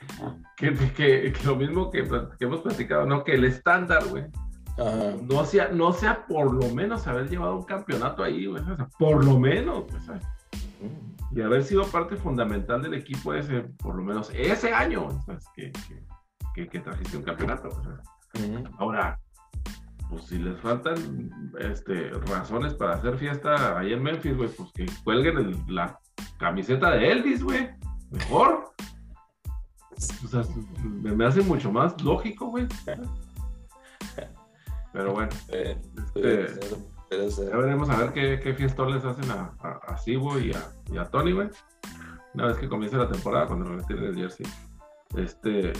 [0.58, 2.06] que, que- lo mismo que
[2.42, 3.24] hemos platicado, ¿no?
[3.24, 4.26] Que el estándar, güey,
[4.82, 5.16] Ajá.
[5.22, 8.88] no sea, no sea por lo menos haber llevado un campeonato ahí, güey, o sea,
[8.98, 10.24] por lo menos, güey, ¿sabes?
[10.82, 11.38] Mm.
[11.38, 15.46] y haber sido parte fundamental del equipo ese, por lo menos ese año, ¿sabes?
[15.56, 16.04] Que, que,
[16.56, 17.70] que, que trajiste un campeonato.
[17.70, 18.64] Ujú.
[18.80, 19.20] Ahora,
[20.10, 21.30] pues si les faltan
[21.60, 25.98] este, razones para hacer fiesta ahí en Memphis, güey, pues que cuelguen el- la
[26.38, 27.70] camiseta de Elvis, güey,
[28.10, 28.72] mejor.
[30.26, 30.42] O sea,
[30.84, 32.68] me, me hace mucho más lógico, güey.
[34.94, 35.30] Pero bueno.
[35.50, 36.48] Eh, Este,
[37.10, 37.50] ser, ser.
[37.50, 40.62] Ya veremos a ver qué, qué fiestón les hacen a, a, a Sibo y a,
[40.92, 41.50] y a Tony, güey.
[42.34, 44.46] Una vez que comience la temporada, cuando lo retiren el jersey.
[45.18, 45.74] Este.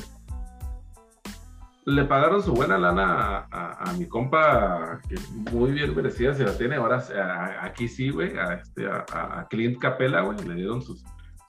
[1.86, 3.06] Le pagaron su buena lana
[3.40, 5.16] a, a- a mi compa, que
[5.52, 6.76] muy bien merecida se la tiene.
[6.76, 10.38] Ahora a- aquí sí, güey, a, este, a, Clint Capela, güey.
[10.48, 11.04] Le dieron sus,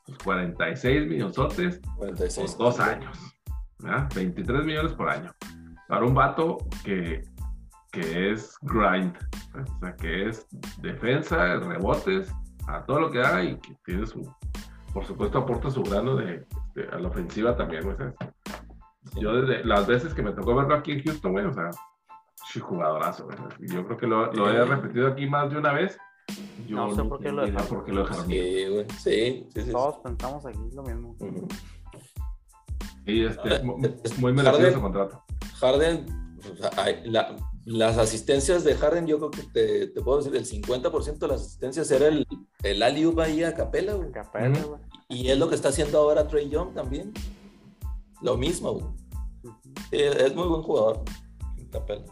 [0.06, 2.54] sus 46 millonzotes 46.
[2.54, 3.18] por dos años.
[3.80, 4.08] ¿verdad?
[4.14, 5.32] 23 millones por año.
[5.88, 7.22] Para un vato que,
[7.92, 9.14] que es grind.
[9.54, 10.46] O sea, que es
[10.80, 12.32] defensa, rebotes,
[12.66, 14.28] a todo lo que haga y que tiene su,
[14.92, 16.44] por supuesto, aporta su grano de,
[16.74, 17.96] de- a la ofensiva también, güey.
[17.96, 18.14] ¿sabes?
[19.20, 21.70] Yo desde las veces que me tocó verlo aquí en Houston, güey, o sea,
[22.60, 23.36] jugadorazo, güey.
[23.60, 25.98] Yo creo que lo, lo he repetido aquí más de una vez.
[26.66, 27.66] Yo No sé por qué lo dejaron.
[27.68, 28.42] por qué lo dejaron ir.
[28.42, 28.86] Sí, güey.
[28.90, 29.70] Sí, sí, sí.
[29.72, 31.16] Todos pensamos aquí lo mismo.
[31.18, 31.48] Ujú.
[33.06, 33.60] Y este, Ah,
[34.18, 35.24] muy merecido Harden- su contrato.
[35.60, 36.06] Harden,
[36.52, 40.34] o sea, hay- la- las asistencias de Harden, yo creo que te, te puedo decir,
[40.34, 42.26] el 50% de las asistencias era el,
[42.62, 44.10] el alley-oop ahí a Capela, güey.
[44.10, 44.80] Capela, güey.
[45.08, 47.12] Y es lo que está haciendo ahora Trey Young también.
[48.20, 48.86] Lo mismo, güey.
[49.90, 51.02] Sí, es muy buen jugador,
[51.70, 52.04] Capela.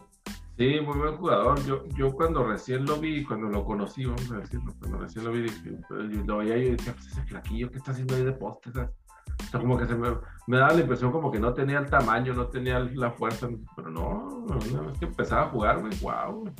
[0.57, 1.65] Sí, muy buen jugador.
[1.65, 5.31] Yo, yo cuando recién lo vi, cuando lo conocí, vamos a decirlo, cuando recién lo
[5.31, 8.15] vi, dije, pues, yo lo veía y yo decía, pues ese flaquillo, ¿qué está haciendo
[8.15, 8.71] ahí de poste?
[8.71, 8.91] ¿sabes?
[9.39, 10.09] O sea, como que se me,
[10.47, 13.89] me daba la impresión como que no tenía el tamaño, no tenía la fuerza, pero
[13.89, 16.53] no, una vez que empezaba a jugar, güey, wow, güey,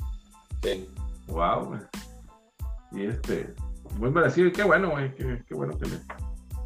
[0.62, 0.88] Sí.
[1.28, 1.80] wow, güey.
[2.92, 3.54] Y este,
[3.98, 5.98] muy merecido, y qué bueno, güey, qué, qué bueno que le,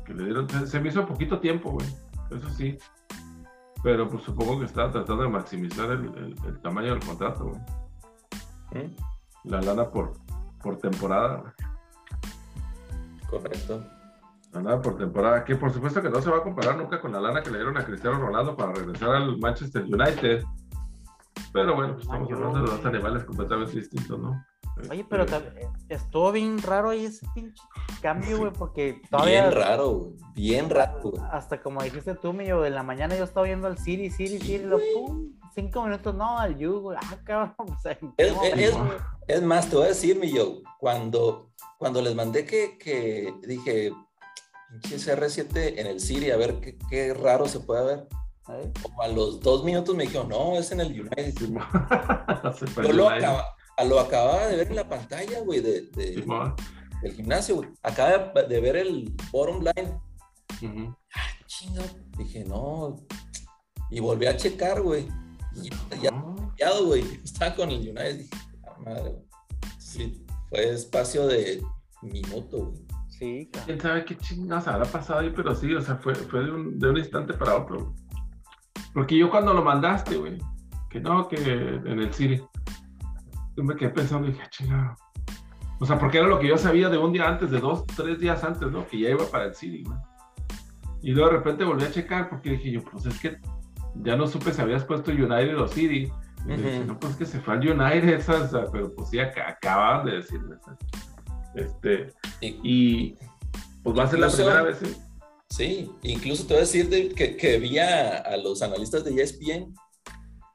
[0.05, 1.87] que le dieron, se, se me hizo poquito tiempo, güey,
[2.31, 2.77] eso sí.
[3.83, 7.45] Pero pues supongo que estaba tratando de maximizar el, el- el tamaño del contrato,
[8.73, 8.97] güey ¿Mm?
[9.45, 10.15] la lana por,
[10.61, 11.37] por temporada.
[11.37, 11.53] güey.
[13.31, 13.85] Correcto.
[14.83, 17.43] Por temporada, que por supuesto que no se va a comparar nunca con la lana
[17.43, 20.43] que le dieron a Cristiano Ronaldo para regresar al Manchester United.
[21.53, 24.45] Pero bueno, pues estamos hablando de dos animales completamente distintos, ¿no?
[24.91, 25.55] Oye, pero también
[25.89, 27.63] estuvo bien raro ahí ese pinche
[28.03, 29.49] cambio, güey, porque todavía.
[29.49, 30.13] Bien raro, güey.
[30.35, 31.23] Bien raro, güey.
[31.31, 34.65] Hasta como dijiste tú, mío, en la mañana yo estaba viendo al City, City, City,
[34.65, 38.35] lo, pum, cinco minutos, no, al You, güey, ah, cabrón, o sea, ¿en qué Es,
[38.35, 38.57] momento?
[38.61, 38.77] es-
[39.37, 43.93] es más, te voy a decir, mi yo, cuando, cuando les mandé que, que dije,
[44.83, 48.09] CR7 en el City, a ver qué, qué raro se puede ver.
[48.49, 48.73] ¿Eh?
[48.83, 51.35] Como a los dos minutos me dijeron, no, es en el United.
[52.83, 53.45] Yo lo, acaba-
[53.77, 56.25] a- lo acababa de ver en la pantalla, güey, de, de-
[57.03, 57.69] del gimnasio, güey.
[57.83, 59.99] Acaba de, ver el bottom line.
[60.63, 60.97] Ujú.
[61.47, 61.83] Chinga.
[62.17, 62.97] Dije, no.
[63.91, 65.07] Y volví a checar, güey.
[65.55, 67.03] Y ya, ya cambiado, güey.
[67.25, 68.19] Estaba con el United.
[68.19, 68.31] Dije,
[68.63, 69.25] la madre, güey.
[69.79, 71.63] Sí, fue espacio de
[72.03, 72.86] minuto, güey.
[73.19, 73.67] Sí, cabrón.
[73.67, 75.33] ¿Quién sabe qué chingados habrá pasado ahí?
[75.35, 77.95] Pero sí, o sea, fue, fue de, un, de un instante para otro.
[78.93, 80.39] Porque yo cuando lo mandaste, güey,
[80.91, 82.43] que no, que en el City,
[83.57, 84.95] yo me quedé pensando y dije, "Ah, chingado.
[85.79, 88.19] O sea, porque era lo que yo sabía de un día antes, de dos, tres
[88.19, 88.87] días antes, ¿no?
[88.87, 89.99] Que ya iba para el City, güey.
[91.03, 93.39] Y luego de repente volví a checar porque dije yo, pues es que
[93.97, 96.11] ya no supe si habías puesto United o City.
[96.47, 99.19] Y dije, no, pues que se fue al United, esas, o sea, pero pues sí,
[99.19, 100.57] ac- acababan de decirme.
[100.65, 100.79] ¿sabes?
[101.57, 103.17] Este, Y- y
[103.83, 104.97] pues va a ser la primera vez, ¿sí?
[105.49, 109.15] Sí, incluso te voy a decir de- que, que vi a, a los analistas de
[109.23, 109.73] ESPN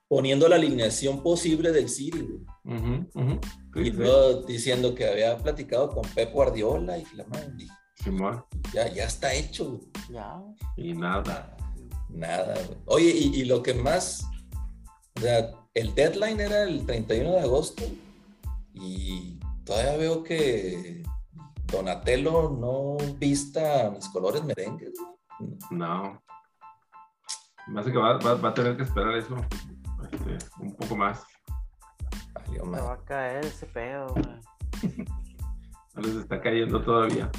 [0.10, 2.28] poniendo la alineación posible del City.
[2.66, 3.92] Sí, y sí.
[3.92, 7.52] luego diciendo que había platicado con Pep Guardiola y la madre,
[8.74, 9.70] ya, ya está hecho.
[9.78, 9.82] güey.
[10.12, 10.42] Ya.
[10.76, 11.56] Y nada.
[12.10, 12.54] Nada.
[12.56, 12.78] güey.
[12.88, 14.26] Oye, y, y lo que más,
[15.16, 17.84] o sea, el deadline era el 31 de agosto
[18.74, 21.04] y todavía veo que
[21.68, 24.94] Donatello no vista mis colores merengues.
[25.70, 26.22] No.
[27.68, 29.36] Me hace que va, va- va a tener que esperar eso
[30.12, 31.24] este, un poco más.
[32.34, 32.86] Valió madre.
[32.86, 34.14] va a caer ese pedo.
[35.94, 37.30] No les está cayendo todavía.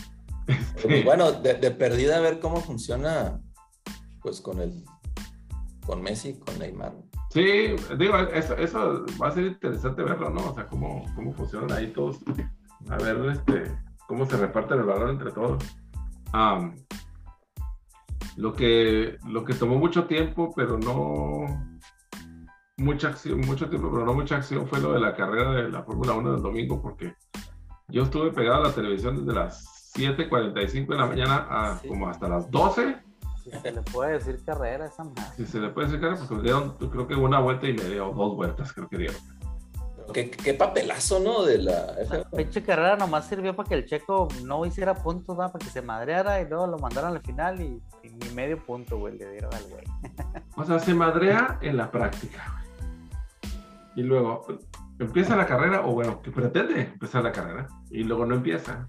[0.82, 3.40] Pues bueno, de, de perdida a ver cómo funciona,
[4.20, 4.84] pues con el,
[5.86, 6.94] con Messi con Neymar.
[7.32, 10.50] Sí, digo, eso, eso va a ser interesante verlo, ¿no?
[10.50, 12.18] O sea, cómo, cómo funcionan ahí todos.
[12.90, 13.74] A ver, este,
[14.06, 15.64] cómo se reparten el valor entre todos.
[16.32, 16.76] Am,
[18.36, 21.46] lo que, lo que tomó mucho tiempo, pero no
[22.76, 25.82] mucha acción, mucho tiempo, pero no mucha acción fue lo de la carrera de la
[25.84, 27.14] Fórmula 1 del domingo, porque
[27.88, 31.88] yo estuve pegado a la televisión desde las 7:45 de la mañana a Sí.
[31.88, 32.96] como hasta las 12
[33.42, 35.22] Si se le puede decir carrera esa madre.
[35.36, 38.14] si se le puede decir cara, porque dieron, creo que una vuelta y media o
[38.14, 39.16] dos vueltas, creo que dieron.
[40.12, 41.42] Qué, qué papelazo, ¿no?
[41.42, 42.36] De la La F1.
[42.36, 45.50] pinche carrera nomás sirvió para que el checo no hiciera puntos, ¿va?
[45.50, 48.98] para que se madreara y luego lo mandaran al final y, y ni medio punto,
[48.98, 49.84] güey, le dieron al güey.
[50.56, 53.52] O sea, se madrea en la práctica, güey.
[53.96, 54.46] Y luego
[54.98, 58.88] empieza la carrera, o bueno, que pretende empezar la carrera, y luego no empieza.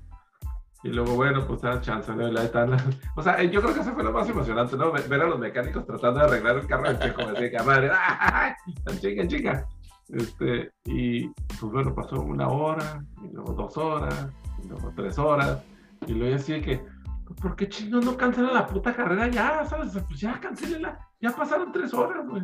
[0.83, 2.27] Y luego, bueno, pues da chance, ¿no?
[3.15, 4.91] O sea, yo creo que eso fue lo más emocionante, ¿no?
[4.91, 7.89] Ver a los mecánicos tratando de arreglar el carro del checo, así que madre,
[8.19, 8.53] ¡ay!
[8.99, 9.67] chica, chica.
[10.09, 14.27] Este, y pues bueno, pasó una hora, y luego dos horas,
[14.61, 15.63] y luego tres horas,
[16.05, 16.85] y luego así de que,
[17.25, 19.63] pues, ¿por qué chingos no cancela la puta carrera ya?
[19.65, 19.97] ¿Sabes?
[20.05, 22.43] Pues ya cancélela, ya pasaron tres horas, güey.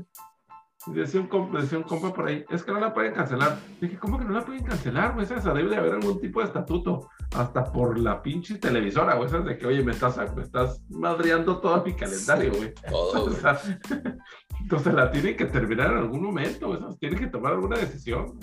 [0.88, 3.60] Y decía un, compa, decía un compa por ahí, es que no la pueden cancelar.
[3.82, 5.26] Dije, ¿cómo que no la pueden cancelar, güey?
[5.26, 9.30] O sea, debe de haber algún tipo de estatuto, hasta por la pinche televisora, güey,
[9.30, 9.46] ¿sabes?
[9.46, 12.74] De que, oye, me estás, me estás madreando todo mi calendario, güey.
[12.90, 13.36] Todo, O güey.
[13.36, 13.60] sea,
[14.62, 16.80] entonces la tienen que terminar en algún momento, güey.
[17.00, 18.40] Tienen que tomar alguna decisión.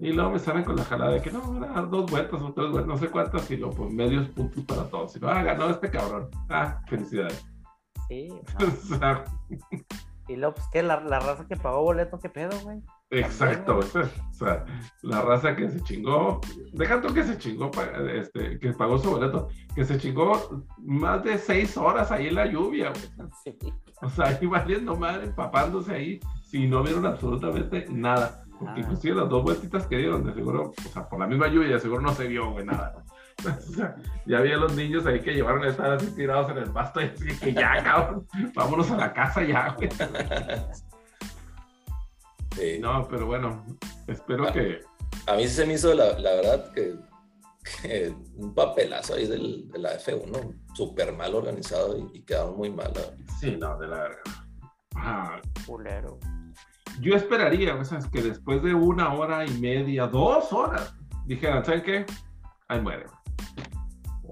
[0.00, 2.40] Y luego me salen con la jalada de que no, van a dar dos vueltas
[2.40, 5.14] o tres vueltas, no sé cuántas, y luego pues medios puntos para todos.
[5.16, 6.30] Y lo, ah, ganó este cabrón.
[6.48, 7.44] Ah, felicidades.
[8.08, 8.28] Sí,
[8.98, 9.24] sea,
[10.30, 10.82] Y luego, pues, ¿qué?
[10.82, 12.80] La, la raza que pagó boleto, ¿qué pedo, güey?
[13.10, 13.78] Exacto,
[14.30, 14.64] o sea,
[15.02, 16.40] la raza que se chingó,
[16.72, 17.70] deja tú que se chingó,
[18.14, 22.46] este, que pagó su boleto, que se chingó más de seis horas ahí en la
[22.46, 23.28] lluvia, güey.
[23.44, 23.58] Sí.
[24.02, 28.44] O sea, ahí valiendo madre, empapándose ahí, si no vieron absolutamente nada.
[28.58, 28.80] Porque Ah.
[28.84, 31.80] inclusive las dos vueltitas que dieron, de seguro, o sea, por la misma lluvia, de
[31.80, 33.02] seguro no se vio, güey, nada.
[34.26, 37.04] Ya había los niños ahí que llevaron a estar así tirados en el pasto y
[37.04, 39.88] así que ya, cabrón, vámonos a la casa ya, güey.
[42.56, 42.78] Sí.
[42.80, 43.64] No, pero bueno,
[44.06, 44.80] espero que,
[45.26, 46.96] A mí sí se me hizo, la, la verdad, que,
[47.82, 52.70] que un papelazo ahí del, de la F1, súper mal organizado y, y quedaron muy
[52.70, 52.92] mal.
[53.38, 54.22] sí, no, de la verga.
[54.96, 56.18] Ah, Culero.
[57.00, 60.94] yo esperaría, o sea, es que después de una hora y media, dos horas,
[61.26, 62.06] dijeran, ¿saben qué?
[62.68, 63.06] Ahí muere.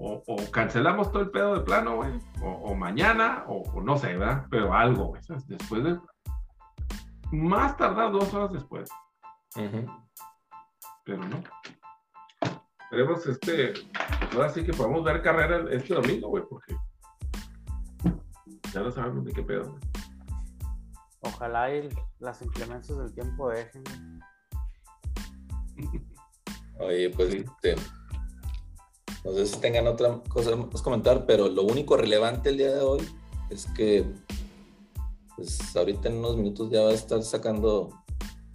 [0.01, 2.11] O, o cancelamos todo el pedo de plano, güey.
[2.41, 4.45] O, o mañana, o, o no sé, ¿verdad?
[4.49, 5.21] Pero algo, güey.
[5.23, 5.45] ¿sabes?
[5.47, 5.99] Después de.
[7.31, 8.89] Más tardar dos horas después.
[11.03, 11.43] Pero no.
[12.83, 13.73] Esperemos este.
[14.33, 16.75] Ahora sí que podamos ver carrera este domingo, güey, porque.
[18.73, 19.71] Ya no sabemos ni qué pedo.
[19.71, 19.81] güey.
[21.21, 23.83] Ojalá y las implementos del tiempo dejen.
[26.79, 27.37] Oye, pues, Sí.
[27.39, 27.75] este,
[29.25, 32.81] no sé si tengan otra cosa más comentar, pero lo único relevante el día de
[32.81, 33.07] hoy
[33.49, 34.05] es que,
[35.35, 37.89] pues, ahorita en unos minutos ya va a estar sacando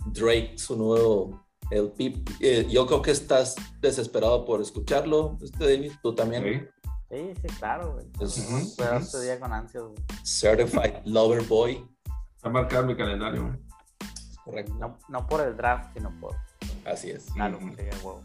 [0.07, 2.23] Drake su nuevo LP.
[2.41, 6.43] Eh, yo creo que estás desesperado por escucharlo, este David, tú también.
[6.45, 6.69] Sí.
[7.11, 8.07] Sí, sí, claro, güey.
[8.21, 8.57] Es- Ujú.
[8.57, 9.95] Espero este día con ansias, güey.
[10.25, 11.87] Certified Lover Boy.
[12.37, 13.59] Está marcado en mi calendario, güey.
[14.45, 14.75] Correcto.
[14.75, 16.35] No, no por el draft, sino por
[16.85, 17.35] Así es.
[17.37, 17.69] la Ujú.
[17.69, 18.21] lotería, huevo.